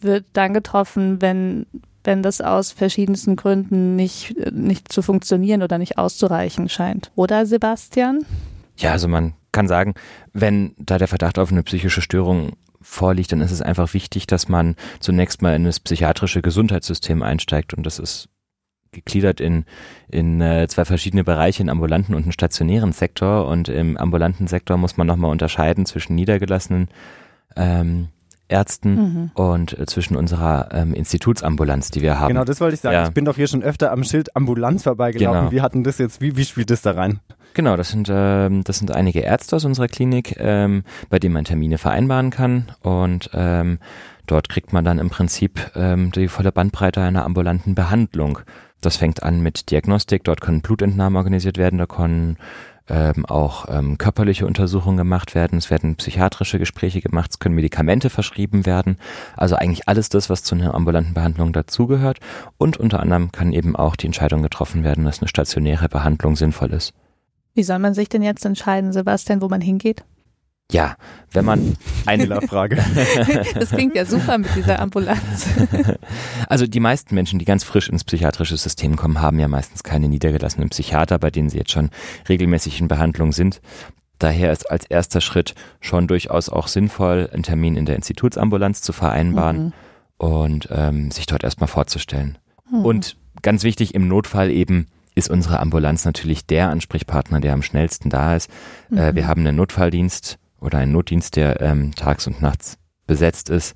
wird 0.00 0.24
dann 0.32 0.54
getroffen, 0.54 1.20
wenn, 1.20 1.66
wenn 2.04 2.22
das 2.22 2.40
aus 2.40 2.72
verschiedensten 2.72 3.36
Gründen 3.36 3.96
nicht, 3.96 4.34
nicht 4.52 4.92
zu 4.92 5.02
funktionieren 5.02 5.62
oder 5.62 5.78
nicht 5.78 5.98
auszureichen 5.98 6.68
scheint. 6.68 7.10
Oder 7.16 7.44
Sebastian? 7.46 8.24
Ja, 8.76 8.92
also 8.92 9.08
man 9.08 9.34
kann 9.52 9.68
sagen, 9.68 9.94
wenn 10.32 10.74
da 10.78 10.98
der 10.98 11.08
Verdacht 11.08 11.38
auf 11.38 11.50
eine 11.50 11.62
psychische 11.62 12.02
Störung 12.02 12.52
vorliegt, 12.80 13.32
dann 13.32 13.40
ist 13.40 13.50
es 13.50 13.62
einfach 13.62 13.94
wichtig, 13.94 14.26
dass 14.26 14.48
man 14.48 14.76
zunächst 15.00 15.42
mal 15.42 15.56
in 15.56 15.64
das 15.64 15.80
psychiatrische 15.80 16.42
Gesundheitssystem 16.42 17.22
einsteigt 17.22 17.74
und 17.74 17.84
das 17.84 17.98
ist 17.98 18.28
gegliedert 18.96 19.40
in, 19.40 19.64
in 20.08 20.40
äh, 20.40 20.66
zwei 20.68 20.84
verschiedene 20.84 21.22
Bereiche, 21.22 21.60
einen 21.60 21.70
ambulanten 21.70 22.14
und 22.14 22.24
einen 22.24 22.32
stationären 22.32 22.92
Sektor 22.92 23.46
und 23.46 23.68
im 23.68 23.96
ambulanten 23.96 24.48
Sektor 24.48 24.76
muss 24.76 24.96
man 24.96 25.06
nochmal 25.06 25.30
unterscheiden 25.30 25.86
zwischen 25.86 26.16
niedergelassenen 26.16 26.88
ähm, 27.56 28.08
Ärzten 28.48 28.94
mhm. 28.94 29.30
und 29.34 29.78
äh, 29.78 29.86
zwischen 29.86 30.16
unserer 30.16 30.68
ähm, 30.72 30.94
Institutsambulanz, 30.94 31.90
die 31.90 32.02
wir 32.02 32.20
haben. 32.20 32.28
Genau, 32.28 32.44
das 32.44 32.60
wollte 32.60 32.74
ich 32.74 32.80
sagen. 32.80 32.94
Ja. 32.94 33.04
Ich 33.04 33.14
bin 33.14 33.24
doch 33.24 33.36
hier 33.36 33.48
schon 33.48 33.62
öfter 33.62 33.90
am 33.90 34.04
Schild 34.04 34.36
Ambulanz 34.36 34.84
vorbeigelaufen. 34.84 35.40
Genau. 35.40 35.52
Wie 35.52 35.60
hatten 35.60 35.82
das 35.82 35.98
jetzt, 35.98 36.20
wie, 36.20 36.36
wie 36.36 36.44
spielt 36.44 36.70
das 36.70 36.82
da 36.82 36.92
rein? 36.92 37.20
Genau, 37.54 37.76
das 37.76 37.88
sind, 37.88 38.08
ähm, 38.12 38.62
das 38.64 38.78
sind 38.78 38.92
einige 38.92 39.20
Ärzte 39.20 39.56
aus 39.56 39.64
unserer 39.64 39.88
Klinik, 39.88 40.36
ähm, 40.38 40.84
bei 41.08 41.18
denen 41.18 41.34
man 41.34 41.44
Termine 41.44 41.78
vereinbaren 41.78 42.30
kann 42.30 42.70
und 42.82 43.30
ähm, 43.32 43.78
dort 44.26 44.48
kriegt 44.48 44.72
man 44.72 44.84
dann 44.84 44.98
im 44.98 45.10
Prinzip 45.10 45.72
ähm, 45.74 46.12
die 46.12 46.28
volle 46.28 46.52
Bandbreite 46.52 47.00
einer 47.00 47.24
ambulanten 47.24 47.74
Behandlung. 47.74 48.40
Das 48.86 48.96
fängt 48.96 49.24
an 49.24 49.40
mit 49.40 49.72
Diagnostik, 49.72 50.22
dort 50.22 50.40
können 50.40 50.62
Blutentnahmen 50.62 51.16
organisiert 51.16 51.58
werden, 51.58 51.80
da 51.80 51.86
können 51.86 52.36
ähm, 52.88 53.26
auch 53.26 53.66
ähm, 53.68 53.98
körperliche 53.98 54.46
Untersuchungen 54.46 54.96
gemacht 54.96 55.34
werden, 55.34 55.58
es 55.58 55.72
werden 55.72 55.96
psychiatrische 55.96 56.60
Gespräche 56.60 57.00
gemacht, 57.00 57.32
es 57.32 57.38
können 57.40 57.56
Medikamente 57.56 58.10
verschrieben 58.10 58.64
werden. 58.64 58.98
Also 59.36 59.56
eigentlich 59.56 59.88
alles 59.88 60.08
das, 60.08 60.30
was 60.30 60.44
zu 60.44 60.54
einer 60.54 60.72
ambulanten 60.72 61.14
Behandlung 61.14 61.52
dazugehört. 61.52 62.20
Und 62.58 62.76
unter 62.76 63.00
anderem 63.00 63.32
kann 63.32 63.52
eben 63.52 63.74
auch 63.74 63.96
die 63.96 64.06
Entscheidung 64.06 64.40
getroffen 64.40 64.84
werden, 64.84 65.04
dass 65.04 65.18
eine 65.18 65.26
stationäre 65.26 65.88
Behandlung 65.88 66.36
sinnvoll 66.36 66.72
ist. 66.72 66.94
Wie 67.54 67.64
soll 67.64 67.80
man 67.80 67.92
sich 67.92 68.08
denn 68.08 68.22
jetzt 68.22 68.44
entscheiden, 68.44 68.92
Sebastian, 68.92 69.42
wo 69.42 69.48
man 69.48 69.60
hingeht? 69.62 70.04
Ja, 70.72 70.96
wenn 71.30 71.44
man 71.44 71.76
eine 72.06 72.40
Frage. 72.42 72.76
das 73.54 73.70
klingt 73.70 73.94
ja 73.94 74.04
super 74.04 74.36
mit 74.38 74.54
dieser 74.56 74.80
Ambulanz. 74.80 75.46
Also 76.48 76.66
die 76.66 76.80
meisten 76.80 77.14
Menschen, 77.14 77.40
die 77.40 77.44
ganz 77.44 77.64
frisch 77.64 77.88
ins 77.88 78.04
psychiatrische 78.04 78.56
System 78.56 78.94
kommen, 78.94 79.20
haben 79.20 79.40
ja 79.40 79.48
meistens 79.48 79.82
keine 79.82 80.08
niedergelassenen 80.08 80.68
Psychiater, 80.68 81.18
bei 81.18 81.30
denen 81.30 81.48
sie 81.48 81.58
jetzt 81.58 81.72
schon 81.72 81.90
regelmäßig 82.28 82.80
in 82.80 82.86
Behandlung 82.86 83.32
sind. 83.32 83.60
Daher 84.18 84.52
ist 84.52 84.70
als 84.70 84.86
erster 84.86 85.20
Schritt 85.20 85.54
schon 85.80 86.06
durchaus 86.06 86.48
auch 86.48 86.68
sinnvoll, 86.68 87.28
einen 87.32 87.42
Termin 87.42 87.76
in 87.76 87.84
der 87.84 87.96
Institutsambulanz 87.96 88.80
zu 88.80 88.92
vereinbaren 88.92 89.64
mhm. 89.64 89.72
und 90.18 90.68
ähm, 90.70 91.10
sich 91.10 91.26
dort 91.26 91.42
erstmal 91.42 91.68
vorzustellen. 91.68 92.38
Mhm. 92.70 92.84
Und 92.84 93.16
ganz 93.42 93.64
wichtig, 93.64 93.94
im 93.94 94.08
Notfall 94.08 94.50
eben 94.50 94.86
ist 95.14 95.30
unsere 95.30 95.58
Ambulanz 95.60 96.04
natürlich 96.04 96.46
der 96.46 96.68
Ansprechpartner, 96.70 97.40
der 97.40 97.54
am 97.54 97.62
schnellsten 97.62 98.08
da 98.08 98.36
ist. 98.36 98.50
Mhm. 98.88 98.98
Äh, 98.98 99.14
wir 99.14 99.26
haben 99.26 99.40
einen 99.40 99.56
Notfalldienst 99.56 100.38
oder 100.60 100.78
einen 100.78 100.92
Notdienst, 100.92 101.36
der 101.36 101.60
ähm, 101.60 101.94
tags 101.94 102.26
und 102.26 102.42
nachts 102.42 102.78
besetzt 103.06 103.50
ist, 103.50 103.74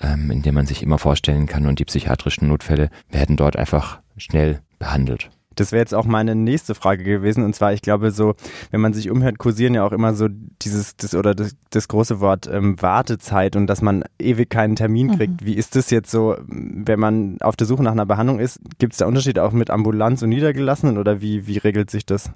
ähm, 0.00 0.30
in 0.30 0.42
dem 0.42 0.54
man 0.54 0.66
sich 0.66 0.82
immer 0.82 0.98
vorstellen 0.98 1.46
kann 1.46 1.66
und 1.66 1.78
die 1.78 1.84
psychiatrischen 1.84 2.48
Notfälle 2.48 2.90
werden 3.10 3.36
dort 3.36 3.56
einfach 3.56 4.00
schnell 4.16 4.60
behandelt. 4.78 5.30
Das 5.56 5.72
wäre 5.72 5.80
jetzt 5.80 5.94
auch 5.94 6.06
meine 6.06 6.34
nächste 6.34 6.74
Frage 6.74 7.02
gewesen. 7.02 7.44
Und 7.44 7.54
zwar, 7.54 7.72
ich 7.72 7.82
glaube, 7.82 8.12
so, 8.12 8.34
wenn 8.70 8.80
man 8.80 8.92
sich 8.92 9.10
umhört, 9.10 9.38
kursieren 9.38 9.74
ja 9.74 9.84
auch 9.84 9.92
immer 9.92 10.14
so 10.14 10.28
dieses, 10.62 10.96
das 10.96 11.14
oder 11.14 11.34
das, 11.34 11.56
das 11.70 11.88
große 11.88 12.20
Wort 12.20 12.48
ähm, 12.50 12.80
Wartezeit 12.80 13.56
und 13.56 13.66
dass 13.66 13.82
man 13.82 14.04
ewig 14.18 14.48
keinen 14.48 14.76
Termin 14.76 15.08
mhm. 15.08 15.16
kriegt. 15.16 15.40
Mhm. 15.42 15.46
Wie 15.46 15.54
ist 15.54 15.76
das 15.76 15.90
jetzt 15.90 16.10
so, 16.10 16.36
wenn 16.46 17.00
man 17.00 17.38
auf 17.40 17.56
der 17.56 17.66
Suche 17.66 17.82
nach 17.82 17.92
einer 17.92 18.06
Behandlung 18.06 18.38
ist? 18.38 18.60
Gibt 18.78 18.92
es 18.92 18.98
da 18.98 19.06
Unterschiede 19.06 19.42
auch 19.42 19.52
mit 19.52 19.70
Ambulanz 19.70 20.22
und 20.22 20.30
Niedergelassenen 20.30 20.98
oder 20.98 21.20
wie, 21.20 21.46
wie 21.46 21.58
regelt 21.58 21.90
sich 21.90 22.06
das? 22.06 22.30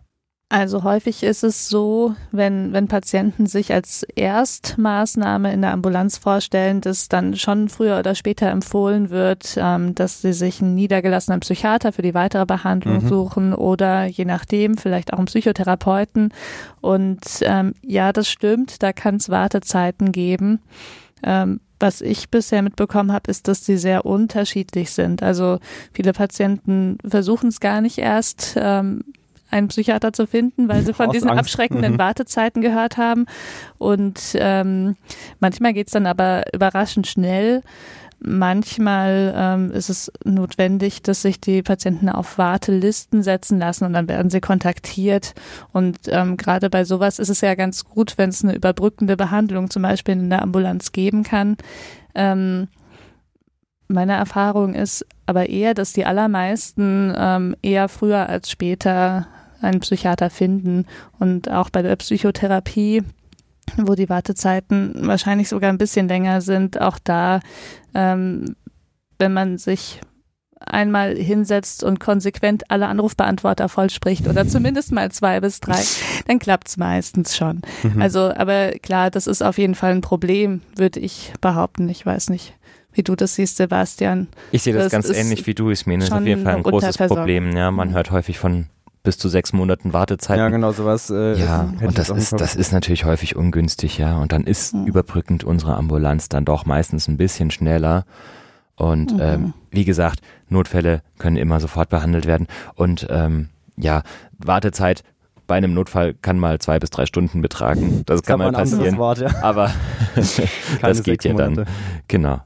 Also 0.56 0.84
häufig 0.84 1.24
ist 1.24 1.42
es 1.42 1.68
so, 1.68 2.14
wenn, 2.30 2.72
wenn 2.72 2.86
Patienten 2.86 3.46
sich 3.46 3.72
als 3.72 4.04
Erstmaßnahme 4.14 5.52
in 5.52 5.62
der 5.62 5.72
Ambulanz 5.72 6.16
vorstellen, 6.16 6.80
dass 6.80 7.08
dann 7.08 7.34
schon 7.34 7.68
früher 7.68 7.98
oder 7.98 8.14
später 8.14 8.46
empfohlen 8.50 9.10
wird, 9.10 9.56
ähm, 9.56 9.96
dass 9.96 10.22
sie 10.22 10.32
sich 10.32 10.62
einen 10.62 10.76
niedergelassenen 10.76 11.40
Psychiater 11.40 11.90
für 11.90 12.02
die 12.02 12.14
weitere 12.14 12.46
Behandlung 12.46 13.02
mhm. 13.02 13.08
suchen 13.08 13.52
oder 13.52 14.04
je 14.04 14.24
nachdem 14.24 14.76
vielleicht 14.76 15.12
auch 15.12 15.18
einen 15.18 15.26
Psychotherapeuten. 15.26 16.32
Und 16.80 17.24
ähm, 17.40 17.74
ja, 17.82 18.12
das 18.12 18.28
stimmt, 18.28 18.80
da 18.80 18.92
kann 18.92 19.16
es 19.16 19.30
Wartezeiten 19.30 20.12
geben. 20.12 20.60
Ähm, 21.24 21.58
was 21.80 22.00
ich 22.00 22.30
bisher 22.30 22.62
mitbekommen 22.62 23.10
habe, 23.10 23.28
ist, 23.28 23.48
dass 23.48 23.64
die 23.64 23.76
sehr 23.76 24.06
unterschiedlich 24.06 24.92
sind. 24.92 25.20
Also 25.20 25.58
viele 25.92 26.12
Patienten 26.12 26.98
versuchen 27.04 27.48
es 27.48 27.58
gar 27.58 27.80
nicht 27.80 27.98
erst. 27.98 28.54
Ähm, 28.56 29.02
einen 29.50 29.68
Psychiater 29.68 30.12
zu 30.12 30.26
finden, 30.26 30.68
weil 30.68 30.82
sie 30.82 30.94
von 30.94 31.10
diesen 31.12 31.30
Angst. 31.30 31.40
abschreckenden 31.40 31.94
mhm. 31.94 31.98
Wartezeiten 31.98 32.62
gehört 32.62 32.96
haben. 32.96 33.26
Und 33.78 34.20
ähm, 34.34 34.96
manchmal 35.40 35.72
geht's 35.72 35.92
dann 35.92 36.06
aber 36.06 36.42
überraschend 36.52 37.06
schnell. 37.06 37.62
Manchmal 38.26 39.34
ähm, 39.36 39.70
ist 39.70 39.90
es 39.90 40.10
notwendig, 40.24 41.02
dass 41.02 41.20
sich 41.20 41.40
die 41.40 41.62
Patienten 41.62 42.08
auf 42.08 42.38
Wartelisten 42.38 43.22
setzen 43.22 43.58
lassen 43.58 43.84
und 43.84 43.92
dann 43.92 44.08
werden 44.08 44.30
sie 44.30 44.40
kontaktiert. 44.40 45.34
Und 45.72 45.98
ähm, 46.06 46.38
gerade 46.38 46.70
bei 46.70 46.84
sowas 46.84 47.18
ist 47.18 47.28
es 47.28 47.42
ja 47.42 47.54
ganz 47.54 47.84
gut, 47.84 48.16
wenn 48.16 48.30
es 48.30 48.42
eine 48.42 48.54
überbrückende 48.54 49.18
Behandlung 49.18 49.68
zum 49.68 49.82
Beispiel 49.82 50.14
in 50.14 50.30
der 50.30 50.40
Ambulanz 50.40 50.92
geben 50.92 51.22
kann. 51.22 51.58
Ähm, 52.14 52.68
meine 53.88 54.14
Erfahrung 54.14 54.74
ist 54.74 55.04
aber 55.26 55.50
eher, 55.50 55.74
dass 55.74 55.92
die 55.92 56.06
allermeisten 56.06 57.12
ähm, 57.14 57.56
eher 57.62 57.88
früher 57.88 58.28
als 58.28 58.50
später 58.50 59.26
einen 59.64 59.80
Psychiater 59.80 60.30
finden. 60.30 60.86
Und 61.18 61.50
auch 61.50 61.70
bei 61.70 61.82
der 61.82 61.96
Psychotherapie, 61.96 63.02
wo 63.76 63.94
die 63.94 64.08
Wartezeiten 64.08 64.94
wahrscheinlich 65.06 65.48
sogar 65.48 65.70
ein 65.70 65.78
bisschen 65.78 66.08
länger 66.08 66.40
sind, 66.40 66.80
auch 66.80 66.98
da, 67.02 67.40
ähm, 67.94 68.56
wenn 69.18 69.32
man 69.32 69.58
sich 69.58 70.00
einmal 70.66 71.16
hinsetzt 71.16 71.84
und 71.84 72.00
konsequent 72.00 72.70
alle 72.70 72.86
Anrufbeantworter 72.86 73.68
voll 73.68 73.90
spricht 73.90 74.28
oder 74.28 74.46
zumindest 74.46 74.92
mal 74.92 75.10
zwei 75.10 75.40
bis 75.40 75.60
drei, 75.60 75.82
dann 76.26 76.38
klappt's 76.38 76.76
meistens 76.76 77.36
schon. 77.36 77.62
Mhm. 77.82 78.00
Also, 78.00 78.32
aber 78.34 78.72
klar, 78.72 79.10
das 79.10 79.26
ist 79.26 79.42
auf 79.42 79.58
jeden 79.58 79.74
Fall 79.74 79.92
ein 79.92 80.00
Problem, 80.00 80.62
würde 80.76 81.00
ich 81.00 81.32
behaupten. 81.40 81.88
Ich 81.88 82.04
weiß 82.04 82.30
nicht, 82.30 82.54
wie 82.92 83.02
du 83.02 83.14
das 83.14 83.34
siehst, 83.34 83.56
Sebastian. 83.56 84.28
Ich 84.52 84.62
sehe 84.62 84.72
das, 84.72 84.84
das 84.84 84.92
ganz 84.92 85.10
ähnlich 85.10 85.46
wie 85.46 85.54
du. 85.54 85.70
Ich 85.70 85.86
meine, 85.86 86.00
das 86.00 86.08
ist 86.08 86.14
auf 86.14 86.26
jeden 86.26 86.42
Fall 86.42 86.56
ein 86.56 86.62
großes 86.62 86.96
Problem. 86.96 87.56
Ja, 87.56 87.70
man 87.70 87.92
hört 87.92 88.10
häufig 88.10 88.38
von 88.38 88.66
bis 89.04 89.18
zu 89.18 89.28
sechs 89.28 89.52
Monaten 89.52 89.92
Wartezeit. 89.92 90.38
Ja, 90.38 90.48
genau, 90.48 90.72
sowas. 90.72 91.10
Äh, 91.10 91.38
ja, 91.38 91.72
und 91.80 91.98
das 91.98 92.08
ist, 92.08 92.32
das 92.32 92.56
ist 92.56 92.72
natürlich 92.72 93.04
häufig 93.04 93.36
ungünstig, 93.36 93.98
ja. 93.98 94.18
Und 94.18 94.32
dann 94.32 94.44
ist 94.44 94.74
mhm. 94.74 94.86
überbrückend 94.86 95.44
unsere 95.44 95.76
Ambulanz 95.76 96.28
dann 96.28 96.44
doch 96.44 96.64
meistens 96.64 97.06
ein 97.06 97.18
bisschen 97.18 97.50
schneller. 97.52 98.06
Und 98.76 99.12
mhm. 99.12 99.20
ähm, 99.20 99.54
wie 99.70 99.84
gesagt, 99.84 100.20
Notfälle 100.48 101.02
können 101.18 101.36
immer 101.36 101.60
sofort 101.60 101.90
behandelt 101.90 102.26
werden. 102.26 102.48
Und 102.74 103.06
ähm, 103.10 103.50
ja, 103.76 104.02
Wartezeit 104.38 105.04
bei 105.46 105.56
einem 105.56 105.74
Notfall 105.74 106.14
kann 106.14 106.38
mal 106.38 106.58
zwei 106.58 106.78
bis 106.78 106.88
drei 106.88 107.04
Stunden 107.04 107.42
betragen. 107.42 108.02
Das, 108.06 108.20
das 108.20 108.22
kann 108.22 108.38
mal 108.38 108.52
passieren. 108.52 108.96
Wort, 108.96 109.18
ja. 109.18 109.28
Aber 109.42 109.70
das 110.80 111.02
geht 111.02 111.24
ja 111.24 111.34
dann. 111.34 111.66
Genau. 112.08 112.40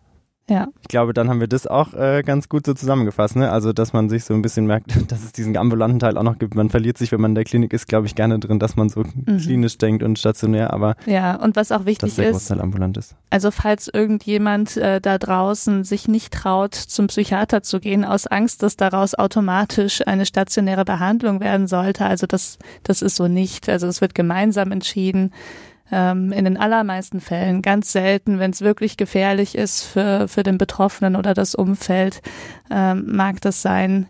Ja. 0.49 0.69
Ich 0.81 0.89
glaube, 0.89 1.13
dann 1.13 1.29
haben 1.29 1.41
wir 1.41 1.47
das 1.47 1.67
auch 1.67 1.93
äh, 1.93 2.23
ganz 2.23 2.49
gut 2.49 2.65
so 2.65 2.73
zusammengefasst. 2.73 3.37
Ne? 3.37 3.51
Also, 3.51 3.75
dass 3.75 3.93
man 3.93 4.09
sich 4.09 4.25
so 4.25 4.33
ein 4.33 4.41
bisschen 4.41 4.67
merkt, 4.67 4.91
dass 5.13 5.23
es 5.23 5.33
diesen 5.33 5.57
ambulanten 5.57 5.99
Teil 5.99 6.17
auch 6.17 6.23
noch 6.23 6.39
gibt. 6.39 6.55
Man 6.55 6.71
verliert 6.71 6.97
sich, 6.97 7.13
wenn 7.13 7.21
man 7.21 7.33
in 7.33 7.35
der 7.35 7.45
Klinik 7.45 7.73
ist, 7.73 7.87
glaube 7.87 8.07
ich, 8.07 8.15
gerne 8.15 8.39
drin, 8.39 8.59
dass 8.59 8.75
man 8.75 8.89
so 8.89 9.03
mhm. 9.03 9.39
klinisch 9.39 9.77
denkt 9.77 10.03
und 10.03 10.19
stationär. 10.19 10.73
Aber 10.73 10.97
ja, 11.07 11.37
und 11.37 11.57
was 11.57 11.71
auch 11.71 11.85
wichtig 11.85 12.11
dass 12.11 12.17
der 12.17 12.31
ist, 12.31 12.51
ambulant 12.51 12.97
ist. 12.97 13.15
Also, 13.31 13.51
falls 13.51 13.89
irgendjemand 13.89 14.77
äh, 14.79 15.01
da 15.01 15.19
draußen 15.19 15.85
sich 15.85 16.09
nicht 16.09 16.33
traut, 16.33 16.75
zum 16.75 17.09
Psychiater 17.09 17.63
zu 17.63 17.79
gehen, 17.79 18.05
aus 18.05 18.27
Angst, 18.27 18.63
dass 18.63 18.77
daraus 18.77 19.15
automatisch 19.15 20.07
eine 20.07 20.25
stationäre 20.25 20.85
Behandlung 20.85 21.41
werden 21.41 21.67
sollte, 21.67 22.07
also 22.07 22.27
das, 22.27 22.59
das 22.85 23.03
ist 23.03 23.17
so 23.17 23.29
nicht. 23.29 23.69
Also, 23.69 23.87
es 23.87 24.01
wird 24.01 24.15
gemeinsam 24.15 24.73
entschieden 24.73 25.33
ähm, 25.91 26.33
in 26.33 26.45
den 26.45 26.57
allermeisten 26.57 27.21
Fällen. 27.21 27.63
Ganz 27.63 27.93
selten, 27.93 28.39
wenn 28.39 28.51
es 28.51 28.61
wirklich 28.61 28.97
gefährlich 28.97 29.57
ist 29.57 29.83
für, 29.83 30.29
für 30.29 30.43
den 30.43 30.59
Betroffenen 30.59 31.17
oder 31.17 31.35
das 31.35 31.55
Umfeld, 31.55 32.21
ähm, 32.71 33.05
mag 33.07 33.41
das 33.41 33.63
sein, 33.63 34.09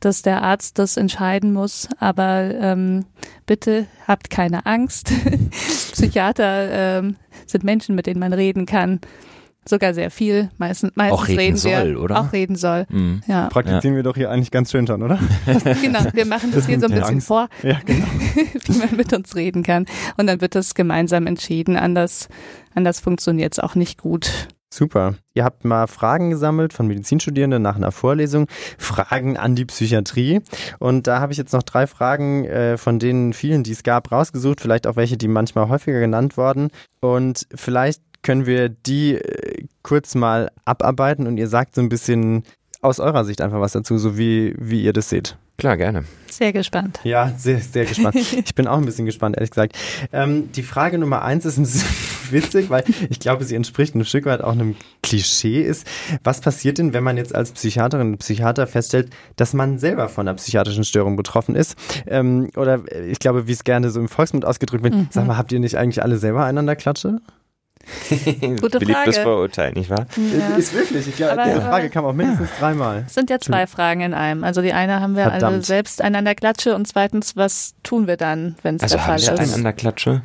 dass 0.00 0.22
der 0.22 0.42
Arzt 0.42 0.78
das 0.78 0.96
entscheiden 0.96 1.52
muss. 1.52 1.88
Aber 1.98 2.50
ähm, 2.54 3.04
bitte 3.46 3.86
habt 4.06 4.30
keine 4.30 4.66
Angst. 4.66 5.12
Psychiater 5.92 6.98
ähm, 6.98 7.16
sind 7.46 7.64
Menschen, 7.64 7.94
mit 7.94 8.06
denen 8.06 8.20
man 8.20 8.32
reden 8.32 8.66
kann 8.66 9.00
sogar 9.64 9.94
sehr 9.94 10.10
viel. 10.10 10.50
Meistens, 10.58 10.92
meistens 10.94 11.18
auch 11.18 11.28
reden, 11.28 11.38
reden 11.38 11.56
soll, 11.56 11.90
wir, 11.94 12.00
oder? 12.00 12.20
Auch 12.20 12.32
reden 12.32 12.56
soll. 12.56 12.86
Mhm. 12.88 13.22
Ja. 13.26 13.48
Praktizieren 13.48 13.94
ja. 13.94 13.96
wir 13.96 14.02
doch 14.02 14.16
hier 14.16 14.30
eigentlich 14.30 14.50
ganz 14.50 14.70
schön 14.70 14.86
schon, 14.86 15.02
oder? 15.02 15.18
genau, 15.82 16.00
wir 16.12 16.26
machen 16.26 16.50
das, 16.50 16.60
das 16.60 16.66
hier 16.66 16.80
so 16.80 16.86
ein 16.86 16.92
bisschen 16.92 17.14
Angst. 17.14 17.26
vor, 17.26 17.48
ja, 17.62 17.78
genau. 17.84 18.06
wie 18.66 18.78
man 18.78 18.96
mit 18.96 19.12
uns 19.12 19.34
reden 19.36 19.62
kann. 19.62 19.86
Und 20.16 20.26
dann 20.26 20.40
wird 20.40 20.54
das 20.54 20.74
gemeinsam 20.74 21.26
entschieden. 21.26 21.76
Anders, 21.76 22.28
anders 22.74 23.00
funktioniert 23.00 23.52
es 23.52 23.58
auch 23.58 23.74
nicht 23.74 24.00
gut. 24.00 24.48
Super. 24.72 25.16
Ihr 25.34 25.44
habt 25.44 25.66
mal 25.66 25.86
Fragen 25.86 26.30
gesammelt 26.30 26.72
von 26.72 26.86
Medizinstudierenden 26.86 27.60
nach 27.60 27.76
einer 27.76 27.92
Vorlesung. 27.92 28.46
Fragen 28.78 29.36
an 29.36 29.54
die 29.54 29.66
Psychiatrie. 29.66 30.40
Und 30.78 31.06
da 31.06 31.20
habe 31.20 31.32
ich 31.32 31.38
jetzt 31.38 31.52
noch 31.52 31.62
drei 31.62 31.86
Fragen 31.86 32.46
äh, 32.46 32.78
von 32.78 32.98
den 32.98 33.34
vielen, 33.34 33.64
die 33.64 33.72
es 33.72 33.82
gab, 33.82 34.10
rausgesucht. 34.10 34.62
Vielleicht 34.62 34.86
auch 34.86 34.96
welche, 34.96 35.18
die 35.18 35.28
manchmal 35.28 35.68
häufiger 35.68 36.00
genannt 36.00 36.38
wurden. 36.38 36.70
Und 37.00 37.46
vielleicht 37.54 38.00
können 38.22 38.46
wir 38.46 38.70
die 38.70 39.16
äh, 39.16 39.51
kurz 39.82 40.14
mal 40.14 40.50
abarbeiten 40.64 41.26
und 41.26 41.36
ihr 41.36 41.48
sagt 41.48 41.74
so 41.74 41.80
ein 41.80 41.88
bisschen 41.88 42.44
aus 42.80 42.98
eurer 43.00 43.24
Sicht 43.24 43.40
einfach 43.40 43.60
was 43.60 43.72
dazu, 43.72 43.96
so 43.98 44.18
wie, 44.18 44.54
wie 44.58 44.82
ihr 44.82 44.92
das 44.92 45.08
seht. 45.08 45.36
Klar, 45.58 45.76
gerne. 45.76 46.04
Sehr 46.28 46.52
gespannt. 46.52 46.98
Ja, 47.04 47.32
sehr, 47.36 47.60
sehr 47.60 47.84
gespannt. 47.84 48.16
ich 48.44 48.54
bin 48.54 48.66
auch 48.66 48.78
ein 48.78 48.84
bisschen 48.84 49.06
gespannt, 49.06 49.36
ehrlich 49.36 49.50
gesagt. 49.50 49.76
Ähm, 50.12 50.50
die 50.50 50.62
Frage 50.62 50.98
Nummer 50.98 51.22
eins 51.22 51.44
ist 51.44 51.58
ein 51.58 51.66
witzig, 52.32 52.70
weil 52.70 52.82
ich 53.10 53.20
glaube, 53.20 53.44
sie 53.44 53.54
entspricht 53.54 53.94
ein 53.94 54.04
Stück 54.04 54.24
weit 54.24 54.40
auch 54.40 54.52
einem 54.52 54.74
Klischee 55.04 55.62
ist. 55.62 55.86
Was 56.24 56.40
passiert 56.40 56.78
denn, 56.78 56.94
wenn 56.94 57.04
man 57.04 57.16
jetzt 57.16 57.34
als 57.34 57.52
Psychiaterin 57.52 58.12
und 58.12 58.18
Psychiater 58.18 58.66
feststellt, 58.66 59.10
dass 59.36 59.52
man 59.52 59.78
selber 59.78 60.08
von 60.08 60.26
einer 60.26 60.36
psychiatrischen 60.36 60.84
Störung 60.84 61.14
betroffen 61.14 61.54
ist? 61.54 61.76
Ähm, 62.06 62.50
oder 62.56 62.80
ich 63.06 63.20
glaube, 63.20 63.46
wie 63.46 63.52
es 63.52 63.62
gerne 63.62 63.90
so 63.90 64.00
im 64.00 64.08
Volksmund 64.08 64.44
ausgedrückt 64.44 64.82
wird, 64.82 64.94
mhm. 64.94 65.08
sag 65.10 65.26
mal, 65.28 65.36
habt 65.36 65.52
ihr 65.52 65.60
nicht 65.60 65.76
eigentlich 65.76 66.02
alle 66.02 66.16
selber 66.16 66.44
einander 66.44 66.74
Klatsche? 66.74 67.20
Gute 68.60 68.78
Beliebtes 68.78 69.16
Frage. 69.16 69.22
Vorurteil, 69.22 69.72
nicht 69.72 69.90
wahr? 69.90 70.06
Ja. 70.16 70.56
Ist 70.56 70.74
wirklich. 70.74 71.08
Ich 71.08 71.16
glaube, 71.16 71.42
die 71.44 71.60
Frage 71.60 71.90
kam 71.90 72.04
auch 72.04 72.12
mindestens 72.12 72.50
dreimal. 72.58 73.04
Es 73.06 73.14
sind 73.14 73.30
ja 73.30 73.38
zwei 73.38 73.66
Fragen 73.66 74.00
in 74.00 74.14
einem. 74.14 74.44
Also 74.44 74.62
die 74.62 74.72
eine 74.72 75.00
haben 75.00 75.16
wir 75.16 75.24
Verdammt. 75.24 75.44
alle 75.44 75.62
selbst 75.62 76.02
einander 76.02 76.34
Klatsche 76.34 76.74
und 76.74 76.86
zweitens, 76.86 77.36
was 77.36 77.74
tun 77.82 78.06
wir 78.06 78.16
dann, 78.16 78.56
wenn 78.62 78.76
es 78.76 78.82
also 78.82 78.96
der 78.96 79.04
Fall 79.04 79.16
ist? 79.16 79.28
Also 79.28 79.42
einander 79.42 79.72
Klatsche? 79.72 80.22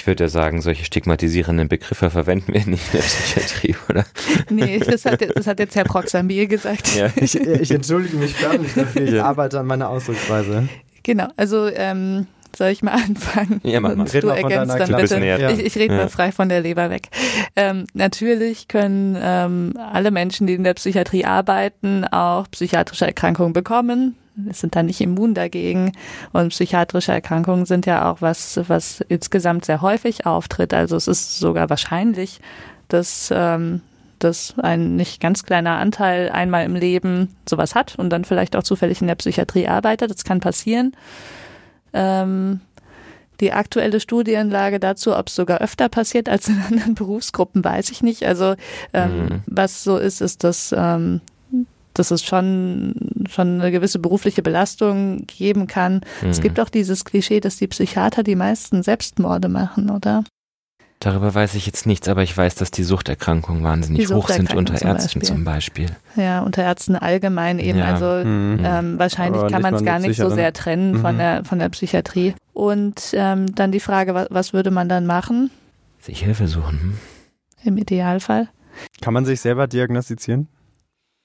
Ich 0.00 0.06
würde 0.06 0.24
ja 0.24 0.28
sagen, 0.28 0.62
solche 0.62 0.86
stigmatisierenden 0.86 1.68
Begriffe 1.68 2.08
verwenden 2.08 2.54
wir 2.54 2.64
nicht 2.64 2.86
in 2.86 3.00
der 3.00 3.06
Psychiatrie, 3.06 3.76
oder? 3.90 4.06
Nee, 4.48 4.78
das 4.78 5.04
hat, 5.04 5.20
das 5.36 5.46
hat 5.46 5.58
jetzt 5.58 5.76
Herr 5.76 5.84
Proxambil 5.84 6.46
gesagt. 6.46 6.94
Ja. 6.96 7.10
Ich, 7.16 7.34
ich 7.38 7.70
entschuldige 7.70 8.16
mich 8.16 8.34
förmlich 8.34 8.72
dafür, 8.72 9.02
ich 9.02 9.10
ja. 9.10 9.24
arbeite 9.24 9.60
an 9.60 9.66
meiner 9.66 9.90
Ausdrucksweise. 9.90 10.68
Genau, 11.02 11.28
also 11.36 11.68
ähm, 11.68 12.26
soll 12.56 12.68
ich 12.68 12.82
mal 12.82 12.92
anfangen? 13.06 13.60
Ja, 13.62 13.80
mach 13.80 13.94
mal. 13.94 14.04
du 14.06 14.28
ergänzt 14.28 14.78
dann 14.78 14.96
bitte. 14.96 15.24
Ja. 15.24 15.50
Ich, 15.50 15.60
ich 15.60 15.76
rede 15.76 15.94
ja. 15.94 16.02
mal 16.02 16.08
frei 16.08 16.32
von 16.32 16.48
der 16.48 16.60
Leber 16.60 16.90
weg. 16.90 17.08
Ähm, 17.56 17.86
natürlich 17.94 18.68
können 18.68 19.16
ähm, 19.20 19.74
alle 19.76 20.10
Menschen, 20.10 20.46
die 20.46 20.54
in 20.54 20.64
der 20.64 20.74
Psychiatrie 20.74 21.24
arbeiten, 21.24 22.04
auch 22.04 22.50
psychiatrische 22.50 23.06
Erkrankungen 23.06 23.52
bekommen. 23.52 24.16
Wir 24.36 24.54
sind 24.54 24.74
da 24.74 24.82
nicht 24.82 25.00
immun 25.00 25.34
dagegen. 25.34 25.92
Und 26.32 26.50
psychiatrische 26.50 27.12
Erkrankungen 27.12 27.66
sind 27.66 27.86
ja 27.86 28.10
auch 28.10 28.22
was, 28.22 28.60
was 28.68 29.02
insgesamt 29.08 29.64
sehr 29.64 29.82
häufig 29.82 30.26
auftritt. 30.26 30.72
Also 30.72 30.96
es 30.96 31.08
ist 31.08 31.38
sogar 31.38 31.68
wahrscheinlich, 31.68 32.40
dass 32.88 33.30
ähm, 33.34 33.82
dass 34.20 34.54
ein 34.58 34.96
nicht 34.96 35.20
ganz 35.20 35.44
kleiner 35.44 35.78
Anteil 35.78 36.30
einmal 36.30 36.64
im 36.64 36.76
Leben 36.76 37.34
sowas 37.48 37.74
hat 37.74 37.96
und 37.96 38.10
dann 38.10 38.24
vielleicht 38.24 38.54
auch 38.54 38.62
zufällig 38.62 39.00
in 39.00 39.08
der 39.08 39.14
Psychiatrie 39.16 39.66
arbeitet. 39.66 40.10
Das 40.10 40.24
kann 40.24 40.40
passieren. 40.40 40.92
Ähm, 41.92 42.60
die 43.40 43.52
aktuelle 43.52 44.00
Studienlage 44.00 44.78
dazu, 44.78 45.16
ob 45.16 45.28
es 45.28 45.34
sogar 45.34 45.60
öfter 45.60 45.88
passiert 45.88 46.28
als 46.28 46.48
in 46.48 46.60
anderen 46.60 46.94
Berufsgruppen, 46.96 47.64
weiß 47.64 47.90
ich 47.90 48.02
nicht. 48.02 48.24
Also 48.24 48.54
ähm, 48.92 49.16
mhm. 49.16 49.42
was 49.46 49.82
so 49.82 49.96
ist, 49.96 50.20
ist, 50.20 50.44
dass, 50.44 50.74
ähm, 50.76 51.20
dass 51.94 52.10
es 52.10 52.22
schon, 52.22 52.94
schon 53.28 53.60
eine 53.60 53.70
gewisse 53.70 53.98
berufliche 53.98 54.42
Belastung 54.42 55.26
geben 55.26 55.66
kann. 55.66 56.02
Mhm. 56.22 56.28
Es 56.28 56.40
gibt 56.40 56.60
auch 56.60 56.68
dieses 56.68 57.04
Klischee, 57.04 57.40
dass 57.40 57.56
die 57.56 57.68
Psychiater 57.68 58.22
die 58.22 58.36
meisten 58.36 58.82
Selbstmorde 58.82 59.48
machen, 59.48 59.90
oder? 59.90 60.24
Darüber 61.00 61.34
weiß 61.34 61.54
ich 61.54 61.64
jetzt 61.64 61.86
nichts, 61.86 62.08
aber 62.08 62.22
ich 62.22 62.36
weiß, 62.36 62.56
dass 62.56 62.70
die 62.70 62.82
Suchterkrankungen 62.82 63.64
wahnsinnig 63.64 64.06
die 64.06 64.14
hoch 64.14 64.28
sind 64.28 64.54
unter 64.54 64.74
zum 64.74 64.88
Ärzten 64.88 65.20
Beispiel. 65.20 65.22
zum 65.22 65.44
Beispiel. 65.44 65.86
Ja, 66.14 66.40
unter 66.42 66.62
Ärzten 66.62 66.94
allgemein 66.94 67.58
eben. 67.58 67.78
Ja. 67.78 67.86
Also 67.86 68.28
mhm. 68.28 68.60
ähm, 68.62 68.98
wahrscheinlich 68.98 69.40
aber 69.40 69.50
kann 69.50 69.62
man 69.62 69.74
es 69.74 69.82
gar 69.82 69.98
nicht 69.98 70.18
so 70.18 70.28
sehr 70.28 70.52
trennen 70.52 70.92
mhm. 70.92 71.00
von, 71.00 71.16
der, 71.16 71.44
von 71.44 71.58
der 71.58 71.70
Psychiatrie. 71.70 72.34
Und 72.52 73.12
ähm, 73.14 73.54
dann 73.54 73.72
die 73.72 73.80
Frage, 73.80 74.12
was, 74.12 74.28
was 74.30 74.52
würde 74.52 74.70
man 74.70 74.90
dann 74.90 75.06
machen? 75.06 75.50
Sich 76.00 76.22
Hilfe 76.22 76.46
suchen. 76.46 76.78
Hm? 76.80 76.98
Im 77.64 77.78
Idealfall. 77.78 78.48
Kann 79.00 79.14
man 79.14 79.24
sich 79.24 79.40
selber 79.40 79.66
diagnostizieren? 79.68 80.48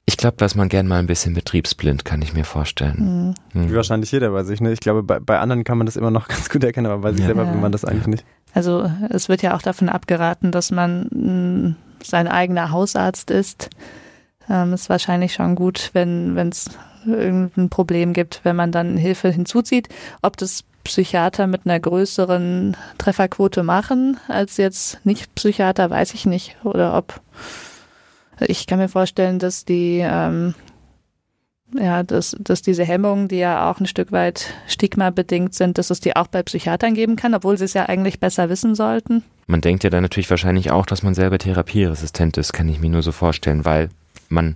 Ich 0.05 0.15
glaube, 0.15 0.37
dass 0.37 0.55
man 0.55 0.69
gern 0.69 0.87
mal 0.87 0.99
ein 0.99 1.07
bisschen 1.07 1.33
betriebsblind, 1.33 2.05
kann 2.05 2.21
ich 2.21 2.33
mir 2.33 2.45
vorstellen. 2.45 3.33
Mhm. 3.53 3.59
Mhm. 3.61 3.69
Wie 3.69 3.75
wahrscheinlich 3.75 4.11
jeder 4.11 4.29
bei 4.29 4.43
sich. 4.43 4.61
Ne? 4.61 4.71
Ich 4.71 4.79
glaube, 4.79 5.03
bei, 5.03 5.19
bei 5.19 5.39
anderen 5.39 5.65
kann 5.65 5.77
man 5.77 5.85
das 5.85 5.97
immer 5.97 6.11
noch 6.11 6.27
ganz 6.29 6.49
gut 6.49 6.63
erkennen, 6.63 6.87
aber 6.87 6.99
bei 6.99 7.11
sich 7.11 7.21
ja. 7.21 7.27
selber 7.27 7.51
will 7.51 7.59
man 7.59 7.73
das 7.73 7.83
eigentlich 7.83 8.07
nicht. 8.07 8.25
Also 8.55 8.89
es 9.09 9.29
wird 9.29 9.41
ja 9.41 9.55
auch 9.55 9.61
davon 9.61 9.89
abgeraten, 9.89 10.51
dass 10.51 10.71
man 10.71 11.07
mh, 11.11 11.69
mm, 11.69 11.75
sein 12.01 12.27
eigener 12.27 12.71
Hausarzt 12.71 13.29
ist. 13.29 13.69
Ähm, 14.49 14.73
ist 14.73 14.89
wahrscheinlich 14.89 15.33
schon 15.33 15.55
gut, 15.55 15.89
wenn 15.93 16.37
es 16.37 16.69
irgendein 17.05 17.69
Problem 17.69 18.13
gibt, 18.13 18.39
wenn 18.43 18.55
man 18.55 18.71
dann 18.71 18.97
Hilfe 18.97 19.29
hinzuzieht. 19.29 19.89
Ob 20.21 20.37
das 20.37 20.63
Psychiater 20.85 21.47
mit 21.47 21.65
einer 21.65 21.79
größeren 21.79 22.77
Trefferquote 22.97 23.63
machen 23.63 24.17
als 24.27 24.57
jetzt 24.57 24.99
Nicht-Psychiater, 25.03 25.89
weiß 25.89 26.13
ich 26.13 26.25
nicht. 26.25 26.55
Oder 26.63 26.97
ob 26.97 27.21
ich 28.39 28.67
kann 28.67 28.79
mir 28.79 28.89
vorstellen, 28.89 29.39
dass 29.39 29.65
die 29.65 29.99
ähm, 30.03 30.53
ja, 31.73 32.03
dass, 32.03 32.35
dass 32.39 32.61
diese 32.61 32.83
Hemmungen, 32.83 33.27
die 33.27 33.37
ja 33.37 33.69
auch 33.69 33.79
ein 33.79 33.87
Stück 33.87 34.11
weit 34.11 34.53
stigmabedingt 34.67 35.53
sind, 35.53 35.77
dass 35.77 35.89
es 35.89 35.99
die 35.99 36.15
auch 36.15 36.27
bei 36.27 36.43
Psychiatern 36.43 36.93
geben 36.93 37.15
kann, 37.15 37.33
obwohl 37.33 37.57
sie 37.57 37.65
es 37.65 37.73
ja 37.73 37.87
eigentlich 37.87 38.19
besser 38.19 38.49
wissen 38.49 38.75
sollten. 38.75 39.23
Man 39.47 39.61
denkt 39.61 39.83
ja 39.83 39.89
dann 39.89 40.03
natürlich 40.03 40.29
wahrscheinlich 40.29 40.71
auch, 40.71 40.85
dass 40.85 41.03
man 41.03 41.13
selber 41.13 41.37
therapieresistent 41.37 42.37
ist, 42.37 42.53
kann 42.53 42.69
ich 42.69 42.79
mir 42.79 42.89
nur 42.89 43.03
so 43.03 43.11
vorstellen, 43.11 43.65
weil 43.65 43.89
man 44.29 44.55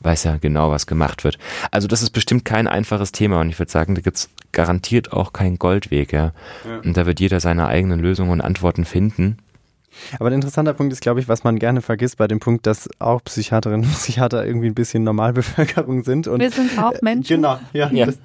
weiß 0.00 0.24
ja 0.24 0.36
genau, 0.36 0.70
was 0.70 0.86
gemacht 0.86 1.24
wird. 1.24 1.38
Also 1.70 1.88
das 1.88 2.02
ist 2.02 2.10
bestimmt 2.10 2.44
kein 2.44 2.68
einfaches 2.68 3.12
Thema 3.12 3.40
und 3.40 3.48
ich 3.48 3.58
würde 3.58 3.72
sagen, 3.72 3.94
da 3.94 4.00
gibt's 4.00 4.28
garantiert 4.52 5.12
auch 5.12 5.32
keinen 5.32 5.58
Goldweg, 5.58 6.12
ja? 6.12 6.32
ja. 6.64 6.78
Und 6.84 6.96
da 6.96 7.06
wird 7.06 7.20
jeder 7.20 7.40
seine 7.40 7.66
eigenen 7.66 8.00
Lösungen 8.00 8.30
und 8.30 8.40
Antworten 8.40 8.84
finden. 8.84 9.38
Aber 10.18 10.28
ein 10.28 10.34
interessanter 10.34 10.74
Punkt 10.74 10.92
ist, 10.92 11.00
glaube 11.00 11.20
ich, 11.20 11.28
was 11.28 11.44
man 11.44 11.58
gerne 11.58 11.82
vergisst 11.82 12.16
bei 12.16 12.26
dem 12.28 12.40
Punkt, 12.40 12.66
dass 12.66 12.88
auch 12.98 13.22
Psychiaterinnen 13.24 13.86
und 13.86 13.92
Psychiater 13.94 14.46
irgendwie 14.46 14.68
ein 14.68 14.74
bisschen 14.74 15.04
Normalbevölkerung 15.04 16.04
sind. 16.04 16.28
Und 16.28 16.40
Wir 16.40 16.50
sind 16.50 16.78
auch 16.78 17.00
Menschen. 17.02 17.36
Genau, 17.36 17.58
ja. 17.72 17.90
ja. 17.90 18.06
Das, 18.06 18.18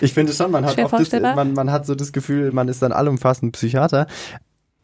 ich 0.00 0.14
finde 0.14 0.32
schon, 0.32 0.50
man 0.50 0.64
hat, 0.64 0.78
das, 0.78 1.12
man, 1.12 1.52
man 1.52 1.70
hat 1.70 1.86
so 1.86 1.94
das 1.94 2.12
Gefühl, 2.12 2.52
man 2.52 2.68
ist 2.68 2.82
dann 2.82 2.92
allumfassend 2.92 3.52
Psychiater. 3.52 4.06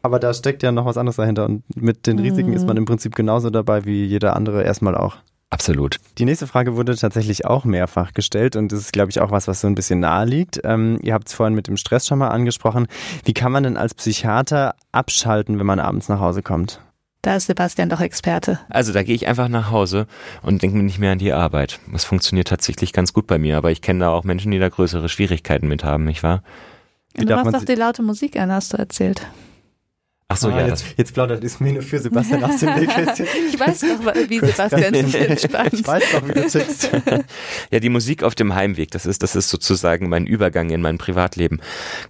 Aber 0.03 0.20
da 0.20 0.32
steckt 0.34 0.62
ja 0.62 0.70
noch 0.70 0.84
was 0.84 0.97
anderes 0.97 1.16
dahinter. 1.16 1.47
Und 1.47 1.64
mit 1.74 2.07
den 2.07 2.18
Risiken 2.18 2.51
mhm. 2.51 2.57
ist 2.57 2.66
man 2.66 2.76
im 2.76 2.84
Prinzip 2.84 3.14
genauso 3.14 3.51
dabei 3.51 3.84
wie 3.84 4.05
jeder 4.05 4.37
andere 4.37 4.62
erstmal 4.62 4.95
auch. 4.95 5.16
Absolut. 5.51 5.99
Die 6.18 6.24
nächste 6.24 6.47
Frage 6.47 6.76
wurde 6.76 6.97
tatsächlich 6.97 7.47
auch 7.47 7.64
mehrfach 7.64 8.12
gestellt 8.12 8.57
und 8.57 8.72
das 8.72 8.80
ist, 8.80 8.92
glaube 8.92 9.11
ich, 9.11 9.20
auch 9.20 9.30
was, 9.30 9.47
was 9.47 9.61
so 9.61 9.68
ein 9.68 9.76
bisschen 9.76 10.01
nahe 10.01 10.26
liegt. 10.26 10.61
Ähm, 10.64 10.99
ihr 11.03 11.14
habt 11.14 11.28
es 11.28 11.34
vorhin 11.34 11.55
mit 11.55 11.68
dem 11.68 11.76
Stress 11.76 12.07
schon 12.07 12.18
mal 12.18 12.28
angesprochen. 12.28 12.88
Wie 13.24 13.32
kann 13.32 13.53
man 13.53 13.62
denn 13.62 13.76
als 13.76 13.94
Psychiater 13.94 14.74
abschalten, 14.90 15.59
wenn 15.59 15.66
man 15.66 15.78
abends 15.78 16.09
nach 16.09 16.20
Hause 16.20 16.42
kommt? 16.42 16.80
Da 17.22 17.36
ist 17.36 17.47
Sebastian 17.47 17.88
doch 17.88 18.01
Experte. 18.01 18.61
Also 18.70 18.92
da 18.92 19.03
gehe 19.03 19.14
ich 19.14 19.26
einfach 19.26 19.49
nach 19.49 19.70
Hause 19.70 20.07
und 20.42 20.62
denke 20.62 20.76
mir 20.76 20.84
nicht 20.84 20.99
mehr 20.99 21.12
an 21.12 21.18
die 21.18 21.32
Arbeit. 21.32 21.80
Das 21.92 22.05
funktioniert 22.05 22.49
tatsächlich 22.49 22.92
ganz 22.92 23.12
gut 23.12 23.26
bei 23.26 23.38
mir, 23.38 23.57
aber 23.57 23.70
ich 23.70 23.82
kenne 23.82 24.01
da 24.01 24.11
auch 24.11 24.24
Menschen, 24.24 24.51
die 24.53 24.59
da 24.59 24.68
größere 24.68 25.09
Schwierigkeiten 25.09 25.68
mit 25.68 25.84
haben, 25.84 26.05
nicht 26.05 26.22
wahr? 26.22 26.42
Wie 27.14 27.24
du 27.24 27.34
machst 27.34 27.55
doch 27.55 27.64
die 27.64 27.74
laute 27.74 28.03
Musik 28.03 28.38
an, 28.38 28.53
hast 28.53 28.72
du 28.72 28.76
erzählt. 28.76 29.26
Ach 30.28 30.36
so, 30.36 30.48
ah, 30.48 30.58
ja. 30.58 30.66
Jetzt, 30.66 30.84
jetzt 30.96 31.14
plaudert 31.14 31.44
Ismene 31.44 31.82
für 31.82 32.00
Sebastian 32.00 32.42
aus 32.42 32.58
dem 32.58 32.74
Nähkästchen. 32.78 33.26
ich 33.48 33.60
weiß 33.60 33.80
doch, 33.80 34.14
wie 34.28 34.40
Sebastian 34.44 34.92
sich 34.92 35.14
entspannt. 35.14 35.72
Ich 35.72 35.86
weiß 35.86 36.02
doch, 36.12 36.28
wie 36.28 36.32
du 36.32 36.48
tickst. 36.48 36.90
ja, 37.70 37.78
die 37.78 37.88
Musik 37.88 38.24
auf 38.24 38.34
dem 38.34 38.52
Heimweg, 38.56 38.90
das 38.90 39.06
ist, 39.06 39.22
das 39.22 39.36
ist 39.36 39.48
sozusagen 39.48 40.08
mein 40.08 40.26
Übergang 40.26 40.70
in 40.70 40.82
mein 40.82 40.98
Privatleben. 40.98 41.60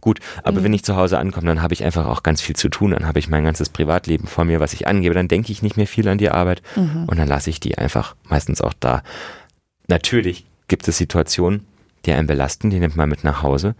Gut, 0.01 0.21
aber 0.43 0.61
mhm. 0.61 0.65
wenn 0.65 0.73
ich 0.73 0.83
zu 0.83 0.97
Hause 0.97 1.19
ankomme, 1.19 1.49
dann 1.49 1.61
habe 1.61 1.75
ich 1.75 1.85
einfach 1.85 2.07
auch 2.07 2.23
ganz 2.23 2.41
viel 2.41 2.57
zu 2.57 2.71
tun. 2.71 2.93
Dann 2.93 3.07
habe 3.07 3.19
ich 3.19 3.29
mein 3.29 3.45
ganzes 3.45 3.69
Privatleben 3.69 4.27
vor 4.27 4.47
mir, 4.47 4.61
was 4.61 4.73
ich 4.73 4.89
angebe. 4.89 5.15
Dann 5.15 5.29
denke 5.29 5.53
ich 5.53 5.63
nicht 5.63 5.77
mehr 5.77 5.87
viel 5.87 6.09
an 6.09 6.17
die 6.17 6.31
Arbeit 6.31 6.63
mhm. 6.75 7.05
und 7.09 7.19
dann 7.19 7.29
lasse 7.29 7.51
ich 7.51 7.61
die 7.61 7.77
einfach 7.77 8.17
meistens 8.25 8.63
auch 8.63 8.73
da. 8.81 9.03
Natürlich 9.89 10.47
gibt 10.69 10.89
es 10.89 10.97
Situationen, 10.97 11.67
die 12.07 12.13
einen 12.13 12.27
belasten, 12.27 12.71
die 12.71 12.81
nimmt 12.81 12.97
man 12.97 13.11
mit 13.11 13.25
nach 13.25 13.43
Hause. 13.43 13.75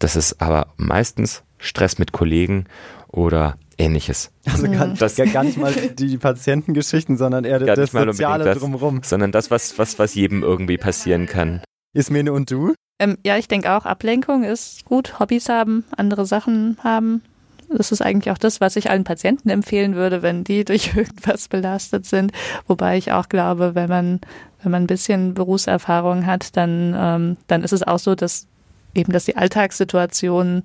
Das 0.00 0.16
ist 0.16 0.42
aber 0.42 0.72
meistens 0.76 1.44
Stress 1.58 1.98
mit 1.98 2.10
Kollegen 2.10 2.66
oder 3.08 3.56
ähnliches. 3.78 4.30
Also 4.44 4.70
gar, 4.70 4.88
das, 4.88 5.16
gar 5.16 5.44
nicht 5.44 5.58
mal 5.58 5.72
die 5.72 6.18
Patientengeschichten, 6.18 7.16
sondern 7.16 7.44
eher 7.44 7.58
das 7.58 7.90
Soziale 7.90 8.44
das, 8.44 8.58
drumherum. 8.58 9.00
Sondern 9.02 9.32
das, 9.32 9.50
was, 9.50 9.78
was, 9.78 9.98
was 9.98 10.14
jedem 10.14 10.42
irgendwie 10.42 10.78
passieren 10.78 11.26
kann. 11.26 11.62
Ismene 11.92 12.32
und 12.32 12.50
du? 12.50 12.74
Ähm, 12.98 13.18
ja, 13.24 13.36
ich 13.36 13.48
denke 13.48 13.70
auch, 13.72 13.84
Ablenkung 13.84 14.44
ist 14.44 14.84
gut. 14.84 15.20
Hobbys 15.20 15.48
haben, 15.48 15.84
andere 15.96 16.26
Sachen 16.26 16.78
haben. 16.82 17.22
Das 17.68 17.90
ist 17.92 18.00
eigentlich 18.00 18.32
auch 18.32 18.38
das, 18.38 18.60
was 18.60 18.76
ich 18.76 18.90
allen 18.90 19.04
Patienten 19.04 19.50
empfehlen 19.50 19.94
würde, 19.94 20.22
wenn 20.22 20.44
die 20.44 20.64
durch 20.66 20.96
irgendwas 20.96 21.48
belastet 21.48 22.06
sind. 22.06 22.32
Wobei 22.66 22.96
ich 22.96 23.12
auch 23.12 23.28
glaube, 23.28 23.74
wenn 23.74 23.88
man, 23.88 24.20
wenn 24.62 24.72
man 24.72 24.84
ein 24.84 24.88
bisschen 24.88 25.34
Berufserfahrung 25.34 26.26
hat, 26.26 26.56
dann, 26.56 26.94
ähm, 26.96 27.36
dann 27.48 27.62
ist 27.62 27.72
es 27.72 27.82
auch 27.82 27.98
so, 27.98 28.14
dass 28.14 28.46
eben, 28.94 29.12
dass 29.12 29.26
die 29.26 29.36
Alltagssituationen 29.36 30.64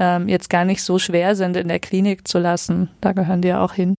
ähm, 0.00 0.28
jetzt 0.28 0.50
gar 0.50 0.64
nicht 0.64 0.82
so 0.82 0.98
schwer 0.98 1.36
sind, 1.36 1.56
in 1.56 1.68
der 1.68 1.78
Klinik 1.78 2.26
zu 2.26 2.38
lassen. 2.38 2.90
Da 3.00 3.12
gehören 3.12 3.42
die 3.42 3.48
ja 3.48 3.62
auch 3.62 3.74
hin. 3.74 3.94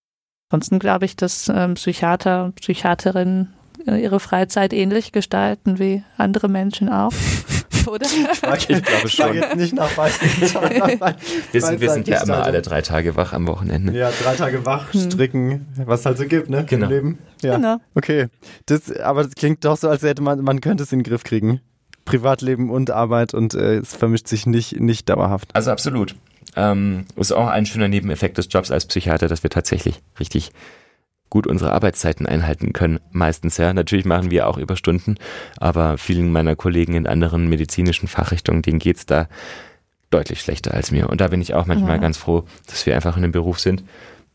Ansonsten 0.49 0.80
glaube 0.80 1.06
ich, 1.06 1.16
dass 1.16 1.47
ähm, 1.47 1.76
Psychiater, 1.76 2.52
Psychiaterinnen 2.60 3.54
äh, 3.88 4.02
ihre 4.02 4.20
Freizeit 4.20 4.74
ähnlich 4.74 5.14
gestalten 5.14 5.80
wie 5.80 6.04
andere 6.18 6.49
Menschen 6.49 6.89
auch. 6.89 7.14
Oder? 7.88 8.06
Ich, 8.06 8.70
ich 8.70 8.84
glaube 8.84 9.10
schon. 9.10 9.34
jetzt 9.34 9.56
nicht 9.56 9.74
nach 9.74 9.89
wir 11.52 11.62
sind, 11.62 11.82
wir 11.82 11.89
sind 11.89 12.08
ja 12.08 12.22
immer 12.22 12.43
alle 12.43 12.62
drei 12.62 12.82
Tage 12.82 13.16
wach 13.16 13.34
am 13.34 13.47
Wochenende. 13.47 13.97
Ja, 13.97 14.12
drei 14.22 14.36
Tage 14.36 14.66
wach, 14.66 14.93
hm. 14.93 15.12
stricken, 15.12 15.68
was 15.86 16.06
halt 16.06 16.18
so 16.18 16.26
gibt, 16.26 16.49
ne? 16.49 16.64
Genau. 16.66 16.86
Im 16.86 16.91
Leben. 16.91 17.20
Ja. 17.41 17.56
Genau. 17.56 17.78
Okay. 17.95 18.28
Das, 18.68 18.95
aber 18.97 19.24
das 19.24 19.34
klingt 19.34 19.66
doch 19.66 19.78
so, 19.78 19.89
als 19.89 20.04
hätte 20.04 20.22
man, 20.22 20.41
man 20.41 20.62
könnte 20.62 20.84
es 20.84 20.91
in 20.91 20.99
den 20.99 21.04
Griff 21.04 21.24
kriegen. 21.24 21.62
Privatleben 22.06 22.70
und 22.70 22.91
Arbeit 22.91 23.34
und 23.34 23.54
äh, 23.54 23.78
es 23.78 23.95
vermischt 23.95 24.28
sich 24.28 24.45
nicht, 24.45 24.80
nicht 24.80 25.10
dauerhaft. 25.10 25.49
Also 25.54 25.72
absolut. 25.72 26.16
Ähm, 26.56 27.06
ist 27.16 27.32
auch 27.32 27.47
ein 27.47 27.66
schöner 27.66 27.88
Nebeneffekt 27.88 28.38
des 28.38 28.47
Jobs 28.49 28.72
als 28.72 28.86
Psychiater, 28.86 29.28
dass 29.28 29.43
wir 29.43 29.49
tatsächlich 29.49 30.02
richtig 30.20 30.52
gut 31.30 31.47
unsere 31.47 31.72
Arbeitszeiten 31.72 32.28
einhalten 32.28 32.74
können, 32.74 32.99
meistens 33.12 33.58
ja. 33.58 33.74
Natürlich 33.74 34.06
machen 34.06 34.30
wir 34.30 34.47
auch 34.47 34.58
Überstunden, 34.58 35.16
aber 35.58 35.97
vielen 35.97 36.32
meiner 36.32 36.56
Kollegen 36.56 36.93
in 36.93 37.08
anderen 37.08 37.47
medizinischen 37.47 38.08
Fachrichtungen, 38.08 38.62
denen 38.62 38.80
geht's 38.80 39.06
da 39.06 39.30
deutlich 40.12 40.41
schlechter 40.41 40.74
als 40.74 40.91
mir. 40.91 41.10
Und 41.10 41.22
da 41.22 41.30
bin 41.30 41.41
ich 41.41 41.54
auch 41.54 41.66
manchmal 41.66 41.95
ja. 41.95 41.97
ganz 42.02 42.18
froh, 42.18 42.43
dass 42.68 42.86
wir 42.86 42.95
einfach 42.95 43.16
in 43.16 43.24
einem 43.24 43.32
Beruf 43.32 43.60
sind. 43.60 43.86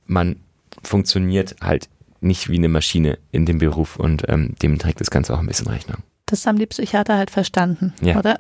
Man 0.07 0.37
funktioniert 0.83 1.57
halt 1.61 1.91
nicht 2.21 2.49
wie 2.49 2.57
eine 2.57 2.69
Maschine 2.69 3.19
in 3.31 3.45
dem 3.45 3.59
Beruf 3.59 3.97
und 3.97 4.25
ähm, 4.29 4.55
dem 4.63 4.79
trägt 4.79 5.01
das 5.01 5.11
Ganze 5.11 5.35
auch 5.35 5.41
ein 5.41 5.47
bisschen 5.47 5.69
Rechnung. 5.69 5.99
Das 6.27 6.47
haben 6.47 6.59
die 6.59 6.67
Psychiater 6.67 7.17
halt 7.17 7.31
verstanden, 7.31 7.95
ja. 8.01 8.19
oder? 8.19 8.39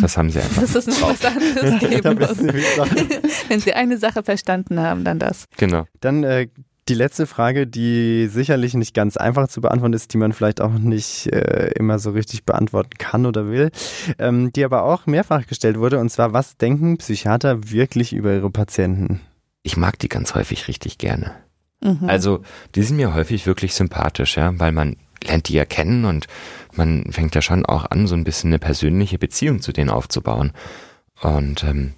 Das 0.00 0.16
haben 0.16 0.30
sie 0.30 0.40
einfach. 0.40 0.62
Dass 0.62 0.74
es 0.74 0.86
noch 0.86 1.10
was 1.10 1.24
anderes 1.24 1.80
geben 1.80 2.18
muss. 2.18 2.38
Wenn 3.48 3.60
sie 3.60 3.72
eine 3.72 3.98
Sache 3.98 4.22
verstanden 4.22 4.80
haben, 4.80 5.04
dann 5.04 5.18
das. 5.18 5.46
Genau. 5.56 5.86
Dann 6.00 6.24
äh, 6.24 6.48
die 6.88 6.94
letzte 6.94 7.26
Frage, 7.26 7.66
die 7.66 8.28
sicherlich 8.28 8.74
nicht 8.74 8.94
ganz 8.94 9.16
einfach 9.16 9.48
zu 9.48 9.60
beantworten 9.60 9.94
ist, 9.94 10.12
die 10.12 10.18
man 10.18 10.32
vielleicht 10.32 10.60
auch 10.60 10.72
nicht 10.72 11.26
äh, 11.32 11.72
immer 11.74 11.98
so 11.98 12.10
richtig 12.10 12.44
beantworten 12.44 12.96
kann 12.98 13.26
oder 13.26 13.48
will, 13.48 13.70
ähm, 14.18 14.52
die 14.52 14.64
aber 14.64 14.84
auch 14.84 15.06
mehrfach 15.06 15.46
gestellt 15.46 15.78
wurde, 15.78 15.98
und 15.98 16.10
zwar, 16.10 16.32
was 16.32 16.56
denken 16.56 16.98
Psychiater 16.98 17.70
wirklich 17.70 18.12
über 18.12 18.34
ihre 18.34 18.50
Patienten? 18.50 19.20
Ich 19.62 19.76
mag 19.76 19.98
die 19.98 20.08
ganz 20.08 20.34
häufig 20.34 20.68
richtig 20.68 20.98
gerne. 20.98 21.32
Mhm. 21.82 22.08
Also, 22.08 22.42
die 22.74 22.82
sind 22.82 22.96
mir 22.96 23.14
häufig 23.14 23.46
wirklich 23.46 23.74
sympathisch, 23.74 24.36
ja, 24.36 24.58
weil 24.58 24.72
man 24.72 24.96
lernt 25.24 25.48
die 25.48 25.54
ja 25.54 25.64
kennen 25.64 26.04
und 26.04 26.26
man 26.74 27.10
fängt 27.10 27.34
ja 27.34 27.42
schon 27.42 27.64
auch 27.64 27.90
an, 27.90 28.06
so 28.06 28.14
ein 28.14 28.24
bisschen 28.24 28.50
eine 28.50 28.58
persönliche 28.58 29.18
Beziehung 29.18 29.60
zu 29.60 29.72
denen 29.72 29.90
aufzubauen. 29.90 30.52
Und 31.22 31.64
ähm, 31.64 31.94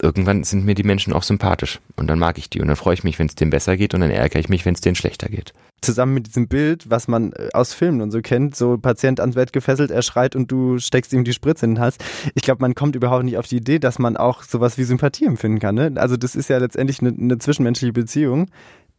irgendwann 0.00 0.44
sind 0.44 0.64
mir 0.64 0.74
die 0.74 0.82
Menschen 0.82 1.12
auch 1.12 1.22
sympathisch 1.22 1.80
und 1.96 2.08
dann 2.08 2.18
mag 2.18 2.38
ich 2.38 2.50
die 2.50 2.60
und 2.60 2.68
dann 2.68 2.76
freue 2.76 2.94
ich 2.94 3.04
mich, 3.04 3.18
wenn 3.18 3.26
es 3.26 3.34
denen 3.34 3.50
besser 3.50 3.76
geht 3.76 3.94
und 3.94 4.00
dann 4.00 4.10
ärgere 4.10 4.40
ich 4.40 4.48
mich, 4.48 4.64
wenn 4.64 4.74
es 4.74 4.80
denen 4.80 4.96
schlechter 4.96 5.28
geht. 5.28 5.52
Zusammen 5.82 6.14
mit 6.14 6.26
diesem 6.26 6.48
Bild, 6.48 6.90
was 6.90 7.08
man 7.08 7.32
äh, 7.32 7.50
aus 7.52 7.74
Filmen 7.74 8.00
und 8.00 8.10
so 8.10 8.20
kennt, 8.20 8.56
so 8.56 8.78
Patient 8.78 9.20
ans 9.20 9.34
Bett 9.36 9.52
gefesselt, 9.52 9.90
er 9.90 10.02
schreit 10.02 10.34
und 10.34 10.50
du 10.50 10.78
steckst 10.78 11.12
ihm 11.12 11.24
die 11.24 11.32
Spritze 11.32 11.66
in 11.66 11.74
den 11.74 11.80
Hals. 11.80 11.98
Ich 12.34 12.42
glaube, 12.42 12.62
man 12.62 12.74
kommt 12.74 12.96
überhaupt 12.96 13.24
nicht 13.24 13.38
auf 13.38 13.46
die 13.46 13.56
Idee, 13.56 13.78
dass 13.78 13.98
man 13.98 14.16
auch 14.16 14.42
sowas 14.42 14.78
wie 14.78 14.84
Sympathie 14.84 15.26
empfinden 15.26 15.58
kann. 15.58 15.74
Ne? 15.74 15.92
Also 15.96 16.16
das 16.16 16.34
ist 16.34 16.48
ja 16.48 16.58
letztendlich 16.58 17.00
eine, 17.00 17.10
eine 17.10 17.38
zwischenmenschliche 17.38 17.92
Beziehung 17.92 18.50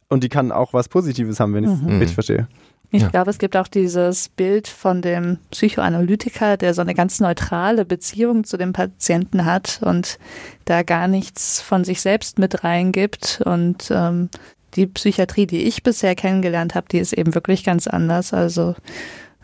und 0.08 0.22
die 0.22 0.28
kann 0.28 0.52
auch 0.52 0.72
was 0.72 0.88
Positives 0.88 1.40
haben, 1.40 1.54
wenn 1.54 1.64
ich 1.64 1.70
es 1.70 1.82
mhm. 1.82 1.98
richtig 1.98 2.14
verstehe. 2.14 2.48
Ich 2.90 3.02
ja. 3.02 3.08
glaube, 3.08 3.30
es 3.30 3.38
gibt 3.38 3.56
auch 3.56 3.68
dieses 3.68 4.28
Bild 4.28 4.68
von 4.68 5.02
dem 5.02 5.38
Psychoanalytiker, 5.50 6.56
der 6.56 6.72
so 6.72 6.82
eine 6.82 6.94
ganz 6.94 7.20
neutrale 7.20 7.84
Beziehung 7.84 8.44
zu 8.44 8.56
dem 8.56 8.72
Patienten 8.72 9.44
hat 9.44 9.80
und 9.82 10.18
da 10.64 10.82
gar 10.82 11.08
nichts 11.08 11.60
von 11.60 11.84
sich 11.84 12.00
selbst 12.00 12.38
mit 12.38 12.64
reingibt. 12.64 13.42
Und 13.44 13.90
ähm, 13.90 14.30
die 14.74 14.86
Psychiatrie, 14.86 15.46
die 15.46 15.62
ich 15.62 15.82
bisher 15.82 16.14
kennengelernt 16.14 16.74
habe, 16.74 16.86
die 16.90 16.98
ist 16.98 17.12
eben 17.12 17.34
wirklich 17.34 17.64
ganz 17.64 17.86
anders. 17.86 18.32
Also 18.32 18.74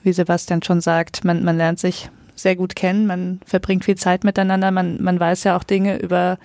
wie 0.03 0.13
Sebastian 0.13 0.63
schon 0.63 0.81
sagt, 0.81 1.25
man, 1.25 1.43
man 1.45 1.57
lernt 1.57 1.79
sich 1.79 2.11
sehr 2.43 2.57
gut 2.57 2.77
kennen, 2.77 3.07
man 3.07 3.41
verbringt 3.47 3.85
viel 3.85 3.97
Zeit 3.97 4.25
miteinander, 4.25 4.71
man, 4.71 5.03
man 5.03 5.19
weiß 5.19 5.45
ja 5.45 5.57
auch 5.57 5.65
Dinge 5.65 5.99
über 5.99 6.39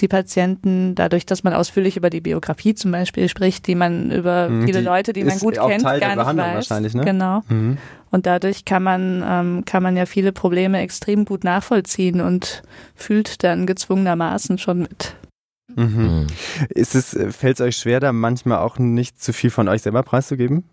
die 0.00 0.08
Patienten, 0.08 0.94
dadurch, 0.94 1.26
dass 1.26 1.44
man 1.44 1.52
ausführlich 1.52 1.96
über 1.96 2.10
die 2.10 2.20
Biografie 2.20 2.74
zum 2.74 2.90
Beispiel 2.90 3.28
spricht, 3.28 3.66
die 3.66 3.74
man 3.74 4.10
über 4.10 4.48
mhm, 4.48 4.64
viele 4.64 4.80
Leute, 4.80 5.12
die 5.12 5.24
man 5.24 5.38
gut 5.38 5.54
kennt, 5.54 5.82
Teil 5.82 6.00
gar 6.00 6.16
nicht 6.16 6.26
weiß. 6.26 6.54
Wahrscheinlich, 6.54 6.94
ne? 6.94 7.04
Genau. 7.04 7.42
Mhm. 7.48 7.78
Und 8.10 8.26
dadurch 8.26 8.64
kann 8.64 8.82
man, 8.82 9.24
ähm, 9.26 9.64
kann 9.64 9.82
man 9.82 9.96
ja 9.96 10.06
viele 10.06 10.32
Probleme 10.32 10.78
extrem 10.80 11.24
gut 11.24 11.44
nachvollziehen 11.44 12.20
und 12.20 12.62
fühlt 12.94 13.42
dann 13.42 13.66
gezwungenermaßen 13.66 14.58
schon 14.58 14.78
mit. 14.80 15.16
Mhm. 15.74 15.84
mhm. 15.84 16.26
Ist 16.68 16.94
es, 16.94 17.14
äh, 17.14 17.30
fällt 17.32 17.60
es 17.60 17.60
euch 17.60 17.76
schwer, 17.76 18.00
da 18.00 18.12
manchmal 18.12 18.58
auch 18.58 18.78
nicht 18.78 19.20
zu 19.22 19.32
viel 19.32 19.50
von 19.50 19.68
euch 19.68 19.82
selber 19.82 20.02
preiszugeben? 20.02 20.64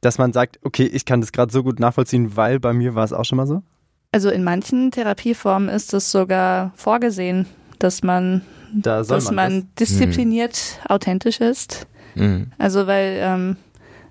Dass 0.00 0.18
man 0.18 0.32
sagt, 0.32 0.60
okay, 0.62 0.84
ich 0.84 1.04
kann 1.04 1.20
das 1.20 1.32
gerade 1.32 1.52
so 1.52 1.62
gut 1.62 1.80
nachvollziehen, 1.80 2.36
weil 2.36 2.60
bei 2.60 2.72
mir 2.72 2.94
war 2.94 3.04
es 3.04 3.12
auch 3.12 3.24
schon 3.24 3.36
mal 3.36 3.46
so? 3.46 3.62
Also 4.10 4.30
in 4.30 4.42
manchen 4.42 4.90
Therapieformen 4.90 5.68
ist 5.68 5.92
es 5.92 6.10
sogar 6.10 6.72
vorgesehen, 6.76 7.46
dass 7.78 8.02
man, 8.02 8.42
da 8.72 9.02
dass 9.02 9.26
man, 9.26 9.34
man 9.34 9.68
diszipliniert 9.78 10.58
mhm. 10.82 10.90
authentisch 10.90 11.40
ist. 11.40 11.86
Mhm. 12.14 12.50
Also 12.56 12.86
weil 12.86 13.18
ähm, 13.20 13.56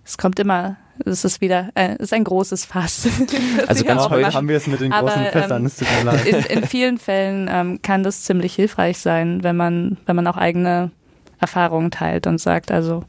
es 0.05 0.17
kommt 0.17 0.39
immer, 0.39 0.77
es 1.03 1.25
ist 1.25 1.41
wieder, 1.41 1.69
äh, 1.73 1.95
es 1.95 2.03
ist 2.03 2.13
ein 2.13 2.23
großes 2.23 2.65
Fass. 2.65 3.07
also 3.67 3.83
ganz 3.83 4.07
heute 4.09 4.33
haben 4.33 4.47
wir 4.47 4.57
es 4.57 4.67
mit 4.67 4.81
den 4.81 4.91
großen 4.91 5.09
Aber, 5.09 5.31
Fässern, 5.31 5.65
es 5.65 5.77
tut 5.77 5.87
mir 5.97 6.11
leid. 6.11 6.25
In, 6.27 6.35
in 6.57 6.63
vielen 6.67 6.99
Fällen 6.99 7.49
ähm, 7.51 7.81
kann 7.81 8.03
das 8.03 8.23
ziemlich 8.23 8.53
hilfreich 8.53 8.99
sein, 8.99 9.43
wenn 9.43 9.57
man, 9.57 9.97
wenn 10.05 10.15
man 10.15 10.27
auch 10.27 10.37
eigene 10.37 10.91
Erfahrungen 11.39 11.89
teilt 11.89 12.27
und 12.27 12.39
sagt, 12.39 12.71
also 12.71 13.03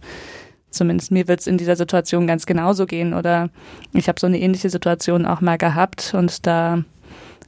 zumindest 0.71 1.11
mir 1.11 1.29
wird 1.29 1.41
es 1.41 1.47
in 1.47 1.59
dieser 1.59 1.77
Situation 1.77 2.27
ganz 2.27 2.47
genauso 2.47 2.87
gehen 2.87 3.15
oder 3.15 3.51
ich 3.93 4.09
habe 4.09 4.21
so 4.21 4.27
eine 4.27 4.39
ähnliche 4.39 4.71
Situation 4.71 5.27
auch 5.27 5.41
mal 5.41 5.59
gehabt 5.59 6.15
und 6.15 6.47
da 6.47 6.85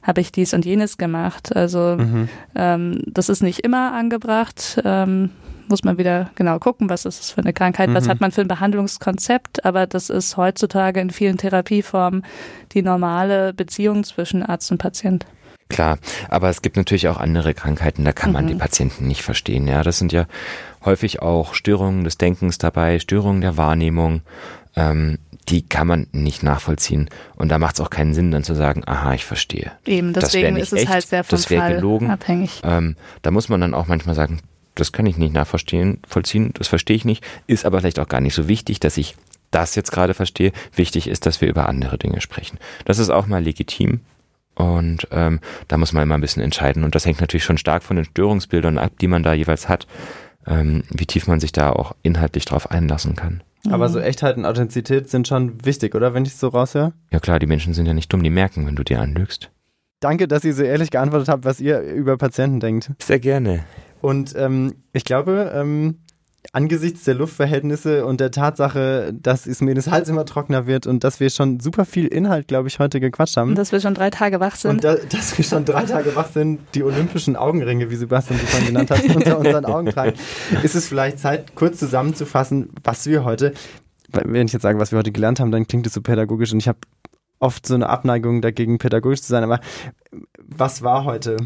habe 0.03 0.21
ich 0.21 0.31
dies 0.31 0.53
und 0.53 0.65
jenes 0.65 0.97
gemacht. 0.97 1.55
Also 1.55 1.97
mhm. 1.99 2.29
ähm, 2.55 3.01
das 3.05 3.29
ist 3.29 3.43
nicht 3.43 3.59
immer 3.59 3.93
angebracht. 3.93 4.81
Ähm, 4.83 5.29
muss 5.67 5.83
man 5.83 5.97
wieder 5.97 6.29
genau 6.35 6.59
gucken, 6.59 6.89
was 6.89 7.05
ist 7.05 7.19
das 7.19 7.31
für 7.31 7.41
eine 7.41 7.53
Krankheit, 7.53 7.89
mhm. 7.89 7.93
was 7.95 8.07
hat 8.09 8.19
man 8.19 8.31
für 8.31 8.41
ein 8.41 8.47
Behandlungskonzept, 8.47 9.63
aber 9.63 9.87
das 9.87 10.09
ist 10.09 10.35
heutzutage 10.35 10.99
in 10.99 11.09
vielen 11.09 11.37
Therapieformen 11.37 12.23
die 12.73 12.81
normale 12.81 13.53
Beziehung 13.53 14.03
zwischen 14.03 14.43
Arzt 14.43 14.69
und 14.71 14.79
Patient. 14.79 15.25
Klar, 15.69 15.97
aber 16.29 16.49
es 16.49 16.61
gibt 16.61 16.75
natürlich 16.75 17.07
auch 17.07 17.17
andere 17.17 17.53
Krankheiten, 17.53 18.03
da 18.03 18.11
kann 18.11 18.33
man 18.33 18.47
die 18.47 18.55
mhm. 18.55 18.59
Patienten 18.59 19.07
nicht 19.07 19.23
verstehen. 19.23 19.65
Ja, 19.67 19.83
das 19.83 19.97
sind 19.97 20.11
ja 20.11 20.25
häufig 20.83 21.21
auch 21.21 21.53
Störungen 21.53 22.03
des 22.03 22.17
Denkens 22.17 22.57
dabei, 22.57 22.99
Störungen 22.99 23.41
der 23.41 23.57
Wahrnehmung. 23.57 24.21
Ähm, 24.75 25.19
die 25.49 25.63
kann 25.63 25.87
man 25.87 26.07
nicht 26.11 26.43
nachvollziehen. 26.43 27.09
Und 27.35 27.49
da 27.49 27.57
macht 27.57 27.75
es 27.75 27.81
auch 27.81 27.89
keinen 27.89 28.13
Sinn, 28.13 28.31
dann 28.31 28.43
zu 28.43 28.53
sagen, 28.53 28.83
aha, 28.85 29.13
ich 29.13 29.25
verstehe. 29.25 29.71
Eben, 29.85 30.13
deswegen 30.13 30.55
ist 30.55 30.71
es 30.71 30.81
echt, 30.81 30.89
halt 30.89 31.07
sehr 31.07 31.23
vom 31.23 31.37
das 31.37 31.45
Fall 31.45 31.75
gelogen. 31.75 32.09
abhängig. 32.09 32.61
Ähm, 32.63 32.95
da 33.21 33.31
muss 33.31 33.49
man 33.49 33.59
dann 33.59 33.73
auch 33.73 33.87
manchmal 33.87 34.15
sagen, 34.15 34.39
das 34.75 34.91
kann 34.91 35.05
ich 35.05 35.17
nicht 35.17 35.33
nachvollziehen, 35.33 35.99
vollziehen, 36.07 36.51
das 36.53 36.67
verstehe 36.67 36.95
ich 36.95 37.05
nicht, 37.05 37.23
ist 37.47 37.65
aber 37.65 37.79
vielleicht 37.79 37.99
auch 37.99 38.07
gar 38.07 38.21
nicht 38.21 38.35
so 38.35 38.47
wichtig, 38.47 38.79
dass 38.79 38.97
ich 38.97 39.15
das 39.49 39.75
jetzt 39.75 39.91
gerade 39.91 40.13
verstehe. 40.13 40.53
Wichtig 40.73 41.07
ist, 41.07 41.25
dass 41.25 41.41
wir 41.41 41.49
über 41.49 41.67
andere 41.67 41.97
Dinge 41.97 42.21
sprechen. 42.21 42.57
Das 42.85 42.99
ist 42.99 43.09
auch 43.09 43.27
mal 43.27 43.43
legitim. 43.43 43.99
Und 44.55 45.07
ähm, 45.11 45.39
da 45.67 45.77
muss 45.77 45.91
man 45.91 46.03
immer 46.03 46.15
ein 46.15 46.21
bisschen 46.21 46.43
entscheiden. 46.43 46.83
Und 46.83 46.95
das 46.95 47.05
hängt 47.05 47.19
natürlich 47.19 47.43
schon 47.43 47.57
stark 47.57 47.83
von 47.83 47.95
den 47.95 48.05
Störungsbildern 48.05 48.77
ab, 48.77 48.91
die 49.01 49.07
man 49.07 49.23
da 49.23 49.33
jeweils 49.33 49.67
hat, 49.67 49.87
ähm, 50.47 50.83
wie 50.89 51.05
tief 51.05 51.27
man 51.27 51.39
sich 51.39 51.51
da 51.51 51.71
auch 51.71 51.95
inhaltlich 52.03 52.45
drauf 52.45 52.71
einlassen 52.71 53.15
kann. 53.15 53.43
Aber 53.69 53.89
so 53.89 53.99
Echtheit 53.99 54.37
und 54.37 54.45
Authentizität 54.45 55.09
sind 55.09 55.27
schon 55.27 55.63
wichtig, 55.63 55.93
oder? 55.93 56.13
Wenn 56.13 56.25
ich 56.25 56.31
es 56.33 56.39
so 56.39 56.47
raushöre? 56.47 56.93
Ja 57.11 57.19
klar, 57.19 57.39
die 57.39 57.45
Menschen 57.45 57.73
sind 57.73 57.85
ja 57.85 57.93
nicht 57.93 58.11
dumm, 58.11 58.23
die 58.23 58.31
merken, 58.31 58.65
wenn 58.65 58.75
du 58.75 58.83
dir 58.83 58.99
anlügst. 58.99 59.51
Danke, 59.99 60.27
dass 60.27 60.43
ihr 60.43 60.55
so 60.55 60.63
ehrlich 60.63 60.89
geantwortet 60.89 61.29
habt, 61.29 61.45
was 61.45 61.59
ihr 61.59 61.79
über 61.81 62.17
Patienten 62.17 62.59
denkt. 62.59 62.91
Sehr 62.99 63.19
gerne. 63.19 63.63
Und 64.01 64.33
ähm, 64.35 64.73
ich 64.93 65.05
glaube, 65.05 65.51
ähm, 65.53 65.99
angesichts 66.53 67.03
der 67.03 67.15
Luftverhältnisse 67.15 68.05
und 68.05 68.19
der 68.19 68.31
Tatsache, 68.31 69.13
dass 69.13 69.45
es 69.45 69.61
mir 69.61 69.75
das 69.75 69.89
Hals 69.89 70.09
immer 70.09 70.25
trockener 70.25 70.67
wird 70.67 70.87
und 70.87 71.03
dass 71.03 71.19
wir 71.19 71.29
schon 71.29 71.59
super 71.59 71.85
viel 71.85 72.07
Inhalt, 72.07 72.47
glaube 72.47 72.67
ich, 72.67 72.79
heute 72.79 72.99
gequatscht 72.99 73.37
haben. 73.37 73.49
Und 73.49 73.57
dass 73.57 73.71
wir 73.71 73.79
schon 73.79 73.93
drei 73.93 74.09
Tage 74.09 74.39
wach 74.39 74.55
sind. 74.55 74.71
Und 74.71 74.83
da, 74.83 74.95
dass 74.95 75.37
wir 75.37 75.45
schon 75.45 75.65
drei 75.65 75.83
Tage 75.83 76.15
wach 76.15 76.27
sind, 76.27 76.59
die 76.73 76.83
olympischen 76.83 77.35
Augenringe, 77.35 77.89
wie 77.89 77.95
Sebastian 77.95 78.39
sie 78.39 78.45
vorhin 78.45 78.67
genannt 78.67 78.91
hat, 78.91 79.03
unter 79.15 79.37
unseren 79.37 79.65
Augen 79.65 79.89
tragen, 79.91 80.13
ist 80.63 80.75
es 80.75 80.87
vielleicht 80.87 81.19
Zeit, 81.19 81.55
kurz 81.55 81.77
zusammenzufassen, 81.77 82.69
was 82.83 83.05
wir 83.05 83.23
heute, 83.23 83.53
wenn 84.11 84.45
ich 84.45 84.53
jetzt 84.53 84.63
sage, 84.63 84.79
was 84.79 84.91
wir 84.91 84.99
heute 84.99 85.11
gelernt 85.11 85.39
haben, 85.39 85.51
dann 85.51 85.67
klingt 85.67 85.87
es 85.87 85.93
so 85.93 86.01
pädagogisch 86.01 86.51
und 86.51 86.59
ich 86.59 86.67
habe 86.67 86.79
oft 87.39 87.65
so 87.65 87.75
eine 87.75 87.87
Abneigung 87.87 88.41
dagegen, 88.41 88.77
pädagogisch 88.77 89.21
zu 89.21 89.29
sein, 89.29 89.43
aber 89.43 89.59
was 90.37 90.81
war 90.81 91.05
heute? 91.05 91.37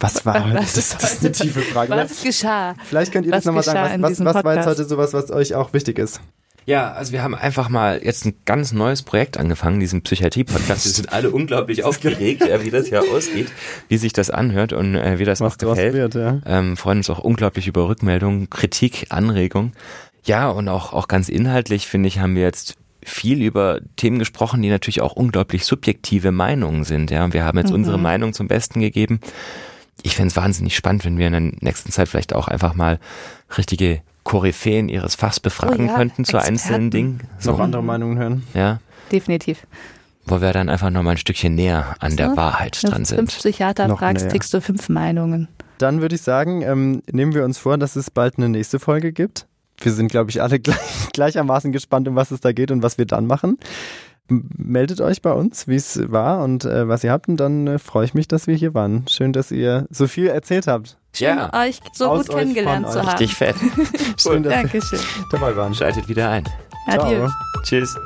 Was 0.00 0.26
war 0.26 0.44
heute? 0.44 0.58
Was 0.58 0.74
das, 0.74 0.96
das 0.96 1.12
ist 1.14 1.20
eine 1.20 1.32
tiefe 1.32 1.60
Frage. 1.60 1.92
Was 1.92 2.22
geschah? 2.22 2.74
Vielleicht 2.84 3.12
könnt 3.12 3.26
ihr 3.26 3.32
was 3.32 3.44
das 3.44 3.46
nochmal 3.46 3.62
sagen. 3.62 4.02
Was, 4.02 4.18
was, 4.20 4.34
was 4.34 4.44
war 4.44 4.56
jetzt 4.56 4.66
heute 4.66 4.84
sowas, 4.84 5.12
was 5.12 5.30
euch 5.30 5.54
auch 5.54 5.72
wichtig 5.72 5.98
ist? 5.98 6.20
Ja, 6.66 6.92
also 6.92 7.12
wir 7.12 7.22
haben 7.22 7.34
einfach 7.34 7.68
mal 7.68 8.00
jetzt 8.02 8.24
ein 8.24 8.34
ganz 8.46 8.72
neues 8.72 9.02
Projekt 9.02 9.36
angefangen, 9.36 9.80
diesen 9.80 10.00
Psychiatrie-Podcast. 10.00 10.86
Wir 10.86 10.92
sind 10.92 11.12
alle 11.12 11.30
unglaublich 11.30 11.84
aufgeregt, 11.84 12.46
ja, 12.48 12.64
wie 12.64 12.70
das 12.70 12.88
ja 12.88 13.00
ausgeht, 13.00 13.48
wie 13.88 13.98
sich 13.98 14.14
das 14.14 14.30
anhört 14.30 14.72
und 14.72 14.94
äh, 14.94 15.18
wie 15.18 15.26
das 15.26 15.40
was 15.40 15.54
auch 15.54 15.58
gefällt. 15.58 15.92
Wird, 15.92 16.14
ja. 16.14 16.40
ähm, 16.46 16.78
freuen 16.78 16.98
uns 16.98 17.10
auch 17.10 17.18
unglaublich 17.18 17.66
über 17.66 17.86
Rückmeldungen, 17.86 18.48
Kritik, 18.48 19.06
Anregung. 19.10 19.72
Ja, 20.24 20.48
und 20.48 20.68
auch, 20.68 20.94
auch 20.94 21.06
ganz 21.06 21.28
inhaltlich, 21.28 21.86
finde 21.86 22.08
ich, 22.08 22.18
haben 22.18 22.34
wir 22.34 22.42
jetzt 22.42 22.76
viel 23.04 23.42
über 23.42 23.80
Themen 23.96 24.18
gesprochen, 24.18 24.62
die 24.62 24.70
natürlich 24.70 25.02
auch 25.02 25.12
unglaublich 25.12 25.66
subjektive 25.66 26.32
Meinungen 26.32 26.84
sind. 26.84 27.10
Ja, 27.10 27.30
wir 27.30 27.44
haben 27.44 27.58
jetzt 27.58 27.68
mhm. 27.68 27.74
unsere 27.74 27.98
Meinung 27.98 28.32
zum 28.32 28.48
Besten 28.48 28.80
gegeben 28.80 29.20
ich 30.02 30.16
fände 30.16 30.28
es 30.28 30.36
wahnsinnig 30.36 30.76
spannend, 30.76 31.04
wenn 31.04 31.18
wir 31.18 31.26
in 31.28 31.32
der 31.32 31.40
nächsten 31.60 31.90
Zeit 31.92 32.08
vielleicht 32.08 32.34
auch 32.34 32.48
einfach 32.48 32.74
mal 32.74 32.98
richtige 33.56 34.02
Koryphäen 34.24 34.88
ihres 34.88 35.14
Fachs 35.14 35.40
befragen 35.40 35.86
oh 35.86 35.92
ja, 35.92 35.96
könnten 35.96 36.24
zu 36.24 36.36
Experten. 36.36 36.54
einzelnen 36.54 36.90
Dingen. 36.90 37.20
So. 37.38 37.52
Noch 37.52 37.60
andere 37.60 37.82
Meinungen 37.82 38.18
hören. 38.18 38.42
Ja. 38.54 38.80
Definitiv. 39.12 39.66
Wo 40.26 40.40
wir 40.40 40.52
dann 40.54 40.70
einfach 40.70 40.88
nochmal 40.90 41.14
ein 41.14 41.18
Stückchen 41.18 41.54
näher 41.54 41.96
an 42.00 42.12
so, 42.12 42.16
der 42.16 42.36
Wahrheit 42.36 42.82
dran 42.82 43.04
sind. 43.04 43.18
Fünf 43.18 43.36
Psychiater 43.36 43.88
Noch 43.88 43.98
fragst, 43.98 44.24
näher. 44.24 44.32
kriegst 44.32 44.52
du 44.54 44.60
fünf 44.62 44.88
Meinungen. 44.88 45.48
dann 45.78 46.00
würde 46.00 46.14
ich 46.14 46.22
sagen, 46.22 46.62
ähm, 46.62 47.02
nehmen 47.10 47.34
wir 47.34 47.44
uns 47.44 47.58
vor, 47.58 47.76
dass 47.76 47.96
es 47.96 48.10
bald 48.10 48.38
eine 48.38 48.48
nächste 48.48 48.78
Folge 48.78 49.12
gibt. 49.12 49.46
Wir 49.78 49.92
sind, 49.92 50.08
glaube 50.08 50.30
ich, 50.30 50.40
alle 50.40 50.58
gleich, 50.60 50.78
gleichermaßen 51.12 51.72
gespannt, 51.72 52.08
um 52.08 52.14
was 52.14 52.30
es 52.30 52.40
da 52.40 52.52
geht 52.52 52.70
und 52.70 52.82
was 52.82 52.96
wir 52.96 53.04
dann 53.04 53.26
machen 53.26 53.58
meldet 54.28 55.00
euch 55.00 55.22
bei 55.22 55.32
uns, 55.32 55.68
wie 55.68 55.76
es 55.76 56.00
war 56.10 56.42
und 56.42 56.64
äh, 56.64 56.88
was 56.88 57.04
ihr 57.04 57.12
habt. 57.12 57.28
Und 57.28 57.36
dann 57.36 57.66
äh, 57.66 57.78
freue 57.78 58.04
ich 58.04 58.14
mich, 58.14 58.28
dass 58.28 58.46
wir 58.46 58.54
hier 58.54 58.74
waren. 58.74 59.06
Schön, 59.08 59.32
dass 59.32 59.50
ihr 59.50 59.86
so 59.90 60.06
viel 60.06 60.28
erzählt 60.28 60.66
habt. 60.66 60.96
Schön, 61.12 61.36
ja. 61.36 61.52
euch 61.52 61.80
so 61.92 62.06
Aus 62.06 62.26
gut 62.26 62.30
euch 62.30 62.40
kennengelernt 62.40 62.90
zu 62.90 62.98
euch. 62.98 63.06
haben. 63.06 63.18
Richtig 63.18 63.34
fett. 63.34 63.56
Schön, 64.16 64.42
dass 64.42 64.52
Dankeschön. 64.52 64.98
ihr 64.98 65.24
dabei 65.30 65.56
waren. 65.56 65.74
Schaltet 65.74 66.08
wieder 66.08 66.30
ein. 66.30 66.44
Adieu. 66.86 67.28
Ciao. 67.28 67.30
Tschüss. 67.62 67.96